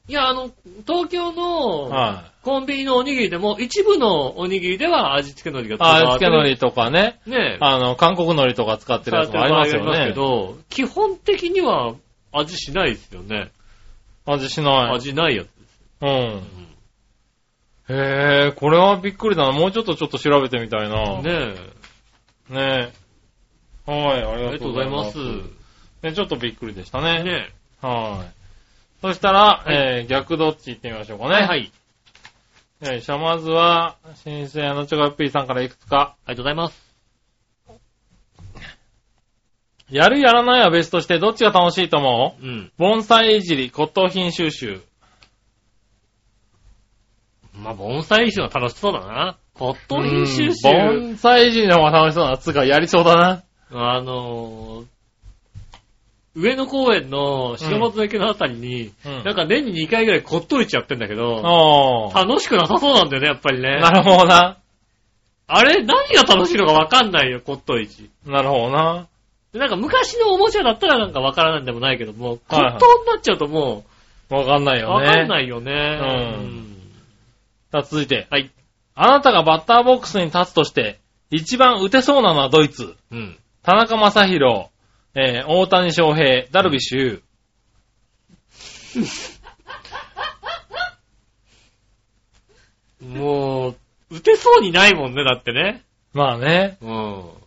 [0.08, 0.50] いや、あの、
[0.86, 6.02] 東京のはコンビニのおにぎりでも、一部のおにぎりでは味付け海苔がい。
[6.02, 7.20] あ、わってるつけ海苔とかね。
[7.26, 10.12] ねあの、韓国海苔とか使ってるやつもありますよ使ってる場合ありね。
[10.14, 11.94] けど、基本的には
[12.32, 13.50] 味しないですよね。
[14.26, 14.94] 味しない。
[14.94, 15.48] 味ないやつ。
[16.02, 16.42] うん。
[17.90, 19.52] へえ、これはびっくりだな。
[19.52, 21.20] もうちょっとちょっと調べてみたいな。
[21.22, 21.54] ね
[22.50, 22.54] え。
[22.54, 22.92] ね
[23.86, 23.90] え。
[23.90, 25.18] はい、ありがとありがとうごうございます。
[25.18, 25.59] ざいます。
[26.02, 27.22] ね、ちょっとびっくりでしたね。
[27.22, 27.50] ね
[27.82, 28.32] はい。
[29.02, 31.34] そしたら、はいえー、逆どっち行ってみましょうかね。
[31.34, 31.72] はいはい。
[32.82, 36.16] よいしょ、まずは、新鮮のチョコヨッピーさんからいくつか。
[36.24, 36.90] ありがとうございます。
[39.90, 42.46] やるやらないは別としてどっちが楽しいと思う？
[42.46, 42.72] うん。
[42.78, 44.80] 盆栽いじり、骨董品収集。
[47.54, 49.36] まあ、盆栽いじりは楽しそうだな。
[49.54, 50.68] 骨董品収集。
[50.68, 52.38] うん盆栽いじりの方が楽しそうな。
[52.38, 53.42] つうか、やりそうだな。
[53.72, 54.86] あのー、
[56.34, 62.26] 上野公園の白松池のあたりに、うんなんか年に2回ぐらい骨董市やってんだけど、おー。
[62.26, 63.80] 楽しくなさそうなんだよね、やっぱりね。
[63.80, 64.58] なるほどな。
[65.48, 68.10] あれ、何が楽しいのかわかんないよ、骨董市。
[68.24, 69.08] なるほどな。
[69.52, 73.84] でなんか昔のおもちゃだったらなんかわからないんでもないけども、はいはい骨董になっちゃうとも
[74.28, 75.06] わかんないうよね。
[75.06, 75.72] わかんないよね。
[76.00, 76.70] うん
[77.72, 78.26] さあ、続いて。
[78.30, 78.50] はい。
[78.94, 80.98] あなたがバッターボックスに立つとして、
[81.30, 82.96] 一番打てそうなのはドイツ。
[83.12, 83.38] うん。
[83.62, 84.69] 田中正宏、
[85.14, 87.22] えー、大谷翔平、ダルビッシュ有。
[93.18, 93.76] もう、
[94.10, 95.82] 打てそうにないもんね、だってね。
[96.12, 96.76] まあね。
[96.80, 97.40] うん。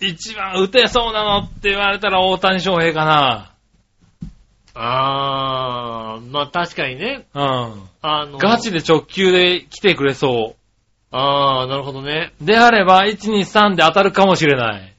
[0.00, 3.52] 一番打てそうなのって言われたら大谷翔平かな。
[4.74, 7.26] あー、まあ確かにね。
[7.34, 7.42] うん。
[8.00, 10.56] あの、ガチで直球で来てくれそ
[11.10, 12.32] あー、なるほどね。
[12.40, 12.44] う。
[12.44, 14.91] であれば、1、2、3で当たるかもしれない。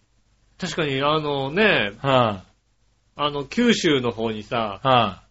[0.60, 2.44] 確かに、あのね、は
[3.16, 5.24] あの、九州の方にさ、い、は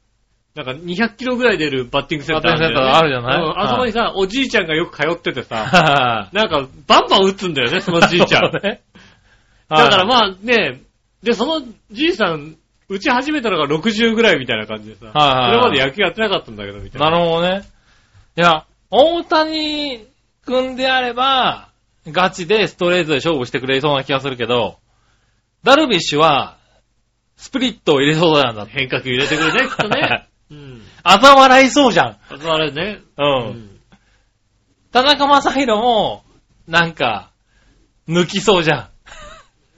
[0.55, 3.43] なんか200キロぐらい出るバッティングセンターバッティングセンターあるじゃない？
[3.43, 5.45] うんあそこにさ、おじいちゃんがよく通っててい。
[5.45, 8.51] さ、はなんか、バンバン打つんだよね、 そのじいちゃん。
[8.53, 8.83] そうね。
[9.71, 10.83] だからまあね、
[11.23, 12.57] で、そのじいさん、
[12.89, 17.11] 打ち始めたのが60ぐらいみたいな感じでさ、はいはいはいそれまで野球やってなかったんだけど、みたいな。
[17.11, 17.63] なるほどね。
[18.37, 20.05] いや、大谷
[20.45, 21.69] 君であれば、
[22.09, 24.77] ガチでストレートで勝負してくれそうな気がするけど、
[25.65, 26.57] ダルビッシュは、
[27.37, 28.67] スプリットを入れそうだなんだ。
[28.67, 30.29] 変化球入れてくるね、きっとね。
[30.51, 30.83] うん。
[31.03, 32.17] 頭笑いそうじゃん。
[32.31, 33.01] あとあれね。
[33.17, 33.23] う。。
[33.23, 33.69] うん
[34.93, 36.23] 田中正宏も、
[36.69, 37.31] なんか、
[38.07, 38.91] 抜きそうじゃ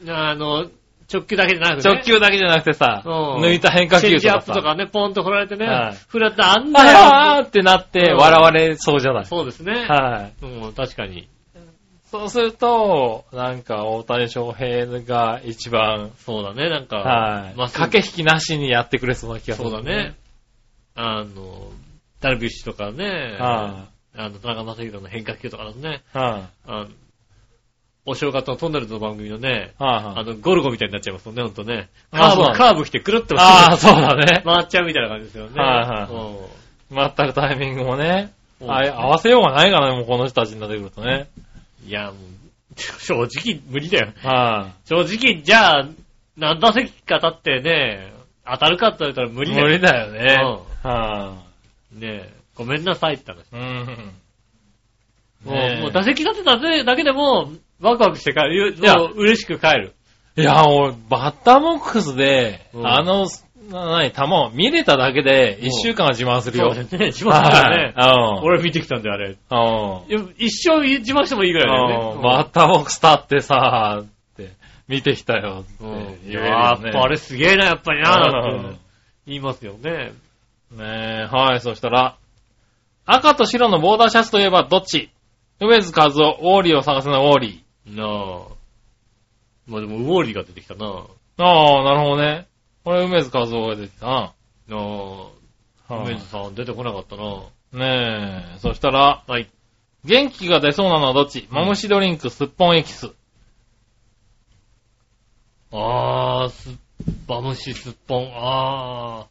[0.04, 0.10] ん。
[0.10, 0.66] あの、
[1.12, 1.94] 直球だけじゃなくて、ね。
[1.94, 4.52] 直球だけじゃなくてさ、うん抜いた変化球とチェンジアかさ。
[4.52, 9.24] ップとかね、ポンと振られてね、はい振られてあんなよあーってなってうん笑われそうじゃない。
[9.26, 9.72] そうですね。
[9.86, 10.44] はい。
[10.44, 11.28] うん、確かに。
[12.14, 17.56] そうすると、なんか大谷翔平が一番、そうだね、なんか、はい。
[17.56, 19.70] まっすぐ駆け引きなしにやってくれそうな気がする。
[19.70, 20.14] そうだね。。
[20.94, 21.72] あの、
[22.20, 26.16] ダルビッシュとかね、はあの、田中正宏の変化球とかだとね、い。
[26.16, 26.42] はい。
[26.68, 26.86] あの、
[28.06, 30.20] お正月のトンネルズの番組のね、はい。
[30.20, 31.88] あの、ゴルゴみたいになっちゃいますもんね、ほんとね。
[32.12, 34.42] あカーブ、カーブ来てくるっとああ、そうだね。
[34.44, 35.60] 回っちゃうみたいな感じですよね。
[35.60, 38.32] はいはいうん待ったるタイミングもね。
[38.60, 41.26] うんあ合わせようがないからね、もうこの人たちになってくるとね。
[41.86, 42.14] いや、もう、
[43.00, 44.12] 正直無理だよ。
[44.22, 45.88] は正直、じゃあ、
[46.36, 48.12] 何打席か経ってね、
[48.46, 49.46] 当たるかって言われたら無い。
[49.46, 49.66] 理だよ。
[49.66, 50.58] 無理だよね。
[50.82, 51.42] は
[51.92, 53.44] ねえ、ごめんなさいって話。
[53.44, 53.46] い。
[53.52, 54.14] うん。
[55.44, 58.74] もう、もう打席立てただけでも、ワクワクして帰る。
[58.74, 59.94] いや嬉しく帰る。
[60.36, 63.28] いや、俺、バッターボックスで、うんあの、
[63.70, 66.74] な、なに、球を見れただけで、一週間は自慢するよ。
[66.74, 67.06] そうだね。
[67.06, 67.92] 自慢するよね。
[67.96, 68.38] はい。
[68.38, 68.44] うん。
[68.44, 69.28] 俺見てきたんだよ、あれ。
[69.30, 69.36] うん。
[69.36, 69.36] い
[70.28, 72.16] や一生自慢してもいいぐらいだよね。
[72.16, 74.06] うんバッターボックス立ってさ、っ
[74.36, 74.50] て、
[74.88, 76.92] 見てきたよってうんい言えるややっ。
[76.92, 78.78] ぱあれすげえな、やっぱりな、うんって
[79.26, 80.12] 言いますよね。
[80.70, 82.16] ねえ、はい、そしたら、
[83.06, 85.10] 赤と白のボーダーシャツといえばどっち？
[85.60, 88.08] 梅津和夫、ウォーリーを探すのウォーリなあ。
[89.66, 90.86] まあでも、ウォーリーが出てきたな。
[90.86, 91.04] ー。
[91.38, 92.46] ああ、なるほどね。
[92.84, 94.20] これ梅津和夫が出てきたあ。
[94.20, 94.34] は
[94.70, 94.72] い
[95.88, 97.42] 梅津さん出てこなかったな。
[97.72, 99.50] ねえ、そしたら、はい。
[100.04, 101.48] 元気が出そうなのはどっち？
[101.50, 103.10] マムシドリンク、すっぽんエキス。
[105.72, 106.74] あー、すっ
[107.26, 108.30] ぱむしすっぽん。
[108.34, 109.26] あ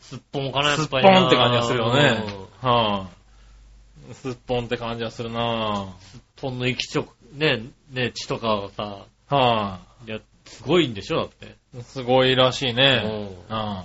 [0.00, 0.04] ー。
[0.04, 1.26] すっぽんかな、やすっぽんっぱりな。
[1.28, 2.24] って感じがするよね。
[2.60, 3.08] は
[4.10, 5.94] い、すっぽんって感じはするな
[6.40, 9.34] ほんの生きちょ、ね、ね、血とかがさ、ぁ。
[9.34, 11.61] はいや、すごいんでしょだって。
[11.74, 13.02] い、すごいらしいね。
[13.04, 13.82] ううん。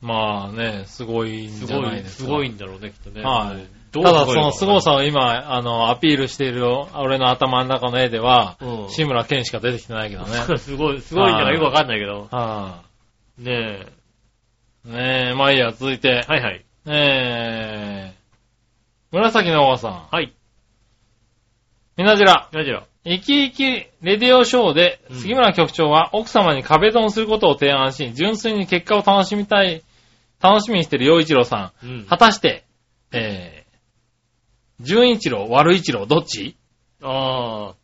[0.00, 2.24] まあね、すごいんすごい、じゃないですか。
[2.24, 3.22] すごいんだろうね、きっとね。
[3.22, 6.64] はいただその凄すさを今、あの、アピールしている
[6.94, 10.28] 俺の頭の中の絵では、うん志村けんしか出てきてないけどね。
[10.58, 12.28] すごい、すごいんだかよくわかんないけど。
[12.30, 12.82] は
[13.36, 13.86] ね
[14.86, 16.32] い、ねえ、まあいいや、続いてえ。。
[16.32, 16.64] はいはい。
[16.86, 20.06] えー、紫のおばさん。
[20.08, 20.32] はい。
[21.96, 22.48] みなじら。
[22.52, 23.62] 何じゃ生き生き
[24.02, 29.82] レディオショーで、うん杉村局長は奥様に壁ドンすることを提案し、純粋に結果を楽しみたい、
[30.40, 31.86] 楽しみにしている洋一郎さん。
[31.86, 32.04] うん。
[32.06, 32.64] 果たして、
[33.12, 36.56] えー、純一郎、悪一郎、どっち？
[37.02, 37.74] あ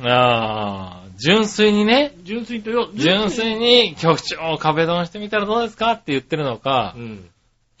[0.00, 5.92] あ、あー、純粋にね、純粋とよ、純粋に局長壁ドンしてみたらどうですか？
[5.92, 7.28] って言ってるのかう、ん。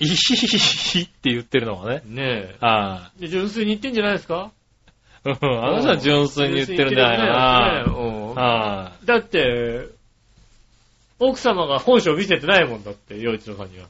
[0.00, 2.02] いひひひひって言ってるのかね。
[2.06, 3.22] ねあえ。
[3.22, 4.34] で純粋に言ってんじゃないですか？
[4.34, 4.57] ー
[5.24, 8.92] うんあの人は純粋に言ってるんだよな。
[8.92, 9.88] ねだって、
[11.18, 13.86] 奥様が本性見せてないもんだって、洋一郎さんには。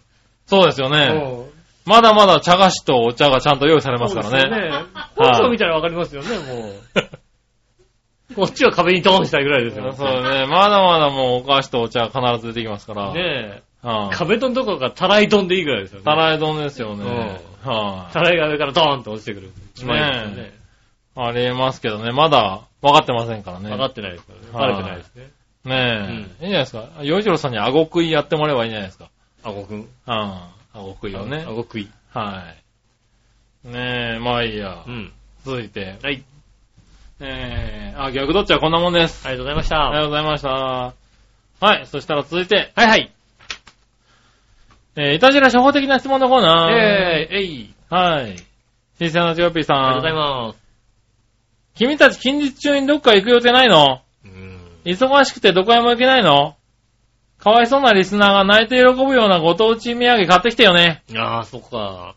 [0.46, 1.08] そうですよね。
[1.12, 1.58] うん
[1.88, 4.40] まだまだ茶菓子とお茶がちゃんと用意されますからね。
[4.40, 4.86] そうですよね。
[5.16, 8.34] 本性見たらわかりますよね、もう。
[8.36, 9.94] こっちは壁にドーンしたいぐらいですよ。
[9.94, 10.46] そうね。
[10.46, 13.14] まだまだもうお菓子とお茶は必ず出てきますから。
[13.14, 13.62] ねえ。
[13.80, 16.04] はい壁ドンどころかたらい丼でいいぐらいですよね。
[16.04, 17.40] たらい丼ですよね。
[17.64, 19.52] はい、たらいが上からドーンと落ちてくる。
[19.86, 20.57] ね。
[21.20, 22.12] ありえますけどね。
[22.12, 23.70] まだ分かってませんからね。
[23.70, 24.46] 分かってないですからね。
[24.52, 25.30] バはいレてないですね。
[25.64, 25.74] ね
[26.08, 26.12] え。
[26.12, 26.88] いいんじゃないですか。
[27.02, 29.10] 洋一郎さんに顎食いやってもらえばいいんじゃないですか。
[29.42, 29.78] あごくん。
[29.78, 29.88] うん。
[30.06, 31.50] 顎食いをねあ。
[31.50, 31.90] ご食い。
[32.14, 32.44] は
[33.64, 33.68] い。
[33.68, 34.90] ねえ、まあいいやう。
[34.90, 35.12] ん。
[35.44, 35.98] 続いて。
[36.02, 36.22] はい。
[37.20, 39.26] えー、あ、逆どっちはこんなもんです。
[39.26, 39.88] ありがとうございました。
[39.88, 40.94] ありがとうございました。
[41.60, 41.86] はい。
[41.86, 43.12] そしたら続いて、はいはい。
[44.94, 46.72] えー、いたじら初歩的な質問のコーナー。
[46.74, 47.74] えー、えい。
[47.90, 48.36] はい。
[48.98, 49.76] 新鮮なジョーピーさん。
[49.78, 50.67] ありがとうございます。
[51.78, 54.00] 君たち近日中にどっか行く予定ないの？
[54.24, 54.60] うん。
[54.84, 56.56] 忙しくてどこへも行けないの？
[57.38, 61.04] かわいそうなリスナーが泣いて喜ぶようなご当地土産買ってきてよね。
[61.16, 62.16] ああ、そっか。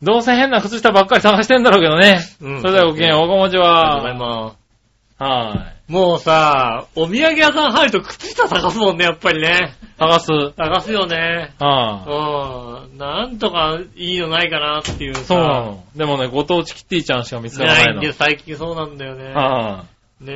[0.00, 2.20] どうせ変な靴下ばっかり探してんだろうけどね。
[2.40, 4.44] うんそれではごきげんよう、おこもちありがとうございは。
[4.44, 5.22] ます。
[5.22, 9.74] はもうさ、お土産屋さん入ると靴下探すもんね、やっぱりね。
[9.82, 9.98] い。
[9.98, 10.28] 探す。
[10.54, 11.54] 探すよね。
[11.58, 12.98] はうん。
[12.98, 15.14] なんとかいいのないかなっていうい。
[15.14, 15.24] さ。
[15.24, 15.84] そうなの。
[15.96, 17.90] でもね、ご当地キティちゃんしか見つからないの。
[17.92, 19.32] ないんで、最近そうなんだよね。
[19.32, 19.86] は
[20.20, 20.32] ね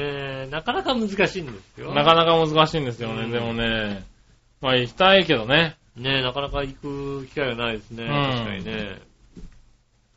[0.46, 1.92] え、なかなか難しいんですよ。
[1.92, 1.94] い。
[1.94, 3.24] なかなか難しいんですよね。
[3.24, 4.04] うんでもね、
[4.62, 5.76] まあ行きたいけどね。
[5.96, 8.04] ねえ、なかなか行く機会がないですね。
[8.04, 9.02] うん確かにね。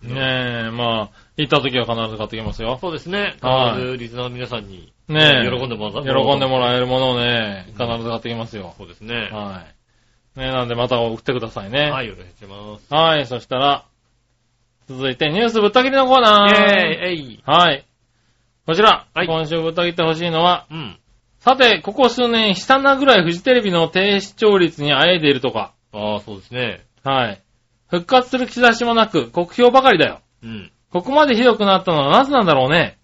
[0.01, 2.77] ねえ、まあ、行った時は必ず買ってきますよ。
[2.79, 3.35] そうですね。
[3.41, 5.49] はい必ずリスナーの皆さんに、ねえ。
[5.49, 8.73] 喜んでもら喜んでもらええるものをね、必ず買ってきますよ。
[8.77, 9.29] そうですね。
[9.31, 9.65] は
[10.35, 10.39] い。
[10.39, 11.91] ねなんでまた送ってくださいね。
[11.91, 12.93] はい、よろしくお願いします。
[12.93, 13.85] はい、そしたら、
[14.87, 16.49] 続いてニュースぶった切りのコーナー。
[16.49, 17.85] イェーイえいはい。
[18.65, 20.99] こちら、はい今週ぶった切ってほしいのは、うん。
[21.39, 25.73] さて、ここ数年、悲惨なぐらいフジテレビの低視聴率にあえいでいるとか。
[25.93, 26.85] ああ、そうですね。
[27.03, 27.41] はい。
[27.87, 30.21] 復活する兆しもなく、酷評ばかりだよ。
[30.43, 30.71] うん。
[30.91, 32.97] ここまでひどくなったのはなぜなんだろうね。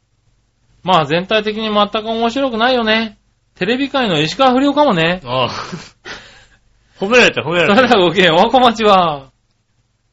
[0.83, 3.17] まあ全体的に全く面白くないよね。
[3.55, 5.21] テレビ界の石川不良かもね。
[5.25, 5.49] ああ。
[6.99, 7.97] 褒められた、褒められた。
[7.97, 9.31] はごきげんおこまちは。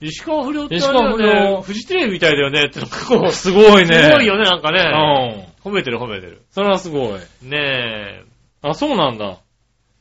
[0.01, 1.62] 石川不良って石川不良良。
[1.62, 4.11] フジテレビみたいだよねって、こう、すすごいね。
[4.14, 4.81] ごいよね、なんかね。
[4.81, 5.71] うん。
[5.71, 6.43] 褒めてる褒めてる。
[6.51, 7.21] それはすごい。
[7.43, 8.25] ねえ。
[8.62, 9.39] あ、そうなんだ。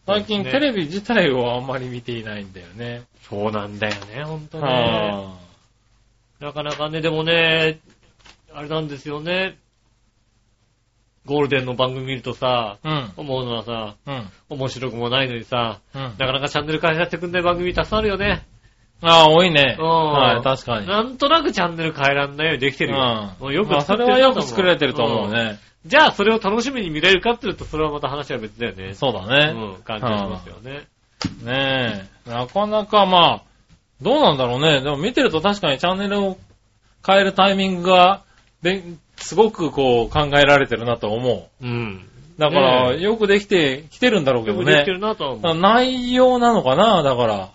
[0.05, 3.03] 最近テレビ自体をあんまり見ていないんだよね。
[3.23, 4.63] そうなんだよね、ほんとね。
[4.63, 5.33] は
[6.39, 7.79] なかなかね、でもね、
[8.53, 9.57] あれなんですよね。
[11.27, 12.89] ゴールデンの番組見るとさ、あ。
[12.89, 13.11] うん。
[13.17, 14.29] 思うのはさ、うん。
[14.49, 16.01] 面白くもないのにさ、うん。
[16.01, 18.45] なかなかチャンネル開発してくんない番組たくさんあるよね。
[19.01, 19.77] ああ、多いね。
[19.77, 20.87] うんはい、確かに。
[20.87, 23.33] なんとなくチャンネル変えらんないようにできてるよ。
[23.39, 25.29] もうよくまあ、それはよく作られてると思う。
[25.29, 25.59] んね。
[25.85, 28.93] じゃあ、それを楽しみに見れるかっていうと、それはまた話は別だよね。
[28.93, 29.53] そうだね。
[29.53, 30.87] うん、感じがしますよね。
[31.43, 32.29] ねえ。
[32.29, 33.43] なかなかまあ、
[34.01, 34.81] どうなんだろうね。
[34.81, 36.37] でも見てると確かにチャンネルを
[37.05, 38.23] 変えるタイミングが、
[38.61, 38.83] で、
[39.17, 42.05] すごくこう考えられてるなと思うん。
[42.37, 42.41] う。
[42.41, 44.91] だから、ねえよくできてきてるんだろうけどねよくできて。
[44.91, 45.55] るなとは思う。
[45.55, 47.49] 内容なのかなだから。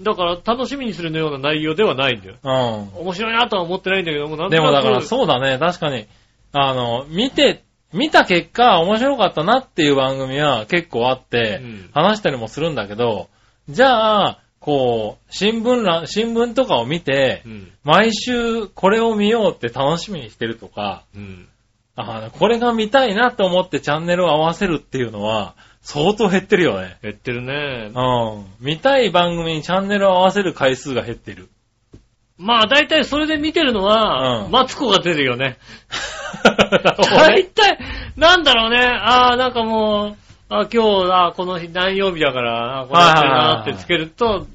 [0.00, 2.36] だから、楽しみにするような内容ではないんだよ。
[2.42, 3.00] うん。
[3.00, 6.06] 面白いなとは思ってないんだけども、なんでもだからそうだね、確かに。
[6.52, 13.28] あの、見て、見た結果面白かったなっていう番組は結構あって、うん話したりもするんだけど、
[13.68, 17.72] じゃあ、こう、新聞欄、新聞とかを見てう、ん。
[17.84, 21.48] 毎週これを見ようって楽しみにしてるとか、うん。
[21.96, 26.98] あこれが見たいなと思ってチャンネルを合わせるっていうのは、相当減ってるよね。
[27.02, 27.90] 減ってるね。
[27.94, 28.44] うん。
[28.60, 31.48] 見たい番組にチャンネルを合わせる回数が減ってる。
[32.36, 35.58] まあ大体それで見てるのは、うんマツコが出るよね。
[36.44, 37.78] 大体、
[38.16, 40.16] なんだろうね、ああ、なんかもう、
[40.50, 44.46] あ今日、あこの日何曜日だから、あこれやってるなってつけると、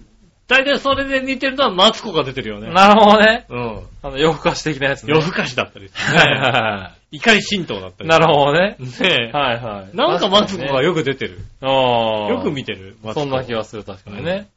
[0.48, 2.72] 大体それで見てるのはマツコが出てるよね。
[2.72, 3.46] なるほどね。
[3.50, 3.80] うん。
[4.02, 5.14] あの、夜更かし的なやつね。
[5.14, 6.40] 夜更かしだったりするはいね。
[6.40, 8.08] は怒り神道だったい。
[8.08, 8.76] りなるほどね。
[8.80, 8.86] ど。
[8.86, 9.32] ねえ。
[9.32, 9.96] はいはい。
[9.96, 11.40] なんかマツコがよよく出てる。
[11.62, 12.30] ああ。
[12.30, 12.98] よく見てる。
[13.04, 14.48] マツコそんな気がする、確かにね。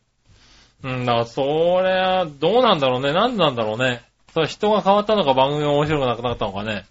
[0.83, 3.13] うん、だから、それは、どうなんだろうね。
[3.13, 4.03] なんでなんだろうね。
[4.35, 6.85] それ人が変わったのか、番組が面白くなくなったのかね。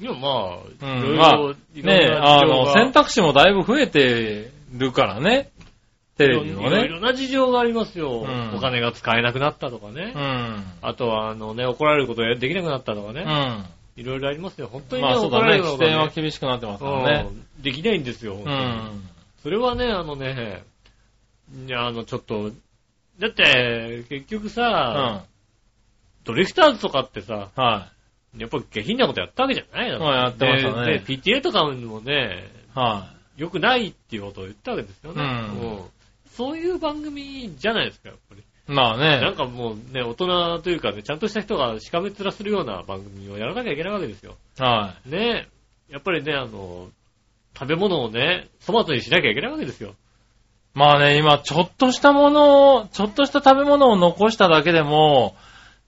[0.00, 5.50] いや、まあ、うんいろいろ、まあねなあの、選択肢もだいぶ増えてるからね。
[6.16, 6.88] テレビのいろいね。
[6.88, 8.24] ろな事情がありますよ。
[8.26, 10.12] うんお金が使えなくなったとかね。
[10.14, 10.64] うん。
[10.82, 13.22] あとは、あのね、怒られることができなくなったとかね。
[13.22, 14.02] うん。
[14.02, 14.68] いろいろありますよ。
[14.70, 15.44] 本当にね、まあそうだね。
[15.44, 17.28] 怒られるの規制はが、厳しくなってますからね。
[17.28, 18.58] うんできないんですよ、本う当に。
[18.58, 19.08] ん。
[19.42, 20.62] それはね、あのね、
[21.66, 22.52] いや、あの、ちょっと、
[23.18, 24.50] だって、結局うん。
[24.50, 25.24] さ、は
[26.24, 27.97] ドリフターズとかってさ、い。
[28.36, 35.22] やっぱ下品なことやったわけじゃないのまあやってましたねでで PTA とかもね、は良くないっていうことを言ったわけですよね。
[35.22, 35.80] うん
[36.38, 38.42] そういう番組じゃないですか、やっぱり。
[38.42, 38.44] い。
[38.68, 39.36] まあなんね。
[39.36, 44.36] かもうね、大人というかね、ちゃんとした人がしかめ面するような番組をやらなきゃいけないわけですよ。
[44.56, 45.48] はね
[45.90, 46.90] やっぱりね、あの、
[47.58, 49.90] 食べ物をね、粗末にしなきゃいけないわけですよ。
[49.90, 49.92] い。
[50.74, 55.34] まあね、今、ちょっとしたものを、ちょっとした食べ物を残しただけでも、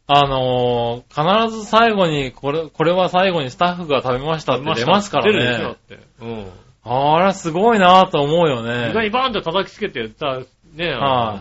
[0.06, 5.77] あのー必ず最後に、これ、これは最後にスタッフが食べましたって出ますから出るでしょ、っ。
[5.77, 5.98] て。
[6.20, 6.47] うん。
[6.82, 8.89] あれすごいなぁと思うよね。
[8.89, 10.40] 床にバーンと叩きつけてさ、
[10.74, 10.94] ね、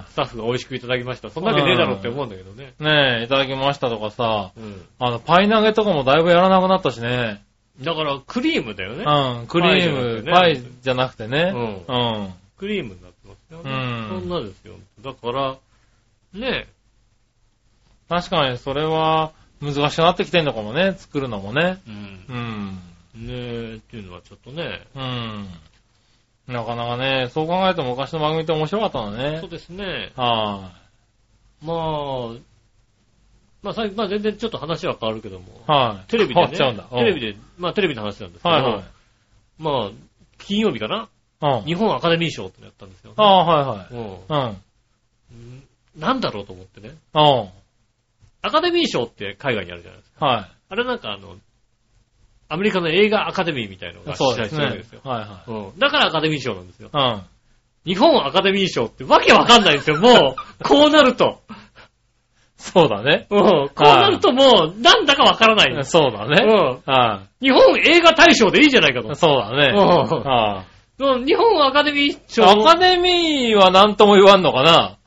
[0.09, 1.29] スタッフが美味しくいただきました。
[1.29, 2.73] そんなわけねえだろって思うんだけどね。
[2.79, 4.81] ねえ、いただきましたとかさ、うん。
[4.99, 7.41] あの、パイ投げとかもだいぶやらなくなったしね。
[7.81, 9.05] だから、クリームだよね。
[9.05, 11.53] うん、クリーム、パイじゃなくてね。
[11.55, 12.33] ううん。
[12.57, 13.71] クリームになってますよね。
[13.71, 14.73] うんそんなですよ。
[15.01, 15.55] だから、
[16.33, 16.67] ね
[18.09, 19.31] 確かにそれは
[19.61, 21.79] 難しくなってきてんのかもね、作るのもね。
[21.87, 22.25] うん。
[23.15, 23.27] うん。
[23.27, 24.81] ねえ、っていうのはちょっとね。
[24.95, 25.47] うん。
[26.47, 29.49] なかなかね、そう考えると昔の番組って面白かったのねそう。
[29.49, 30.11] ですね。
[30.15, 30.71] は
[31.61, 32.33] まあ、
[33.61, 35.45] まあ、さまあ全然ちょっと話は変わるけども。
[35.67, 35.71] い。
[35.71, 36.09] はい。
[36.09, 36.41] テレビでね。
[36.41, 36.83] 変わっちゃうんだ。
[36.97, 38.83] テレビで、まあテレビの話なんですけど、はいはい。
[39.59, 39.91] まあ、
[40.37, 41.09] 金曜日かな？
[41.41, 41.65] うん。
[41.65, 43.15] 日本アカデミー賞ってのやったんですよ、ね。
[43.17, 44.27] ああ、はいうんはい。
[44.31, 44.47] うん。
[44.47, 45.63] うん
[45.97, 46.95] なんだろうと思ってね。
[47.13, 47.49] うん。
[48.41, 50.25] アカデミー賞って海外にあるじゃないですか。
[50.25, 51.35] はあれなんかあの、
[52.47, 54.05] アメリカの映画アカデミーみたいなのい。
[54.05, 55.01] が主催してるわけですよ。。
[55.03, 55.79] はいはうん。
[55.79, 56.89] だからアカデミー賞なんですよ。
[56.93, 56.97] い。
[56.97, 57.21] うん。
[57.85, 60.35] 日本アカデミー賞ってわけわかんないんですよ、もう。
[60.63, 61.41] こうなると。
[62.57, 63.27] そうだね。
[63.29, 63.39] うん。
[63.39, 65.85] こうなるともう、なんだかわからない。
[65.85, 66.43] そうだね。
[66.45, 66.91] うん。
[66.91, 69.15] は日本映画大賞でいいじゃないかとい。。
[69.15, 69.73] そうだね。
[69.75, 72.17] うん日本アカデミーい。
[72.27, 74.98] 賞アカデミーは何とも言わんのかな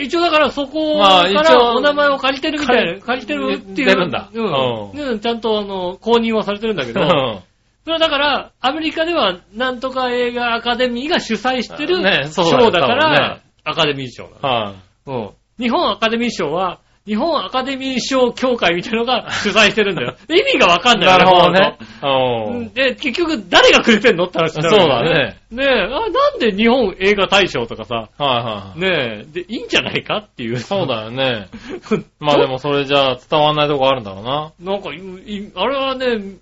[0.00, 3.86] 一応だからそこまあからお名前を借りてるみたいな、借りてるっていう。
[3.88, 5.20] 出るんだうん。
[5.20, 7.40] ちゃんとあの、公認はされてるんだけど、うん。
[7.84, 11.96] それはだから、アメリカではなんとか映画アカデミーが主催してる
[12.32, 14.74] 賞だからね、アカデミー賞なは
[15.06, 15.18] の。
[15.58, 15.64] うん。
[15.64, 20.14] 日本アカデミー賞は、日本アカデミー賞協会みたいなのが主催してるんだよ。
[20.30, 21.04] 意味がわかんい。
[21.04, 22.70] ないなるほどね。
[22.74, 25.36] で、結局誰がくれてんのって話になるそうだね。
[25.50, 28.80] ねえ、あ、なんで日本映画大賞とかさ、はいはい。
[28.80, 30.58] ねえ、で、いいんじゃないかっていう。
[30.58, 31.48] そうだよね。
[32.20, 34.52] まあでもそれじゃあ伝わんないとこあるんだろうな。
[34.60, 36.36] なんかい、いあれはね、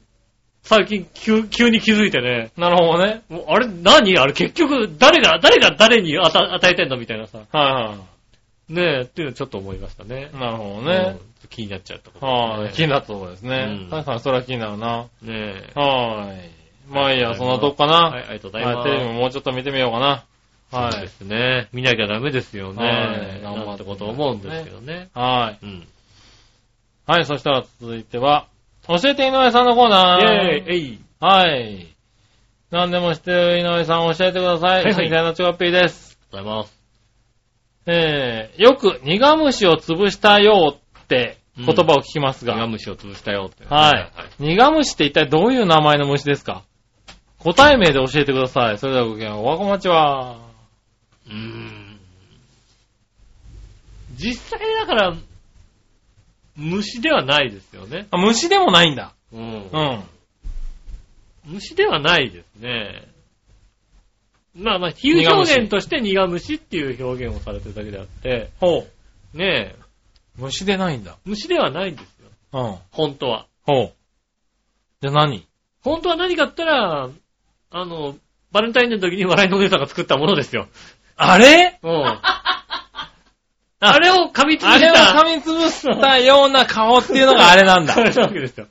[0.62, 3.22] 最近急急に気づいてね、なるほどね。
[3.30, 4.18] もうあれ何？
[4.18, 6.98] あれ結局誰が、誰が誰に与与えてんの？
[6.98, 7.38] みたいなさ。
[7.50, 7.94] はいは
[8.70, 10.36] ねえ、っていうのちょっと思いましたねい。。
[10.38, 11.18] なるほどうんね。
[11.48, 12.72] 気になっちゃったことはい。
[12.72, 13.90] 気にななったところですねうん。
[13.90, 15.02] 確かにそれは気になるな。
[15.02, 15.72] ねえ。
[15.74, 16.50] はい。
[16.88, 18.16] まあいいや、そんなとこかはい、な。
[18.16, 18.76] ありがとうございます。
[18.76, 20.24] はい、テレビももうちょっと見てみようかな。
[20.70, 21.08] はそうでい。
[21.08, 21.68] すね。
[21.72, 22.84] 見なきゃダメですよね。
[22.84, 25.08] はいなんてこと思うんですけどね。
[25.14, 25.66] はい。
[25.66, 25.86] うん。
[27.06, 28.46] はい、そしたら続いては、
[28.86, 30.62] 教えて井上さんのコーイナー。
[30.62, 31.88] ェーイえいはい。
[32.70, 34.70] 何でも知ってる井上さん教えてください。
[34.70, 36.18] はいはい新鮮なチョコピーです。
[36.32, 36.79] ありがとうございます。
[37.92, 43.64] えー、よく苦虫を潰したよって言葉を聞きますが、苦虫を潰したよって。
[43.68, 44.44] はい。
[44.44, 46.62] 苦虫って一体どういう名前の虫ですか？
[47.38, 48.78] 答え名で教えてください。
[48.78, 50.38] それではごきげんおわこまちは。
[51.26, 51.98] うーん。
[54.14, 55.16] 実際だから、
[56.54, 58.06] 虫ではないですよね。
[58.10, 59.14] あ、虫でもないんだ。
[59.32, 59.78] うんう。
[59.78, 60.02] ん。
[61.46, 63.08] 虫ではないですね。
[64.54, 68.86] まあまあ、比喩表現として苦虫っていう表現をされてるだけであって、ほ
[69.34, 69.38] う。
[69.38, 69.76] ねえ、
[70.36, 71.16] 虫でないんだ。
[71.24, 72.28] 虫ではないんですよ。
[72.52, 72.78] うん。
[72.90, 73.46] 本当は。
[73.62, 73.92] ほう。
[75.02, 75.46] じゃあ何？
[75.82, 77.10] 本当は何かって言ったら、
[77.70, 78.16] あの、
[78.50, 80.66] バレンタインデーの時に笑いのお姉さんが作ったものですよ。
[81.16, 81.78] あれ？
[81.82, 82.18] うん。
[83.82, 85.18] あれを噛みつぶあれをした。
[85.20, 87.96] 噛みつぶしたような顔っていうのがあれなんだあ。
[88.04, 88.66] れなわけですよ。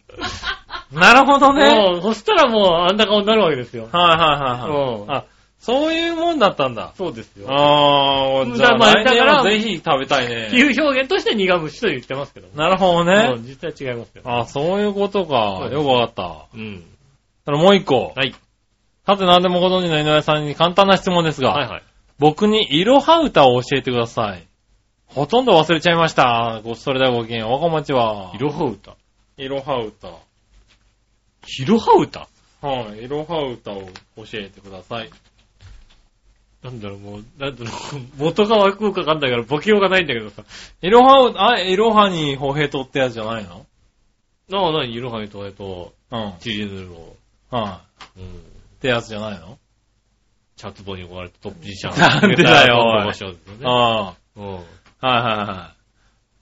[0.91, 1.99] なるほどね。
[2.01, 3.89] そしたらもうあんな顔になるわけですよ。
[3.91, 4.73] はいはいう
[5.03, 5.17] んはい。
[5.19, 5.23] あ、
[5.59, 6.93] そういうもんだったんだ。
[6.97, 7.47] そうですよ。
[7.49, 10.49] あー、じゃあだまあ来年らはぜひ食べたい比ね。
[10.53, 12.53] 喩表現として苦虫と言ってますけどね。
[12.55, 13.43] なるほどうねん。
[13.43, 14.21] 実際違いますよ。
[14.25, 15.69] あ、そういうことそか。
[15.69, 16.57] よくわかった。
[16.57, 16.83] うん。
[17.45, 18.13] ただもう一個。
[18.15, 18.33] はい。
[19.05, 21.83] さて何でもご存知の井上さんに簡単な質問ですが、はいはい。
[22.19, 24.47] 僕にいろは歌を教えてください。
[25.07, 26.61] ほとんど忘れちゃいました。
[26.63, 27.47] ごそれではごきげん。
[27.47, 28.31] おかまちは。
[28.35, 28.95] いろは歌。
[29.37, 30.09] いろは歌。
[31.47, 32.27] いろは歌
[32.61, 33.03] はい。
[33.03, 33.81] いろは歌を
[34.17, 35.09] 教えてください。
[36.63, 40.43] なんだろう、もう、なんだろう、元がわくわかんないからボケようがないんだけどさ。
[40.81, 43.65] いろは歌、あ、いろはにほへとってやつじゃないの？
[44.49, 46.33] なあ、なに、いろはにとえと、うん。
[46.39, 47.15] チリヌルの、
[47.51, 47.81] は
[48.17, 48.23] うん。
[48.23, 48.25] い。
[48.27, 48.29] っ
[48.81, 49.57] てやつじゃないの？
[50.57, 51.97] チャットボに追われたトップじいちゃん。
[51.97, 53.65] なんでだよおい場所ですよね。
[53.65, 54.59] あうん。
[54.99, 55.07] あ。
[55.07, 55.19] は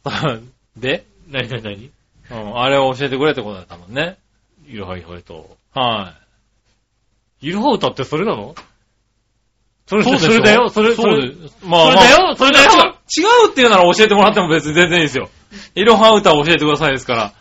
[0.07, 0.41] いはいはい。
[0.79, 1.91] で、なになになに
[2.31, 4.17] うん、あれを教えてくれってことだったもんね。
[4.67, 5.57] いろはにとえと。
[5.73, 6.15] は
[7.41, 8.55] いろは歌ってそれなの？
[9.87, 10.05] それい。
[10.05, 10.27] そうでしょ？
[10.27, 11.57] それだよ、それ、そうです。
[11.65, 12.71] まそれだよ、それだよ。
[12.71, 15.29] 違うっていうなら教えてもらっても別に全然いいですよ。
[15.75, 17.33] いろは歌を教えてくださいですから。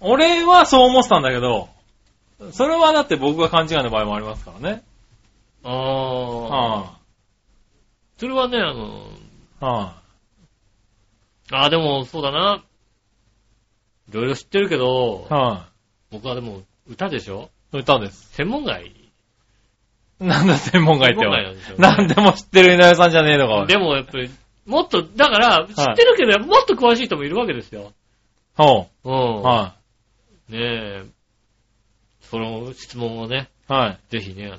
[0.00, 1.68] 俺はそう思ってたんだけど、
[2.52, 4.82] それはだって僕が勘違いの場合もありますからね。
[5.64, 6.48] ああ。
[6.48, 6.98] は
[8.16, 9.06] それはね、あの、
[9.60, 9.64] い。
[9.64, 9.94] は
[11.52, 12.62] ああ、でも、そうだな。
[14.08, 15.66] いろいろ知ってるけどい。、は
[16.10, 17.50] 僕はでも、歌でしょ？
[17.74, 17.78] い。
[17.78, 18.30] 歌です。
[18.32, 18.92] 専門外？
[20.26, 23.66] なんだ専門外っては外なんでも知ってる井上さんじゃねえのか。
[23.66, 24.30] でもやっぱり、
[24.66, 27.92] もっと、だから、知ってるけど、もっと詳しい人もいるわけですよ。
[28.54, 29.12] ほうん。
[29.12, 29.42] う。
[29.42, 29.74] は
[30.48, 31.04] ねえ。
[32.20, 33.72] その質問をね、い。
[33.72, 33.98] はい。
[34.10, 34.58] ぜひね、あの、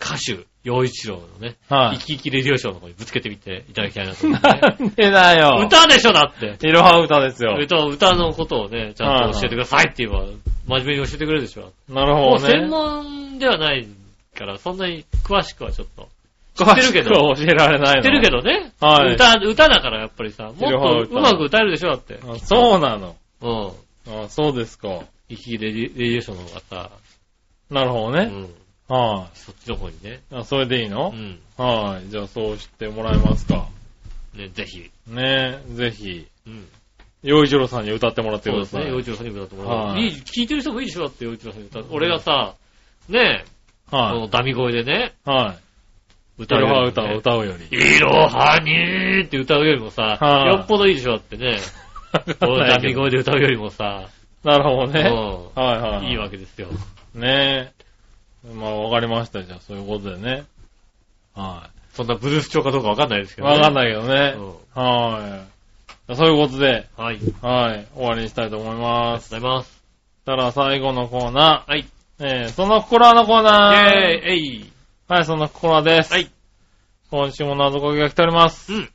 [0.00, 2.06] 歌手、洋一郎のね、はい生。
[2.06, 4.60] き生きレディオショーの方にぶつけてみていただきたいなと思ってね。
[4.78, 5.62] なんでだよ。
[5.66, 6.56] 歌でしょ、だって。
[6.66, 7.56] いろは歌ですよ。
[7.60, 10.26] 歌、歌のことをね、ちゃんと教えてくださいって言えば、
[10.66, 11.72] 真面目に教えてくれるでしょ。
[11.88, 12.52] なるもうほどね。
[12.60, 13.86] 専門ではない
[14.34, 16.08] から、そんなに詳しくはちょっと。
[16.54, 17.96] 知ってるけど教えられないの。
[17.96, 18.72] 知ってるけどね。
[18.80, 22.20] はい歌、歌だからやっぱりさ、もっとうまく歌えるでしょ、だって。
[22.22, 23.16] あそうなの。
[23.40, 24.24] うん。
[24.24, 25.00] あそうですか。
[25.28, 26.90] 生きレディレディオショーの方
[27.70, 28.30] なるほどね。
[28.32, 28.54] うん。
[28.86, 30.20] はそっちの方にね。
[30.30, 30.34] い。
[30.36, 31.38] あ、それでいいうのん。
[31.56, 32.08] はい。
[32.08, 33.68] じゃあそうしてもらえますか。
[34.34, 34.90] ね、ぜひ。
[35.08, 36.68] ねえ、ぜひ、うん。
[37.22, 38.70] 洋一郎さんに歌ってもらってください。
[38.70, 39.86] そうですね、洋一郎さんに歌ってもらう。
[39.94, 41.86] はいいい、聞いてる人もいいでしょだって、洋一郎さんに歌う。
[41.90, 42.54] 俺がさ、
[43.08, 43.53] ねえ、
[43.90, 45.30] こはのダミ声でね、い。
[45.30, 45.64] はい。
[46.42, 47.78] 歌うよねいろは歌を歌うより。
[47.96, 51.58] いろはにーって歌うよりもさ、はいよっぽどいいでしょだってね。
[52.40, 54.08] このダミ声で歌うよりもさ、
[54.42, 55.00] なるほどね。
[55.00, 56.06] うはいはい。
[56.06, 56.68] んいいわけですよ。
[57.14, 57.72] ね
[58.46, 58.52] え。
[58.54, 59.42] まあわかりました。
[59.42, 60.44] じゃあそういうことでね。
[61.34, 63.36] はそんなブルース調かどうかわかんないですい。
[63.36, 63.54] けどね。
[63.54, 64.34] わかんないけどね。
[64.36, 65.46] うんは
[66.08, 66.14] い。
[66.16, 67.16] そういうことで、はい。
[67.16, 67.86] ありがはい。
[67.94, 69.30] 終わりにしたいと思いとうます。
[69.34, 69.82] ございます。
[70.26, 71.70] たら最後のコーナー。
[71.70, 71.86] はい。
[72.20, 73.76] えー、その心のコーイナー。
[73.76, 74.72] ェーイえい
[75.08, 76.12] はい、その心です。
[76.12, 76.30] はい。
[77.10, 78.72] 今週も謎かけが来ております。
[78.72, 78.90] うん。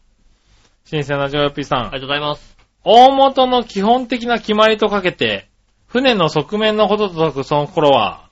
[0.86, 1.80] 新鮮なジョーヨッピーさん。
[1.80, 2.58] ありがとうございます。
[2.86, 5.50] 大元の基本的な決まりとかけて、
[5.88, 8.30] 船の側面のことと解くその心は、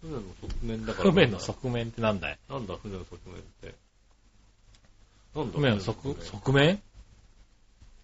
[0.00, 1.10] 船の側面だから。
[1.10, 2.38] 船の側面ってなんだい？
[2.48, 3.74] なんだ、船の側面って。
[5.34, 6.80] なんだ船の側、側面？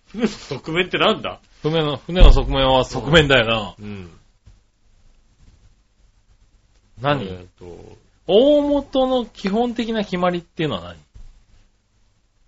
[0.08, 1.40] 船の側面ってなんだ？
[1.62, 3.74] 船の、船の側面は側面だよな。
[3.78, 4.10] うん。
[7.00, 7.96] 何、えーと、
[8.26, 10.96] 大元の基本的な決まりっていうのは何？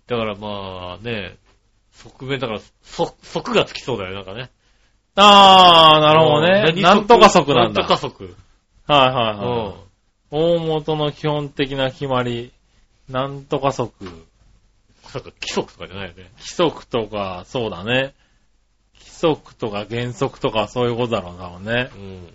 [0.07, 1.35] だからまあね、
[1.91, 4.49] 側面だから、そ、側がつきそうだよ、なんかね。
[5.15, 6.63] あー、なるほどね。
[6.65, 7.81] 何なんとか側なんだ。
[7.81, 8.29] なんとか側。
[8.87, 9.73] はいはいうんはい。。
[10.31, 12.51] 大元の基本的な決まり、
[13.09, 14.05] なんとか則。
[14.05, 16.31] なんか規則とかじゃないよね。
[16.37, 18.13] 規則とか、そうだね。
[18.99, 21.89] 規則とか原則とかそういうことだろうな、ね。
[21.95, 22.33] うん。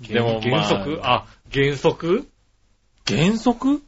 [0.00, 1.00] でも、まあ、原則？
[1.02, 2.28] あ、原則？
[3.06, 3.82] 原則？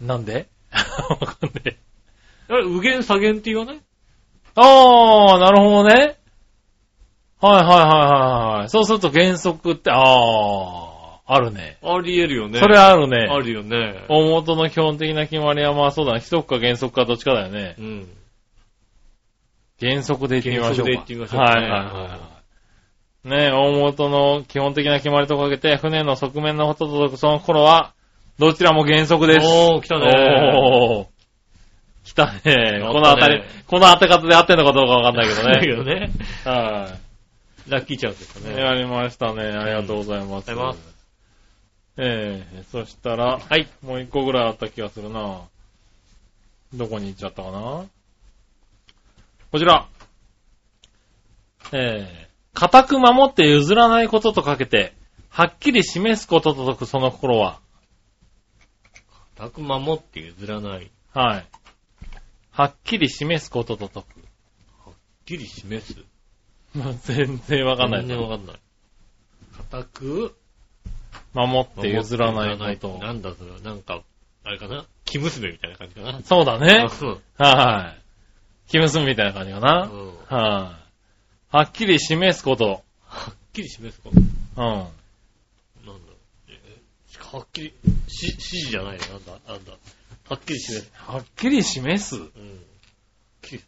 [0.00, 0.48] なんで？
[1.10, 1.76] わかんねえ。
[2.48, 3.80] あれ、右弦左弦って言わない？
[4.54, 6.16] あー、なるほどね。
[7.40, 8.68] はいはいはいはいはい。
[8.70, 10.88] そうすると原則って、あー、
[11.26, 11.78] あるね。
[11.82, 12.58] あり得るよね。
[12.58, 13.28] それあるね。
[13.30, 14.06] あるよね。
[14.08, 16.20] 大元の基本的な決まりはまあそうだね。
[16.20, 17.76] 規則か原則かどっちかだよね。
[17.78, 18.08] うん。
[19.78, 20.90] 原則で言ってみましょうか。
[20.90, 22.37] 原則で言ってみましょうかねはいはいはい。
[23.24, 27.92] ねえ、大元の基本的な決まりとかけて、船の側面のことと解くその頃は、
[28.38, 29.46] どちらも原則です。
[29.46, 30.06] おー、来たね。
[30.54, 31.06] おー。
[32.04, 32.80] 来たね。
[32.80, 35.76] この当たり、この当て方で合ってんのかどうかわかんないけどだけね。
[35.76, 36.10] どね。
[36.44, 36.96] は
[37.68, 38.54] ラッキーチャンスです。
[38.54, 38.62] ね。
[38.62, 39.42] やりましたね。
[39.42, 40.50] ありがとうございます。
[40.50, 40.98] ありがとうございます
[41.98, 43.66] ええそしたら、はい。
[43.82, 45.40] もう一個ぐらいあった気がするな。
[46.72, 47.84] どこに行っちゃったかな？
[49.50, 49.86] こちら。
[51.72, 54.94] えー、固く守って譲らないこととかけて、
[55.28, 57.60] はっきり示すことと解くその心は、
[59.36, 60.90] 固く守って譲らない。
[61.12, 61.46] はっはい。
[62.50, 64.18] はっきり示すことと解く。
[65.28, 65.98] きり示す。
[66.74, 68.08] まあ全然わかんない全。
[68.08, 68.56] 然わかんない。
[69.70, 70.34] 固く
[71.34, 72.98] 守って譲らないこと。
[72.98, 73.58] なんだそれは。
[73.60, 74.00] なんか、
[74.44, 74.86] あれかな？
[75.04, 76.20] 生娘みたいな感じかな。
[76.22, 76.88] そうだね。
[77.02, 78.70] うんはい。
[78.70, 79.82] 気結みたいな感じかな。
[79.82, 80.87] うんはい。
[81.50, 82.82] はっきり示すこと。
[83.06, 84.16] はっきり示すこと？
[84.20, 84.24] うん。
[84.56, 84.92] なんだ？
[86.48, 87.74] えーはっきり、
[88.06, 89.00] し、指示じゃないよ。
[89.12, 89.72] なんだ、なんだ？
[90.28, 90.92] はっきり示す。
[90.94, 92.16] はっきり示す？
[92.16, 92.30] うん。
[93.40, 93.62] きり、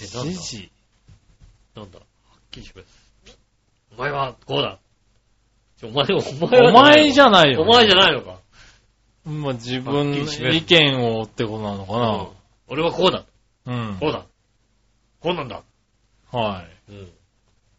[0.00, 0.40] え、指なんだ？
[0.40, 0.70] 示。
[1.74, 1.98] なんだ？
[1.98, 2.04] は
[2.36, 3.38] っきり示す。
[3.96, 4.78] お前は、こうだ。
[5.82, 7.62] お前、お前はお前じゃないよ。
[7.62, 8.38] お前じゃないのか。
[9.24, 12.28] まあ、自分の意見をってことなのかうん
[12.68, 13.24] 俺はこうだ。
[13.64, 13.90] な。
[13.90, 13.96] うん。
[13.98, 14.24] こうだ。
[15.20, 15.62] こうなんだ。
[16.32, 16.96] はうん。
[16.96, 17.08] い。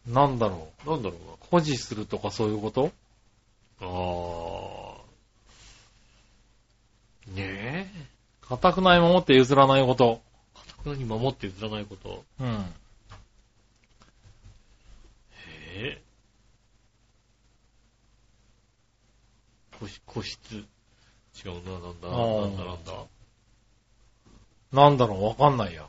[0.06, 1.18] なんだろなんだろう。
[1.50, 2.90] 保持するとかそういうこと？
[3.80, 3.88] うな。
[3.88, 7.36] あー。
[7.36, 8.06] ねえ。
[8.42, 10.20] 固くない守って譲らないこと。
[10.54, 12.24] かたくなに守って譲らないこと。
[12.40, 12.74] うん。
[15.72, 16.02] え
[19.78, 20.56] 個室、個室。
[21.44, 22.92] 違うな、なんだ、なんだ、なんだ。
[24.72, 25.88] なんだろう、わかんないや。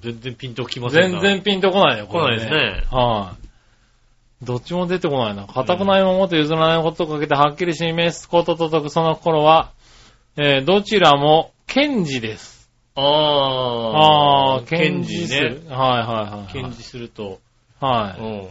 [0.00, 1.20] 全然ピンときませんな。
[1.20, 2.84] 全然ピンとこないね、これ来ないですね。
[2.90, 4.44] はい。
[4.44, 5.46] どっちも出てこないな。
[5.46, 9.70] 固くない守って譲らないことをかけてはっきり示すことと解くその頃は、
[10.36, 12.70] えー、どちらも、検事です。
[12.96, 13.00] あ
[14.56, 15.40] あー、ー検事ね。。
[15.40, 16.52] はいはいはいはい。
[16.52, 17.40] 検事すると、
[17.80, 18.20] はい。
[18.20, 18.48] うん。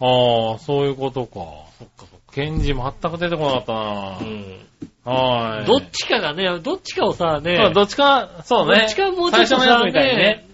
[0.00, 1.34] ああ、そういうことか。
[1.78, 2.50] そっかそっか。
[2.50, 4.64] 検事全く出てこなかったなうん。
[5.04, 5.66] はい。
[5.66, 8.80] どっちかがね、どっちかをさ、ね、そうどっちか、そうね。
[8.80, 10.46] どっちかもうちょっとさ、最初のやつみたいにね。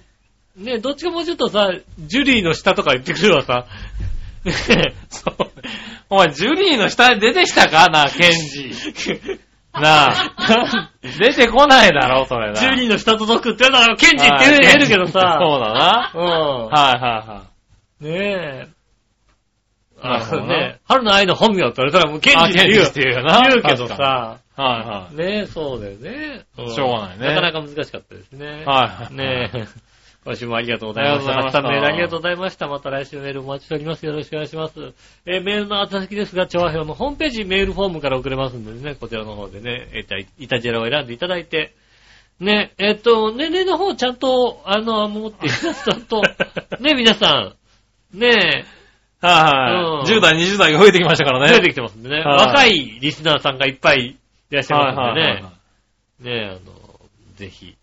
[0.57, 3.67] ね、どっちかもうちょっとさ、ジュリーの下とか言ってくるわさ。
[4.45, 4.53] ね
[5.09, 5.35] そう。
[6.11, 8.71] お前、ジュリーの下に出てきたかな、検事。
[9.73, 10.91] なあ。
[11.03, 12.55] 出てこないだろ、それな。
[12.57, 15.21] ジュリーの下届くって言うなら、ケンジって言えるけどそうさ。
[15.21, 16.13] だな。
[16.15, 16.67] うん。
[16.67, 17.43] はいはいは
[18.03, 18.05] い。
[18.05, 18.80] ねえ。
[20.03, 22.85] ねえ、春の愛の本名って言われたらもうケンあジって言う。
[22.85, 24.39] って言うよな言うけど確さ。
[24.57, 26.45] はねえ、そうだよね。
[26.63, 28.47] んしょうがないねなかなか難しかったですね。
[28.47, 28.65] いはい。
[28.65, 28.67] はい
[29.05, 29.15] はい。
[29.15, 29.67] ねえ。
[30.23, 31.33] 今週もありがとうございました。
[31.33, 32.69] ありがとうございましたたくさんメールありがとうございました。
[32.69, 34.05] また来週メールお待ちしております。
[34.05, 34.93] よろしくお願いします。
[35.25, 41.73] えーメールの宛先ですが、調和表のホームページメールフォームから送れますんでね、こちらの方でね、えーいたじらを選んでいただいて、
[42.39, 46.23] ね、えっと、年齢の方ちゃんと、あの、持ってちゃんと、
[46.81, 47.55] ね、皆さ
[48.15, 48.80] ん、ねはい
[49.21, 50.13] はい。
[50.13, 51.53] うん10代、20代が増えてきましたからね。
[51.59, 54.19] 出てきてますんでね、はい若いリスナーさんがいっぱい
[54.51, 56.61] いらっしゃいはいますんではいはいね、ね、あの、
[57.37, 57.77] ぜひ、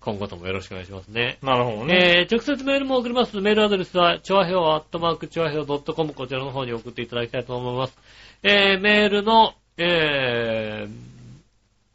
[0.00, 1.38] 今後ともよろしくお願いしますね。
[1.42, 2.26] なるほどね。
[2.26, 3.40] えー、直接メールも送ります。
[3.40, 7.96] メールアドレスは、ちょわひょうアットマークちょわひょう .com こちらの方に送っていただきたいと思います。
[8.42, 10.90] えー、メールの、えー、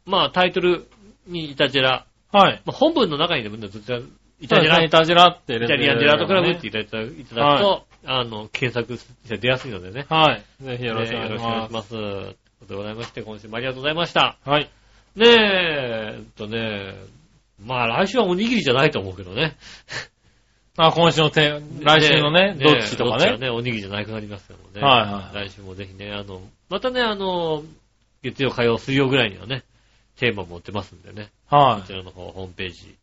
[0.06, 0.86] まあ、タイトル
[1.26, 2.62] にイタジェラ、はい。
[2.64, 4.02] まあ、本文の中にでもね、どちら、イ
[4.40, 10.06] イタジェラ、イイタジラって入れてタリアンジェラートクラブってねいただいたいただくと、あの、検索して出やすいのでね。
[10.08, 10.64] はい。
[10.64, 11.72] ぜひよろしくおね願いします。
[11.74, 11.90] ます。
[11.90, 14.38] ということでございまして、今週もありがとうございました。
[14.44, 14.70] はい。
[15.14, 16.94] ねえ、えっとね、
[17.62, 19.56] まあ来週はおにぎりじゃないと思うけどね。
[20.78, 23.26] あ、今週のて、来週のね、どっちとかね。
[23.26, 24.86] どっちはね、おにぎりじゃなくなりますからね。
[24.86, 26.40] はいはい来週もぜひね、あの、
[26.70, 27.62] またね、あの、
[28.22, 29.64] 月曜、火曜、水曜ぐらいにはね、
[30.16, 31.30] テーマ持ってますんでね。
[31.46, 32.96] はこちらの方、ホームページ。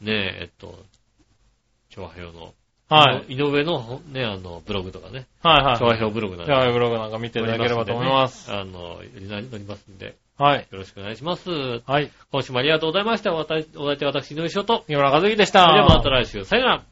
[0.00, 0.84] ねえ、えっと、
[1.90, 2.65] 調和表の、い。
[2.88, 3.34] はい。
[3.34, 5.78] 井上のね、あの、ブログとかね、はいはい。
[5.78, 8.52] 調和表ブログなんじゃあ、ブログなんか見ていただければと思います。
[8.52, 10.68] あの、載りますんで、はい。
[10.70, 11.50] よろしくお願いします。
[11.50, 12.10] はい。
[12.30, 13.34] 今週もありがとうございました。
[13.34, 13.64] お相
[13.96, 14.84] 手は私、井上翔と。
[14.86, 15.72] 木村和樹でした。
[15.72, 16.44] ではまた来週。
[16.44, 16.82] さよなら。